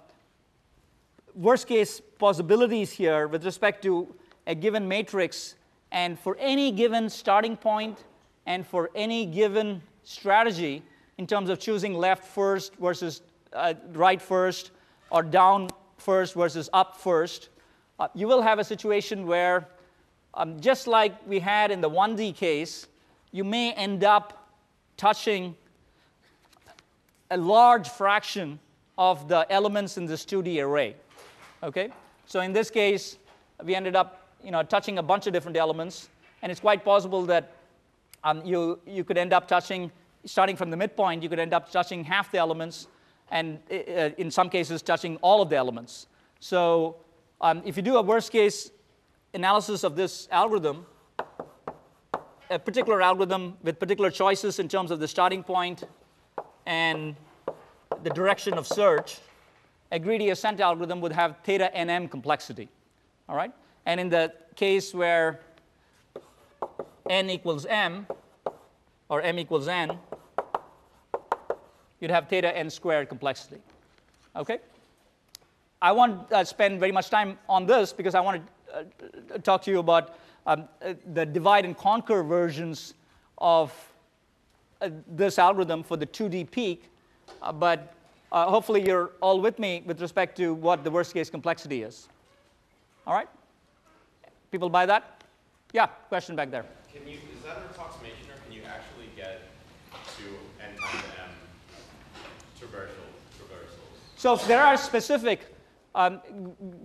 worst 1.35 1.67
case 1.67 2.01
possibilities 2.17 2.91
here 2.91 3.27
with 3.27 3.45
respect 3.45 3.83
to 3.83 4.13
a 4.47 4.55
given 4.55 4.87
matrix, 4.87 5.55
and 5.91 6.19
for 6.19 6.35
any 6.39 6.71
given 6.71 7.09
starting 7.09 7.55
point 7.55 8.03
and 8.45 8.65
for 8.65 8.89
any 8.95 9.25
given 9.25 9.81
strategy 10.03 10.83
in 11.17 11.25
terms 11.25 11.49
of 11.49 11.59
choosing 11.59 11.93
left 11.93 12.23
first 12.23 12.75
versus 12.75 13.21
uh, 13.53 13.73
right 13.93 14.21
first 14.21 14.71
or 15.09 15.23
down 15.23 15.69
first 15.97 16.33
versus 16.33 16.69
up 16.73 16.97
first, 16.97 17.49
uh, 17.99 18.07
you 18.13 18.27
will 18.27 18.41
have 18.41 18.59
a 18.59 18.63
situation 18.63 19.25
where, 19.25 19.67
um, 20.33 20.59
just 20.59 20.87
like 20.87 21.15
we 21.27 21.39
had 21.39 21.71
in 21.71 21.81
the 21.81 21.89
1D 21.89 22.35
case, 22.35 22.87
you 23.31 23.43
may 23.43 23.73
end 23.73 24.03
up 24.03 24.49
touching 24.97 25.55
a 27.31 27.37
large 27.37 27.89
fraction 27.89 28.59
of 28.97 29.27
the 29.27 29.45
elements 29.51 29.97
in 29.97 30.05
this 30.05 30.25
2D 30.25 30.63
array. 30.63 30.95
Okay? 31.63 31.89
So 32.27 32.41
in 32.41 32.53
this 32.53 32.69
case, 32.69 33.17
we 33.63 33.75
ended 33.75 33.95
up 33.95 34.29
you 34.43 34.51
know, 34.51 34.61
touching 34.63 34.99
a 34.99 35.03
bunch 35.03 35.27
of 35.27 35.33
different 35.33 35.57
elements, 35.57 36.09
and 36.41 36.51
it's 36.51 36.61
quite 36.61 36.85
possible 36.85 37.23
that 37.23 37.51
um, 38.23 38.45
you, 38.45 38.79
you 38.85 39.03
could 39.03 39.17
end 39.17 39.33
up 39.33 39.47
touching, 39.47 39.91
starting 40.25 40.55
from 40.55 40.69
the 40.69 40.77
midpoint, 40.77 41.23
you 41.23 41.29
could 41.29 41.39
end 41.39 41.53
up 41.53 41.71
touching 41.71 42.03
half 42.03 42.31
the 42.31 42.37
elements, 42.37 42.87
and 43.31 43.59
uh, 43.71 44.09
in 44.17 44.31
some 44.31 44.49
cases, 44.49 44.81
touching 44.81 45.17
all 45.17 45.41
of 45.41 45.49
the 45.49 45.55
elements. 45.55 46.07
So 46.39 46.97
um, 47.41 47.61
if 47.65 47.75
you 47.77 47.83
do 47.83 47.97
a 47.97 48.01
worst 48.01 48.31
case 48.31 48.71
analysis 49.33 49.83
of 49.83 49.95
this 49.95 50.27
algorithm, 50.31 50.85
a 52.49 52.59
particular 52.59 53.01
algorithm 53.01 53.57
with 53.63 53.79
particular 53.79 54.11
choices 54.11 54.59
in 54.59 54.67
terms 54.67 54.91
of 54.91 54.99
the 54.99 55.07
starting 55.07 55.43
point 55.43 55.83
and 56.65 57.15
the 58.03 58.09
direction 58.09 58.53
of 58.53 58.67
search, 58.67 59.19
a 59.91 59.99
greedy 59.99 60.29
ascent 60.29 60.59
algorithm 60.59 61.01
would 61.01 61.11
have 61.11 61.37
theta 61.43 61.71
nm 61.75 62.09
complexity. 62.09 62.69
All 63.27 63.35
right? 63.35 63.51
And 63.85 63.99
in 63.99 64.09
the 64.09 64.33
case 64.55 64.93
where 64.93 65.39
n 67.09 67.29
equals 67.29 67.65
m, 67.65 68.07
or 69.09 69.21
m 69.21 69.39
equals 69.39 69.67
n, 69.67 69.97
you'd 71.99 72.11
have 72.11 72.27
theta 72.27 72.55
n 72.55 72.69
squared 72.69 73.09
complexity. 73.09 73.61
Okay? 74.35 74.59
I 75.81 75.91
won't 75.91 76.31
uh, 76.31 76.43
spend 76.43 76.79
very 76.79 76.91
much 76.91 77.09
time 77.09 77.37
on 77.47 77.65
this 77.65 77.93
because 77.93 78.15
I 78.15 78.19
want 78.19 78.41
to 78.67 79.35
uh, 79.35 79.37
talk 79.39 79.61
to 79.63 79.71
you 79.71 79.79
about 79.79 80.17
um, 80.45 80.67
the 81.13 81.25
divide 81.25 81.65
and 81.65 81.77
conquer 81.77 82.23
versions 82.23 82.93
of 83.37 83.73
uh, 84.81 84.89
this 85.07 85.39
algorithm 85.39 85.83
for 85.83 85.97
the 85.97 86.05
2D 86.05 86.49
peak, 86.51 86.89
uh, 87.41 87.51
but 87.51 87.93
uh, 88.31 88.45
hopefully 88.47 88.85
you're 88.85 89.11
all 89.21 89.39
with 89.39 89.59
me 89.59 89.83
with 89.85 90.01
respect 90.01 90.35
to 90.37 90.53
what 90.53 90.83
the 90.83 90.91
worst 90.91 91.13
case 91.13 91.29
complexity 91.29 91.83
is. 91.83 92.07
All 93.07 93.13
right? 93.13 93.29
People 94.51 94.69
buy 94.69 94.85
that? 94.85 95.23
Yeah, 95.73 95.87
question 96.09 96.35
back 96.35 96.51
there. 96.51 96.65
Can 96.93 97.07
you, 97.07 97.17
is 97.17 97.43
that 97.43 97.57
an 97.57 97.63
approximation 97.71 98.29
or 98.29 98.37
can 98.43 98.53
you 98.53 98.61
actually 98.63 99.09
get 99.15 99.41
to 100.17 100.23
n 100.63 100.75
times 100.77 101.03
m 101.23 101.29
traversal, 102.59 103.07
traversals? 103.37 104.14
So 104.25 104.35
there 104.35 104.63
are 104.63 104.75
specific 104.75 105.45
um, 105.93 106.19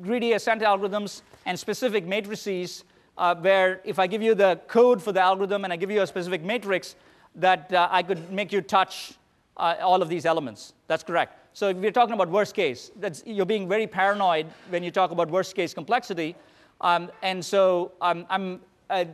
greedy 0.03 0.35
ascent 0.35 0.61
algorithms 0.61 1.23
and 1.47 1.59
specific 1.59 2.05
matrices 2.05 2.85
uh, 3.17 3.35
where 3.35 3.81
if 3.83 3.99
I 3.99 4.07
give 4.07 4.21
you 4.21 4.35
the 4.35 4.61
code 4.69 5.03
for 5.03 5.11
the 5.11 5.23
algorithm 5.23 5.65
and 5.65 5.73
I 5.73 5.77
give 5.77 5.91
you 5.91 6.03
a 6.03 6.07
specific 6.07 6.43
matrix, 6.43 6.97
that 7.37 7.73
uh, 7.73 7.89
I 7.91 8.03
could 8.03 8.31
make 8.31 8.53
you 8.53 8.61
touch 8.61 9.15
uh, 9.57 9.77
all 9.81 10.03
of 10.03 10.11
these 10.11 10.27
elements. 10.27 10.75
That's 10.87 11.03
correct. 11.03 11.39
So 11.55 11.71
if 11.71 11.79
we're 11.79 11.93
talking 11.93 12.13
about 12.13 12.29
worst 12.29 12.55
case, 12.55 12.91
you're 13.25 13.47
being 13.47 13.67
very 13.67 13.87
paranoid 13.87 14.45
when 14.69 14.83
you 14.83 14.91
talk 14.91 15.11
about 15.11 15.31
worst 15.31 15.57
case 15.57 15.73
complexity. 15.73 16.37
Um, 16.83 17.11
and 17.23 17.43
so 17.43 17.93
um, 18.03 18.27
I'm 18.29 18.61
uh, 18.91 19.07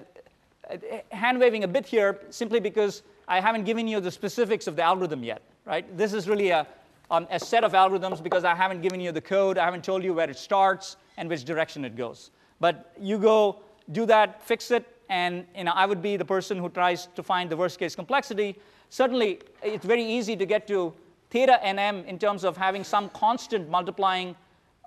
uh, 0.69 0.77
hand 1.13 1.39
waving 1.39 1.63
a 1.63 1.69
bit 1.69 1.87
here 1.87 2.19
simply 2.31 2.59
because 2.59 3.05
I 3.29 3.39
haven't 3.39 3.63
given 3.63 3.87
you 3.87 4.01
the 4.01 4.11
specifics 4.11 4.67
of 4.67 4.75
the 4.75 4.83
algorithm 4.83 5.23
yet, 5.23 5.43
right? 5.65 5.97
This 5.97 6.13
is 6.13 6.29
really 6.29 6.51
a, 6.51 6.67
um, 7.11 7.27
a 7.31 7.39
set 7.39 7.65
of 7.65 7.73
algorithms 7.73 8.23
because 8.23 8.45
I 8.45 8.55
haven't 8.55 8.83
given 8.83 9.01
you 9.01 9.13
the 9.13 9.21
code, 9.21 9.59
I 9.59 9.65
haven't 9.65 9.85
told 9.85 10.03
you 10.03 10.15
where 10.15 10.29
it 10.29 10.39
starts 10.39 10.97
and 11.17 11.29
which 11.29 11.45
direction 11.45 11.85
it 11.85 11.97
goes. 11.97 12.31
But 12.61 12.93
you 13.01 13.19
go 13.19 13.61
do 13.93 14.07
that, 14.07 14.43
fix 14.43 14.71
it, 14.71 14.85
and 15.09 15.47
you 15.57 15.65
know, 15.65 15.73
I 15.75 15.87
would 15.87 16.03
be 16.03 16.17
the 16.17 16.25
person 16.25 16.59
who 16.59 16.69
tries 16.69 17.07
to 17.15 17.23
find 17.23 17.49
the 17.51 17.57
worst 17.57 17.79
case 17.79 17.95
complexity. 17.95 18.57
Certainly, 18.91 19.41
it's 19.63 19.85
very 19.85 20.05
easy 20.05 20.37
to 20.37 20.47
get 20.47 20.67
to 20.69 20.93
theta 21.31 21.61
nm 21.65 22.07
in 22.07 22.19
terms 22.19 22.45
of 22.45 22.57
having 22.57 22.85
some 22.85 23.09
constant 23.11 23.69
multiplying 23.69 24.37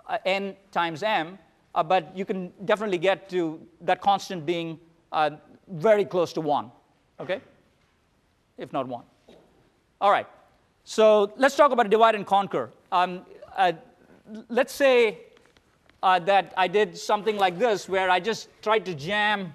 uh, 0.07 0.17
n 0.25 0.55
times 0.71 1.03
m, 1.03 1.37
uh, 1.75 1.83
but 1.83 2.15
you 2.15 2.25
can 2.25 2.51
definitely 2.65 2.97
get 2.97 3.29
to 3.29 3.59
that 3.81 4.01
constant 4.01 4.45
being 4.45 4.79
uh, 5.11 5.31
very 5.67 6.05
close 6.05 6.33
to 6.33 6.41
1, 6.41 6.71
okay? 7.19 7.41
If 8.57 8.73
not 8.73 8.87
1. 8.87 9.03
All 10.01 10.11
right, 10.11 10.27
so 10.89 11.31
let's 11.37 11.55
talk 11.55 11.71
about 11.71 11.87
divide 11.91 12.15
and 12.15 12.25
conquer. 12.25 12.71
Um, 12.91 13.23
uh, 13.55 13.73
let's 14.49 14.73
say 14.73 15.19
uh, 16.01 16.17
that 16.17 16.51
I 16.57 16.67
did 16.67 16.97
something 16.97 17.37
like 17.37 17.59
this, 17.59 17.87
where 17.87 18.09
I 18.09 18.19
just 18.19 18.49
tried 18.63 18.85
to 18.85 18.95
jam 18.95 19.53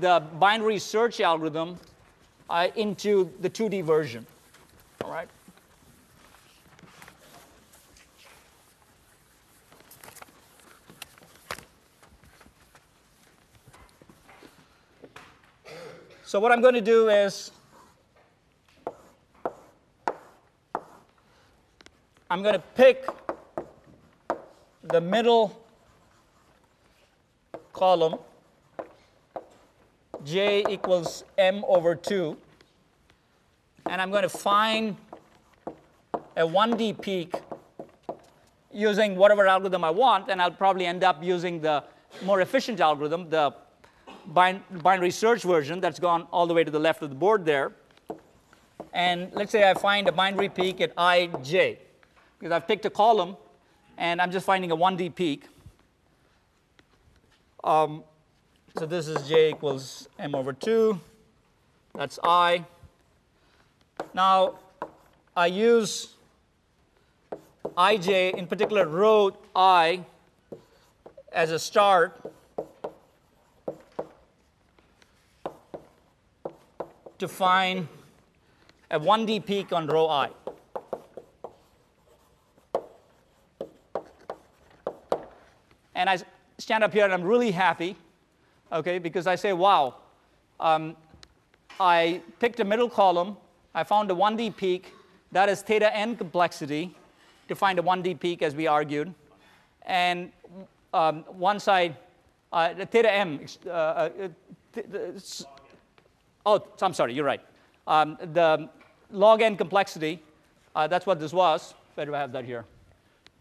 the 0.00 0.22
binary 0.38 0.78
search 0.78 1.20
algorithm 1.20 1.76
uh, 2.48 2.68
into 2.76 3.32
the 3.40 3.50
2D 3.50 3.82
version. 3.82 4.24
All 5.04 5.10
right. 5.10 5.28
So 16.22 16.38
what 16.38 16.52
I'm 16.52 16.60
going 16.60 16.74
to 16.74 16.80
do 16.80 17.08
is 17.08 17.50
I'm 22.32 22.44
going 22.44 22.54
to 22.54 22.62
pick 22.76 23.08
the 24.84 25.00
middle 25.00 25.60
column 27.72 28.20
j 30.24 30.64
equals 30.68 31.24
m 31.36 31.64
over 31.66 31.96
2 31.96 32.36
and 33.86 34.00
I'm 34.00 34.12
going 34.12 34.22
to 34.22 34.28
find 34.28 34.96
a 36.36 36.46
1D 36.46 37.00
peak 37.00 37.34
using 38.72 39.16
whatever 39.16 39.48
algorithm 39.48 39.82
I 39.82 39.90
want 39.90 40.30
and 40.30 40.40
I'll 40.40 40.52
probably 40.52 40.86
end 40.86 41.02
up 41.02 41.24
using 41.24 41.60
the 41.60 41.82
more 42.22 42.40
efficient 42.42 42.78
algorithm, 42.78 43.28
the 43.28 43.52
binary 44.28 45.10
search 45.10 45.42
version 45.42 45.80
that's 45.80 45.98
gone 45.98 46.28
all 46.30 46.46
the 46.46 46.54
way 46.54 46.62
to 46.62 46.70
the 46.70 46.78
left 46.78 47.02
of 47.02 47.08
the 47.08 47.16
board 47.16 47.44
there. 47.44 47.72
And 48.92 49.32
let's 49.32 49.50
say 49.50 49.68
I 49.68 49.74
find 49.74 50.06
a 50.06 50.12
binary 50.12 50.48
peak 50.48 50.80
at 50.80 50.94
ij 50.94 51.89
because 52.40 52.52
I've 52.52 52.66
picked 52.66 52.86
a 52.86 52.90
column 52.90 53.36
and 53.98 54.20
I'm 54.20 54.32
just 54.32 54.46
finding 54.46 54.70
a 54.72 54.76
1D 54.76 55.14
peak. 55.14 55.44
Um, 57.62 58.02
so 58.78 58.86
this 58.86 59.06
is 59.06 59.28
j 59.28 59.50
equals 59.50 60.08
m 60.18 60.34
over 60.34 60.54
2. 60.54 60.98
That's 61.94 62.18
i. 62.24 62.64
Now, 64.14 64.54
I 65.36 65.46
use 65.46 66.14
ij, 67.76 68.34
in 68.34 68.46
particular 68.46 68.86
row 68.88 69.36
i, 69.54 70.02
as 71.30 71.50
a 71.50 71.58
start. 71.58 72.32
to 77.18 77.28
find 77.28 77.86
a 78.90 78.98
1D 78.98 79.44
peak 79.44 79.74
on 79.74 79.86
row 79.86 80.08
i. 80.08 80.30
And 86.00 86.08
I 86.08 86.16
stand 86.56 86.82
up 86.82 86.94
here 86.94 87.04
and 87.04 87.12
I'm 87.12 87.22
really 87.22 87.50
happy, 87.50 87.94
okay, 88.72 88.98
because 88.98 89.26
I 89.26 89.34
say, 89.34 89.52
wow, 89.52 89.96
um, 90.58 90.96
I 91.78 92.22
picked 92.38 92.58
a 92.60 92.64
middle 92.64 92.88
column, 92.88 93.36
I 93.74 93.84
found 93.84 94.10
a 94.10 94.14
1D 94.14 94.56
peak, 94.56 94.94
that 95.32 95.50
is 95.50 95.60
theta 95.60 95.94
n 95.94 96.16
complexity 96.16 96.96
to 97.48 97.54
find 97.54 97.78
a 97.78 97.82
1D 97.82 98.18
peak 98.18 98.40
as 98.40 98.54
we 98.54 98.66
argued. 98.66 99.12
And 99.82 100.32
um, 100.94 101.22
once 101.28 101.68
I, 101.68 101.94
uh, 102.50 102.86
theta 102.86 103.12
m, 103.12 103.38
uh, 103.66 103.70
uh, 103.70 104.08
th 104.72 105.44
oh, 106.46 106.64
I'm 106.80 106.94
sorry, 106.94 107.12
you're 107.12 107.26
right. 107.26 107.42
Um, 107.86 108.16
the 108.32 108.70
log 109.10 109.42
n 109.42 109.54
complexity, 109.54 110.22
uh, 110.74 110.86
that's 110.86 111.04
what 111.04 111.20
this 111.20 111.34
was. 111.34 111.74
Where 111.94 112.06
do 112.06 112.14
I 112.14 112.20
have 112.20 112.32
that 112.32 112.46
here? 112.46 112.64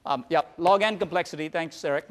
Um, 0.06 0.26
yeah, 0.30 0.42
log 0.58 0.82
n 0.82 0.98
complexity, 1.00 1.48
thanks, 1.48 1.86
Eric. 1.86 2.06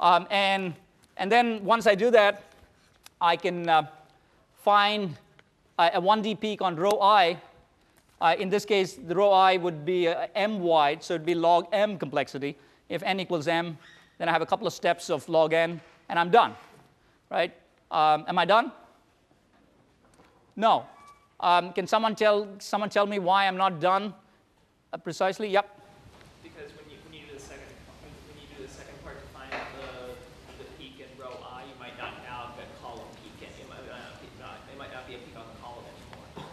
Um, 0.00 0.26
and, 0.30 0.74
and 1.16 1.30
then 1.30 1.64
once 1.64 1.86
I 1.86 1.94
do 1.94 2.10
that, 2.12 2.44
I 3.20 3.36
can 3.36 3.68
uh, 3.68 3.86
find 4.62 5.16
a, 5.78 5.90
a, 5.94 6.00
1D 6.00 6.40
peak 6.40 6.62
on 6.62 6.76
row 6.76 7.00
i. 7.00 7.36
Uh, 8.20 8.34
in 8.38 8.48
this 8.48 8.64
case, 8.64 8.94
the 8.94 9.14
row 9.14 9.32
i 9.32 9.56
would 9.56 9.84
be 9.84 10.08
uh, 10.08 10.26
m 10.34 10.60
wide, 10.60 11.02
so 11.02 11.14
it 11.14 11.18
would 11.18 11.26
be 11.26 11.34
log 11.34 11.66
m 11.72 11.98
complexity. 11.98 12.56
If 12.88 13.02
n 13.02 13.20
equals 13.20 13.48
m, 13.48 13.76
then 14.18 14.28
I 14.28 14.32
have 14.32 14.42
a 14.42 14.46
couple 14.46 14.66
of 14.66 14.72
steps 14.72 15.10
of 15.10 15.28
log 15.28 15.52
n, 15.52 15.80
and 16.08 16.18
I'm 16.18 16.30
done, 16.30 16.54
right? 17.30 17.52
Um, 17.90 18.24
am 18.28 18.38
I 18.38 18.44
done? 18.44 18.72
No. 20.56 20.86
Um, 21.40 21.72
can 21.72 21.86
someone 21.86 22.16
tell, 22.16 22.48
someone 22.58 22.90
tell 22.90 23.06
me 23.06 23.18
why 23.18 23.46
I'm 23.46 23.56
not 23.56 23.80
done 23.80 24.12
uh, 24.92 24.96
precisely? 24.96 25.48
Yep. 25.48 25.78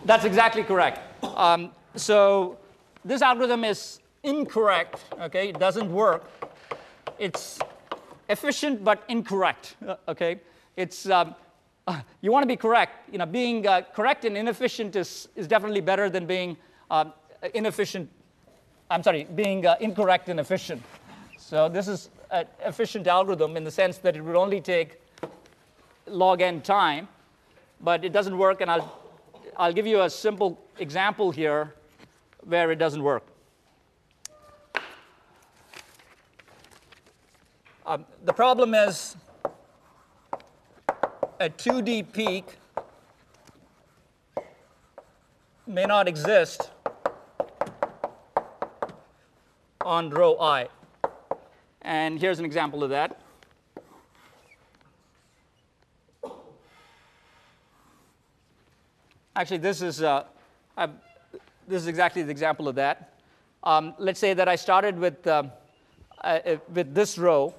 That's 0.06 0.24
exactly 0.24 0.62
correct. 0.62 0.99
Um, 1.24 1.72
so 1.95 2.60
this 3.03 3.24
algorithm 3.24 3.64
is 3.64 3.99
incorrect, 4.24 5.03
okay? 5.20 5.49
It 5.49 5.58
doesn't 5.58 5.91
work. 5.91 6.30
It's 7.18 7.58
efficient 8.30 8.84
but 8.84 9.03
incorrect, 9.10 9.76
uh, 9.88 9.95
okay? 10.08 10.39
It's, 10.78 11.10
um, 11.10 11.34
you 12.22 12.32
want 12.32 12.43
to 12.43 12.47
be 12.47 12.56
correct. 12.56 13.10
You 13.12 13.18
know, 13.18 13.26
being 13.26 13.66
uh, 13.66 13.82
correct 13.95 14.26
and 14.26 14.38
inefficient 14.38 14.95
is, 14.95 15.28
is 15.36 15.47
definitely 15.47 15.82
better 15.82 16.08
than 16.08 16.28
being 16.28 16.56
uh, 16.91 17.06
inefficient. 17.56 18.08
I'm 18.91 19.01
sorry, 19.01 19.24
being 19.24 19.66
uh, 19.66 19.76
incorrect 19.80 20.30
and 20.30 20.39
efficient. 20.39 20.84
So 21.39 21.68
this 21.68 21.88
is 21.88 22.10
an 22.30 22.45
efficient 22.64 23.08
algorithm 23.08 23.58
in 23.58 23.64
the 23.64 23.72
sense 23.72 23.97
that 23.99 24.16
it 24.16 24.22
would 24.22 24.36
only 24.36 24.62
take 24.62 25.01
log 26.06 26.41
n 26.41 26.62
time, 26.62 27.08
but 27.82 28.06
it 28.06 28.14
doesn't 28.14 28.38
work, 28.38 28.62
and 28.62 28.70
I'll, 28.70 29.05
I'll 29.58 29.74
give 29.74 29.88
you 29.88 30.01
a 30.01 30.10
simple 30.10 30.60
example 30.80 31.32
here 31.32 31.74
where 32.43 32.72
it 32.72 32.76
doesn't 32.76 33.01
work. 33.01 33.24
Um, 37.86 38.06
the 38.26 38.34
problem 38.34 38.74
is 38.74 39.16
a 41.39 41.49
2D 41.49 42.12
peak 42.12 42.45
may 45.68 45.86
not 45.86 46.08
exist 46.08 46.72
on 49.82 50.10
row 50.10 50.38
i. 50.39 50.68
And 51.82 52.20
here's 52.20 52.39
an 52.39 52.45
example 52.45 52.84
of 52.84 52.89
that. 52.89 53.22
Actually, 59.38 59.57
this 59.57 59.81
is, 59.81 60.01
uh, 60.01 60.23
this 61.67 61.81
is 61.81 61.88
exactly 61.88 62.23
the 62.23 62.31
example 62.31 62.69
of 62.69 62.75
that. 62.75 63.15
Um, 63.65 63.93
let's 63.97 64.17
say 64.17 64.33
that 64.33 64.47
I 64.47 64.55
started 64.55 64.97
with, 64.97 65.27
uh, 65.27 65.43
uh, 66.23 66.39
with 66.73 66.95
this 66.95 67.17
row. 67.17 67.53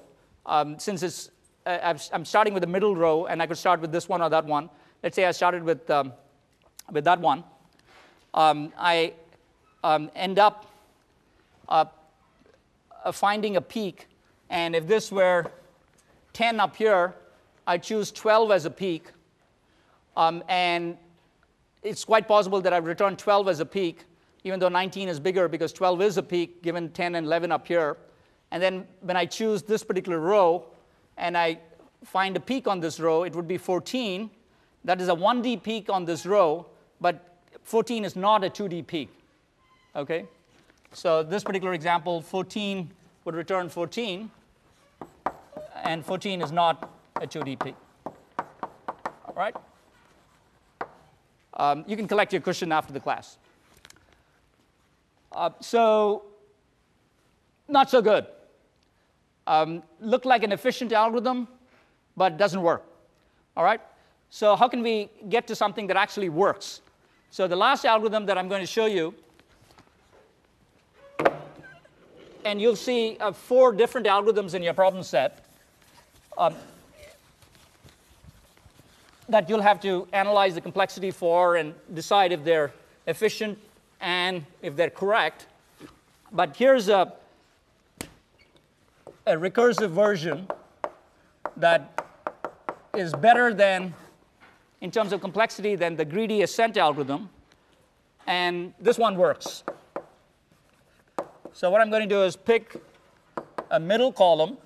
Um, 0.47 0.79
since 0.79 1.03
it's, 1.03 1.29
uh, 1.67 1.95
I'm 2.11 2.25
starting 2.25 2.55
with 2.55 2.61
the 2.61 2.67
middle 2.67 2.95
row, 2.95 3.27
and 3.27 3.43
I 3.43 3.45
could 3.45 3.59
start 3.59 3.79
with 3.79 3.91
this 3.91 4.09
one 4.09 4.23
or 4.23 4.29
that 4.29 4.43
one. 4.45 4.71
Let's 5.03 5.15
say 5.15 5.25
I 5.25 5.31
started 5.31 5.61
with, 5.61 5.87
um, 5.91 6.13
with 6.91 7.03
that 7.03 7.19
one. 7.19 7.43
Um, 8.33 8.73
I 8.75 9.13
um, 9.83 10.09
end 10.15 10.39
up 10.39 10.65
uh, 11.69 11.85
finding 13.11 13.55
a 13.55 13.61
peak. 13.61 14.07
And 14.49 14.75
if 14.75 14.87
this 14.87 15.11
were 15.11 15.51
10 16.33 16.59
up 16.59 16.75
here, 16.75 17.13
I 17.67 17.77
choose 17.77 18.11
12 18.11 18.49
as 18.49 18.65
a 18.65 18.71
peak. 18.71 19.11
Um, 20.15 20.43
and 20.47 20.97
it's 21.87 22.03
quite 22.03 22.27
possible 22.27 22.59
that 22.61 22.73
I've 22.73 22.85
returned 22.85 23.17
12 23.17 23.47
as 23.47 23.59
a 23.61 23.65
peak, 23.65 24.03
even 24.43 24.59
though 24.59 24.67
19 24.67 25.07
is 25.07 25.19
bigger 25.19 25.47
because 25.47 25.71
12 25.71 26.01
is 26.01 26.17
a 26.17 26.23
peak 26.23 26.61
given 26.61 26.89
10 26.89 27.15
and 27.15 27.25
11 27.25 27.51
up 27.51 27.65
here. 27.65 27.97
And 28.51 28.61
then 28.61 28.85
when 29.01 29.15
I 29.15 29.25
choose 29.25 29.63
this 29.63 29.83
particular 29.83 30.19
row 30.19 30.65
and 31.17 31.37
I 31.37 31.59
find 32.03 32.35
a 32.35 32.39
peak 32.41 32.67
on 32.67 32.81
this 32.81 32.99
row, 32.99 33.23
it 33.23 33.33
would 33.35 33.47
be 33.47 33.57
14. 33.57 34.29
That 34.83 34.99
is 34.99 35.07
a 35.07 35.15
1D 35.15 35.63
peak 35.63 35.89
on 35.89 36.03
this 36.03 36.25
row, 36.25 36.65
but 36.99 37.37
14 37.63 38.03
is 38.03 38.15
not 38.17 38.43
a 38.43 38.49
2D 38.49 38.85
peak. 38.85 39.09
Okay? 39.95 40.25
So 40.91 41.23
this 41.23 41.43
particular 41.43 41.73
example, 41.73 42.21
14 42.21 42.91
would 43.23 43.35
return 43.35 43.69
14, 43.69 44.29
and 45.83 46.05
14 46.05 46.41
is 46.41 46.51
not 46.51 46.91
a 47.15 47.27
2D 47.27 47.63
peak. 47.63 47.75
All 48.05 49.35
right? 49.35 49.55
Um, 51.57 51.83
you 51.87 51.97
can 51.97 52.07
collect 52.07 52.31
your 52.31 52.41
cushion 52.41 52.71
after 52.71 52.93
the 52.93 52.99
class. 52.99 53.37
Uh, 55.31 55.49
so, 55.59 56.23
not 57.67 57.89
so 57.89 58.01
good. 58.01 58.27
Um, 59.47 59.83
looked 59.99 60.25
like 60.25 60.43
an 60.43 60.51
efficient 60.51 60.93
algorithm, 60.93 61.47
but 62.15 62.37
doesn't 62.37 62.61
work. 62.61 62.85
All 63.55 63.63
right? 63.63 63.81
So, 64.29 64.55
how 64.55 64.67
can 64.67 64.81
we 64.81 65.09
get 65.29 65.47
to 65.47 65.55
something 65.55 65.87
that 65.87 65.97
actually 65.97 66.29
works? 66.29 66.81
So, 67.31 67.47
the 67.47 67.55
last 67.55 67.85
algorithm 67.85 68.25
that 68.27 68.37
I'm 68.37 68.47
going 68.47 68.61
to 68.61 68.67
show 68.67 68.85
you, 68.85 69.15
and 72.45 72.61
you'll 72.61 72.75
see 72.75 73.17
uh, 73.19 73.31
four 73.31 73.73
different 73.73 74.07
algorithms 74.07 74.53
in 74.53 74.61
your 74.63 74.73
problem 74.73 75.03
set. 75.03 75.45
Um, 76.37 76.55
that 79.29 79.49
you'll 79.49 79.61
have 79.61 79.79
to 79.81 80.07
analyze 80.13 80.55
the 80.55 80.61
complexity 80.61 81.11
for 81.11 81.57
and 81.57 81.73
decide 81.93 82.31
if 82.31 82.43
they're 82.43 82.71
efficient 83.07 83.57
and 83.99 84.45
if 84.61 84.75
they're 84.75 84.89
correct. 84.89 85.47
But 86.31 86.55
here's 86.55 86.89
a, 86.89 87.13
a 89.25 89.33
recursive 89.33 89.89
version 89.89 90.47
that 91.57 92.05
is 92.93 93.13
better 93.13 93.53
than, 93.53 93.93
in 94.81 94.91
terms 94.91 95.13
of 95.13 95.21
complexity, 95.21 95.75
than 95.75 95.95
the 95.95 96.05
greedy 96.05 96.41
ascent 96.41 96.77
algorithm. 96.77 97.29
And 98.27 98.73
this 98.79 98.97
one 98.97 99.15
works. 99.15 99.63
So 101.53 101.69
what 101.69 101.81
I'm 101.81 101.89
going 101.89 102.03
to 102.03 102.09
do 102.09 102.23
is 102.23 102.35
pick 102.35 102.75
a 103.71 103.79
middle 103.79 104.11
column 104.11 104.57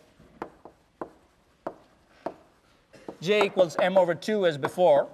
j 3.22 3.46
equals 3.46 3.78
m 3.80 3.98
over 3.98 4.16
2 4.16 4.48
as 4.48 4.58
before. 4.58 5.08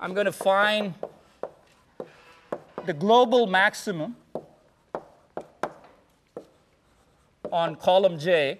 I'm 0.00 0.14
going 0.14 0.26
to 0.26 0.32
find 0.32 0.94
the 2.86 2.92
global 2.92 3.46
maximum 3.46 4.16
on 7.52 7.76
column 7.76 8.18
j, 8.18 8.58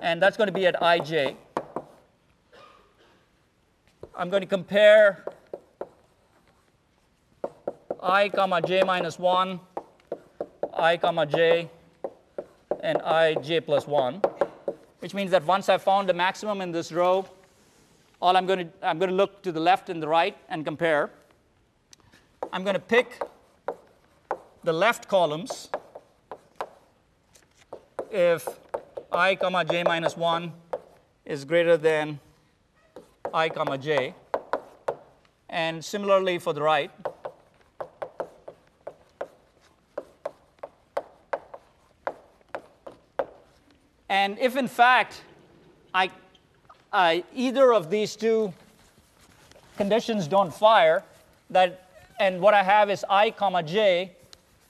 and 0.00 0.22
that's 0.22 0.36
going 0.36 0.46
to 0.46 0.52
be 0.52 0.66
at 0.66 0.80
ij. 0.80 1.36
I'm 4.16 4.30
going 4.30 4.42
to 4.42 4.46
compare 4.46 5.24
i 8.02 8.28
comma 8.28 8.62
j 8.62 8.82
minus 8.82 9.18
1, 9.18 9.60
i 10.74 10.96
comma 10.96 11.26
j 11.26 11.68
and 12.82 12.98
ij 13.00 13.64
plus 13.64 13.86
1, 13.86 14.20
which 14.98 15.14
means 15.14 15.30
that 15.30 15.44
once 15.44 15.68
I've 15.68 15.82
found 15.82 16.08
the 16.08 16.14
maximum 16.14 16.60
in 16.60 16.72
this 16.72 16.92
row, 16.92 17.24
all 18.20 18.36
I'm 18.36 18.46
going 18.46 18.58
to, 18.58 18.68
I'm 18.82 18.98
going 18.98 19.10
to 19.10 19.16
look 19.16 19.42
to 19.42 19.52
the 19.52 19.60
left 19.60 19.88
and 19.88 20.02
the 20.02 20.08
right 20.08 20.36
and 20.48 20.64
compare. 20.64 21.10
I'm 22.52 22.64
going 22.64 22.74
to 22.74 22.80
pick 22.80 23.20
the 24.64 24.72
left 24.72 25.08
columns 25.08 25.68
if 28.10 28.46
i 29.10 29.34
comma 29.34 29.64
j 29.64 29.82
minus 29.82 30.16
1 30.16 30.52
is 31.24 31.44
greater 31.44 31.76
than 31.76 32.20
i 33.32 33.48
comma 33.48 33.78
j. 33.78 34.14
And 35.48 35.84
similarly 35.84 36.38
for 36.38 36.52
the 36.52 36.62
right. 36.62 36.90
And 44.22 44.38
if 44.38 44.56
in 44.56 44.68
fact 44.68 45.22
I, 45.92 46.08
I, 46.92 47.24
either 47.34 47.72
of 47.74 47.90
these 47.90 48.14
two 48.14 48.54
conditions 49.76 50.28
don't 50.28 50.54
fire, 50.54 51.02
that, 51.50 51.88
and 52.20 52.40
what 52.40 52.54
I 52.54 52.62
have 52.62 52.88
is 52.88 53.04
i 53.10 53.32
comma 53.32 53.64
j 53.64 54.12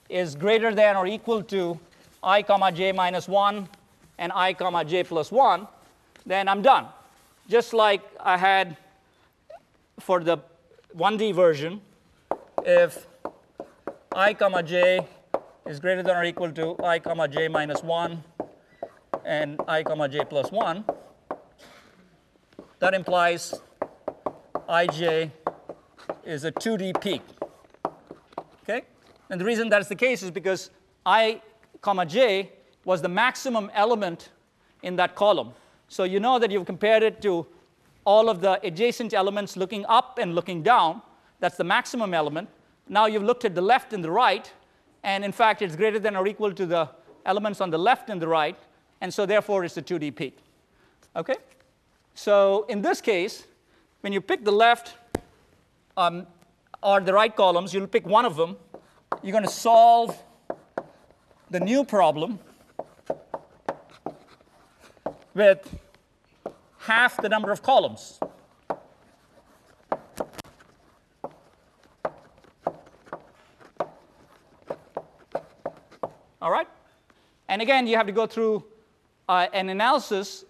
is 0.08 0.34
greater 0.34 0.74
than 0.74 0.96
or 0.96 1.06
equal 1.06 1.42
to 1.54 1.78
i 2.22 2.40
comma 2.42 2.72
j 2.72 2.92
minus 2.92 3.28
1 3.28 3.68
and 4.16 4.32
i 4.34 4.54
comma 4.54 4.86
j 4.86 5.04
plus 5.04 5.30
1, 5.30 5.68
then 6.24 6.48
I'm 6.48 6.62
done. 6.62 6.86
Just 7.46 7.74
like 7.74 8.00
I 8.20 8.38
had 8.38 8.78
for 10.00 10.24
the 10.24 10.38
1D 10.96 11.34
version, 11.34 11.82
if 12.64 13.06
i 14.16 14.32
comma 14.32 14.62
j 14.62 15.06
is 15.66 15.78
greater 15.78 16.02
than 16.02 16.16
or 16.16 16.24
equal 16.24 16.52
to 16.52 16.76
i 16.82 16.98
comma 16.98 17.28
j 17.28 17.48
minus 17.48 17.82
1 17.82 18.31
and 19.24 19.60
i 19.68 19.82
comma 19.82 20.08
j 20.08 20.24
plus 20.24 20.50
1, 20.50 20.84
that 22.78 22.94
implies 22.94 23.54
ij 24.68 25.30
is 26.24 26.44
a 26.44 26.52
2D 26.52 27.00
peak. 27.00 27.22
Okay? 28.62 28.82
And 29.30 29.40
the 29.40 29.44
reason 29.44 29.68
that's 29.68 29.88
the 29.88 29.96
case 29.96 30.22
is 30.22 30.30
because 30.30 30.70
i 31.06 31.40
comma 31.80 32.06
j 32.06 32.52
was 32.84 33.02
the 33.02 33.08
maximum 33.08 33.70
element 33.74 34.30
in 34.82 34.96
that 34.96 35.14
column. 35.14 35.52
So 35.88 36.04
you 36.04 36.20
know 36.20 36.38
that 36.38 36.50
you've 36.50 36.66
compared 36.66 37.02
it 37.02 37.22
to 37.22 37.46
all 38.04 38.28
of 38.28 38.40
the 38.40 38.58
adjacent 38.66 39.14
elements 39.14 39.56
looking 39.56 39.86
up 39.86 40.18
and 40.18 40.34
looking 40.34 40.62
down. 40.62 41.02
That's 41.38 41.56
the 41.56 41.64
maximum 41.64 42.14
element. 42.14 42.48
Now 42.88 43.06
you've 43.06 43.22
looked 43.22 43.44
at 43.44 43.54
the 43.54 43.62
left 43.62 43.92
and 43.92 44.02
the 44.02 44.10
right, 44.10 44.50
and 45.04 45.24
in 45.24 45.32
fact, 45.32 45.62
it's 45.62 45.76
greater 45.76 45.98
than 45.98 46.16
or 46.16 46.26
equal 46.26 46.52
to 46.52 46.66
the 46.66 46.88
elements 47.24 47.60
on 47.60 47.70
the 47.70 47.78
left 47.78 48.10
and 48.10 48.20
the 48.20 48.26
right 48.26 48.56
and 49.02 49.12
so 49.12 49.26
therefore 49.26 49.64
it's 49.64 49.76
a 49.76 49.82
2D 49.82 50.14
peak. 50.14 50.38
Okay? 51.16 51.34
So 52.14 52.64
in 52.68 52.80
this 52.80 53.00
case, 53.00 53.44
when 54.00 54.12
you 54.12 54.20
pick 54.20 54.44
the 54.44 54.52
left, 54.52 54.94
um, 55.96 56.26
are 56.82 57.00
the 57.00 57.12
right 57.12 57.34
columns. 57.34 57.74
You'll 57.74 57.86
pick 57.88 58.06
one 58.06 58.24
of 58.24 58.36
them. 58.36 58.56
You're 59.22 59.32
going 59.32 59.44
to 59.44 59.50
solve 59.50 60.16
the 61.50 61.60
new 61.60 61.84
problem 61.84 62.38
with 65.34 65.68
half 66.78 67.20
the 67.20 67.28
number 67.28 67.50
of 67.50 67.62
columns. 67.62 68.20
All 76.40 76.50
right? 76.50 76.68
And 77.48 77.60
again, 77.62 77.86
you 77.86 77.96
have 77.96 78.06
to 78.06 78.12
go 78.12 78.26
through 78.26 78.64
uh, 79.32 79.46
an 79.54 79.70
analysis 79.70 80.44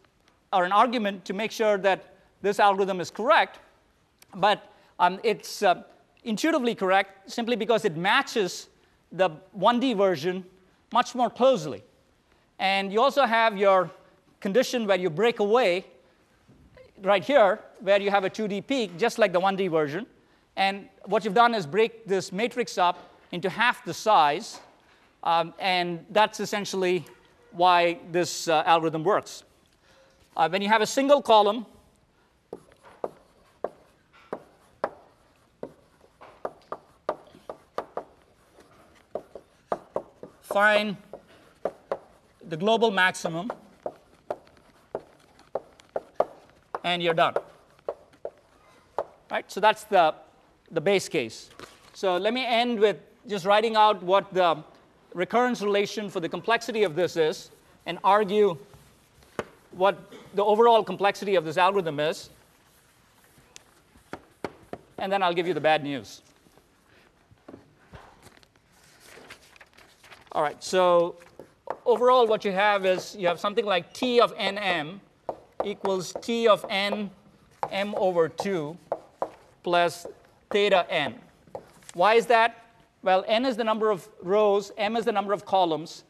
or 0.53 0.64
an 0.64 0.72
argument 0.72 1.24
to 1.24 1.33
make 1.33 1.53
sure 1.53 1.78
that 1.78 2.14
this 2.43 2.59
algorithm 2.59 3.01
is 3.01 3.11
correct. 3.11 3.61
But 4.35 4.59
um, 4.99 5.20
it's 5.22 5.62
uh, 5.62 5.85
intuitively 6.24 6.74
correct 6.74 7.30
simply 7.30 7.55
because 7.55 7.85
it 7.85 7.97
matches 7.97 8.68
the 9.12 9.30
1D 9.57 9.97
version 9.97 10.45
much 10.93 11.14
more 11.14 11.30
closely. 11.30 11.83
And 12.59 12.93
you 12.93 13.01
also 13.01 13.24
have 13.24 13.57
your 13.57 13.89
condition 14.41 14.87
where 14.87 14.99
you 14.99 15.11
break 15.11 15.39
away 15.39 15.85
right 17.03 17.24
here, 17.24 17.61
where 17.80 18.01
you 18.01 18.11
have 18.11 18.24
a 18.24 18.30
2D 18.30 18.66
peak, 18.66 18.99
just 18.99 19.18
like 19.18 19.33
the 19.33 19.41
1D 19.41 19.70
version. 19.70 20.07
And 20.57 20.89
what 21.05 21.24
you've 21.24 21.35
done 21.35 21.55
is 21.55 21.66
break 21.66 22.05
this 22.07 22.33
matrix 22.33 22.78
up 22.78 22.97
into 23.30 23.49
half 23.49 23.85
the 23.85 23.95
size. 23.95 24.61
Um, 25.22 25.55
and 25.61 26.05
that's 26.11 26.41
essentially 26.41 27.05
why 27.53 27.98
this 28.11 28.48
uh, 28.48 28.62
algorithm 28.66 29.05
works. 29.05 29.44
Uh, 30.36 30.48
when 30.48 30.62
you 30.62 30.68
have 30.68 30.80
a 30.80 30.86
single 30.86 31.20
column, 31.20 31.66
find 40.42 40.96
the 42.48 42.57
global 42.57 42.90
maximum, 42.90 43.50
and 46.84 47.03
you're 47.03 47.14
done. 47.14 47.34
Right? 49.30 49.50
So 49.50 49.61
that's 49.61 49.84
the, 49.84 50.14
the 50.70 50.80
base 50.80 51.09
case. 51.09 51.50
So 51.94 52.16
let 52.16 52.34
me 52.34 52.44
end 52.44 52.80
with 52.80 52.98
just 53.26 53.46
writing 53.46 53.76
out 53.76 54.03
what 54.03 54.32
the 54.34 54.62
recurrence 55.14 55.62
relation 55.62 56.08
for 56.08 56.20
the 56.20 56.28
complexity 56.28 56.82
of 56.84 56.94
this 56.94 57.16
is 57.16 57.50
and 57.86 57.98
argue 58.04 58.56
what 59.72 60.12
the 60.34 60.44
overall 60.44 60.84
complexity 60.84 61.34
of 61.34 61.44
this 61.44 61.56
algorithm 61.56 62.00
is. 62.00 62.30
And 64.98 65.10
then 65.10 65.22
I'll 65.22 65.34
give 65.34 65.46
you 65.46 65.54
the 65.54 65.60
bad 65.60 65.82
news. 65.82 66.22
All 70.32 70.42
right, 70.42 70.62
so 70.62 71.16
overall 71.84 72.26
what 72.26 72.44
you 72.44 72.52
have 72.52 72.86
is 72.86 73.14
you 73.16 73.26
have 73.26 73.38
something 73.38 73.66
like 73.66 73.92
T 73.92 74.20
of 74.20 74.34
nm 74.36 75.00
equals 75.64 76.14
T 76.22 76.48
of 76.48 76.64
n 76.70 77.10
m 77.70 77.94
over 77.96 78.28
2 78.28 78.76
plus 79.62 80.06
theta 80.50 80.86
n. 80.90 81.18
Why 81.94 82.14
is 82.14 82.26
that? 82.26 82.61
Well, 83.03 83.24
n 83.26 83.44
is 83.44 83.57
the 83.57 83.64
number 83.64 83.90
of 83.90 84.09
rows, 84.22 84.70
m 84.78 84.96
is 84.96 85.05
the 85.05 85.12
number 85.12 85.32
of 85.32 85.44
columns. 85.44 86.05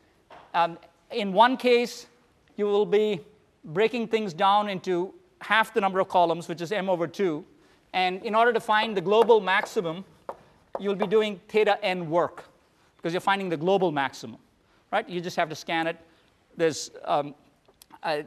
Um, 0.52 0.78
in 1.10 1.32
one 1.32 1.56
case, 1.56 2.06
you 2.56 2.66
will 2.66 2.84
be 2.84 3.20
breaking 3.64 4.08
things 4.08 4.34
down 4.34 4.68
into 4.68 5.14
half 5.40 5.72
the 5.72 5.80
number 5.80 6.00
of 6.00 6.08
columns, 6.08 6.48
which 6.48 6.60
is 6.60 6.70
m 6.70 6.90
over 6.90 7.06
2. 7.06 7.44
And 7.94 8.22
in 8.22 8.34
order 8.34 8.52
to 8.52 8.60
find 8.60 8.94
the 8.96 9.00
global 9.00 9.40
maximum, 9.40 10.04
you'll 10.78 10.94
be 10.94 11.06
doing 11.06 11.40
theta 11.48 11.82
n 11.82 12.10
work 12.10 12.44
because 12.96 13.14
you're 13.14 13.20
finding 13.20 13.48
the 13.48 13.56
global 13.56 13.90
maximum, 13.90 14.38
right? 14.90 15.08
You 15.08 15.20
just 15.20 15.36
have 15.36 15.48
to 15.48 15.54
scan 15.54 15.86
it. 15.86 15.98
There's, 16.56 16.90
um, 17.04 17.34
uh, 18.02 18.22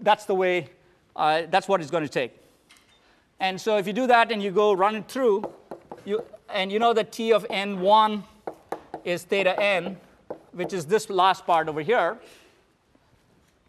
that's 0.00 0.24
the 0.24 0.34
way, 0.34 0.70
uh, 1.14 1.42
that's 1.50 1.68
what 1.68 1.80
it's 1.80 1.90
going 1.90 2.02
to 2.04 2.08
take. 2.08 2.32
And 3.40 3.60
so 3.60 3.76
if 3.76 3.86
you 3.86 3.92
do 3.92 4.08
that 4.08 4.32
and 4.32 4.42
you 4.42 4.50
go 4.50 4.72
run 4.72 4.96
it 4.96 5.08
through, 5.08 5.44
you, 6.08 6.24
and 6.48 6.72
you 6.72 6.78
know 6.78 6.94
that 6.94 7.12
t 7.12 7.32
of 7.32 7.46
n1 7.48 8.22
is 9.04 9.24
theta 9.24 9.60
n, 9.60 9.98
which 10.52 10.72
is 10.72 10.86
this 10.86 11.10
last 11.10 11.46
part 11.46 11.68
over 11.68 11.82
here. 11.82 12.18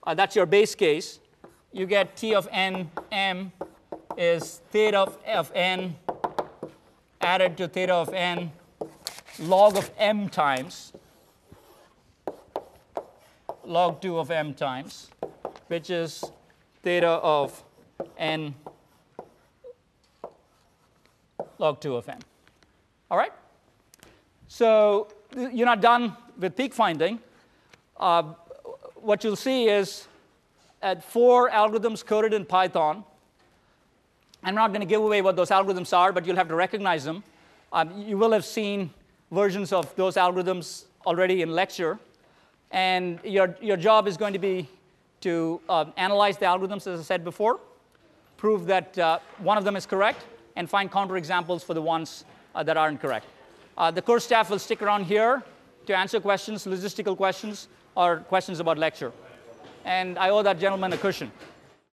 Uh, 0.03 0.13
that's 0.13 0.35
your 0.35 0.45
base 0.45 0.73
case. 0.73 1.19
You 1.73 1.85
get 1.85 2.15
t 2.15 2.33
of 2.33 2.47
n 2.51 2.89
m 3.11 3.51
is 4.17 4.61
theta 4.71 4.99
of, 4.99 5.17
of 5.27 5.51
n 5.53 5.95
added 7.19 7.57
to 7.57 7.67
theta 7.67 7.93
of 7.93 8.13
n 8.13 8.51
log 9.39 9.75
of 9.75 9.91
m 9.97 10.29
times, 10.29 10.93
log 13.65 14.01
2 14.01 14.17
of 14.17 14.31
m 14.31 14.53
times, 14.53 15.09
which 15.67 15.89
is 15.89 16.23
theta 16.83 17.07
of 17.07 17.63
n 18.17 18.55
log 21.57 21.79
2 21.81 21.95
of 21.95 22.07
n. 22.07 22.19
All 23.09 23.17
right? 23.17 23.31
So 24.47 25.07
you're 25.35 25.65
not 25.65 25.81
done 25.81 26.15
with 26.37 26.55
peak 26.55 26.73
finding. 26.73 27.19
Uh, 27.97 28.33
what 28.95 29.23
you'll 29.23 29.35
see 29.35 29.67
is 29.67 30.07
at 30.81 31.03
four 31.03 31.49
algorithms 31.49 32.05
coded 32.05 32.33
in 32.33 32.45
Python. 32.45 33.03
I'm 34.43 34.55
not 34.55 34.69
going 34.69 34.81
to 34.81 34.87
give 34.87 35.01
away 35.01 35.21
what 35.21 35.35
those 35.35 35.49
algorithms 35.49 35.95
are, 35.95 36.13
but 36.13 36.25
you'll 36.25 36.37
have 36.37 36.47
to 36.47 36.55
recognize 36.55 37.03
them. 37.03 37.23
Um, 37.73 38.01
you 38.01 38.17
will 38.17 38.31
have 38.31 38.45
seen 38.45 38.89
versions 39.31 39.73
of 39.73 39.93
those 39.95 40.15
algorithms 40.15 40.85
already 41.05 41.41
in 41.41 41.51
lecture. 41.51 41.99
And 42.71 43.19
your, 43.23 43.55
your 43.61 43.77
job 43.77 44.07
is 44.07 44.17
going 44.17 44.33
to 44.33 44.39
be 44.39 44.67
to 45.21 45.59
uh, 45.67 45.85
analyze 45.97 46.37
the 46.37 46.45
algorithms, 46.45 46.87
as 46.87 46.99
I 46.99 47.03
said 47.03 47.23
before, 47.23 47.59
prove 48.37 48.65
that 48.67 48.97
uh, 48.97 49.19
one 49.39 49.57
of 49.57 49.65
them 49.65 49.75
is 49.75 49.85
correct, 49.85 50.23
and 50.55 50.69
find 50.69 50.89
counterexamples 50.89 51.63
for 51.63 51.73
the 51.73 51.81
ones 51.81 52.23
that 52.63 52.77
aren't 52.77 53.01
correct. 53.01 53.25
Uh, 53.77 53.91
the 53.91 54.01
course 54.01 54.25
staff 54.25 54.49
will 54.49 54.59
stick 54.59 54.81
around 54.81 55.05
here 55.05 55.43
to 55.85 55.97
answer 55.97 56.19
questions, 56.19 56.65
logistical 56.65 57.15
questions, 57.15 57.67
or 57.95 58.17
questions 58.27 58.59
about 58.59 58.77
lecture. 58.77 59.11
And 59.85 60.19
I 60.19 60.29
owe 60.29 60.43
that 60.43 60.59
gentleman 60.59 60.93
a 60.93 60.97
cushion. 60.97 61.31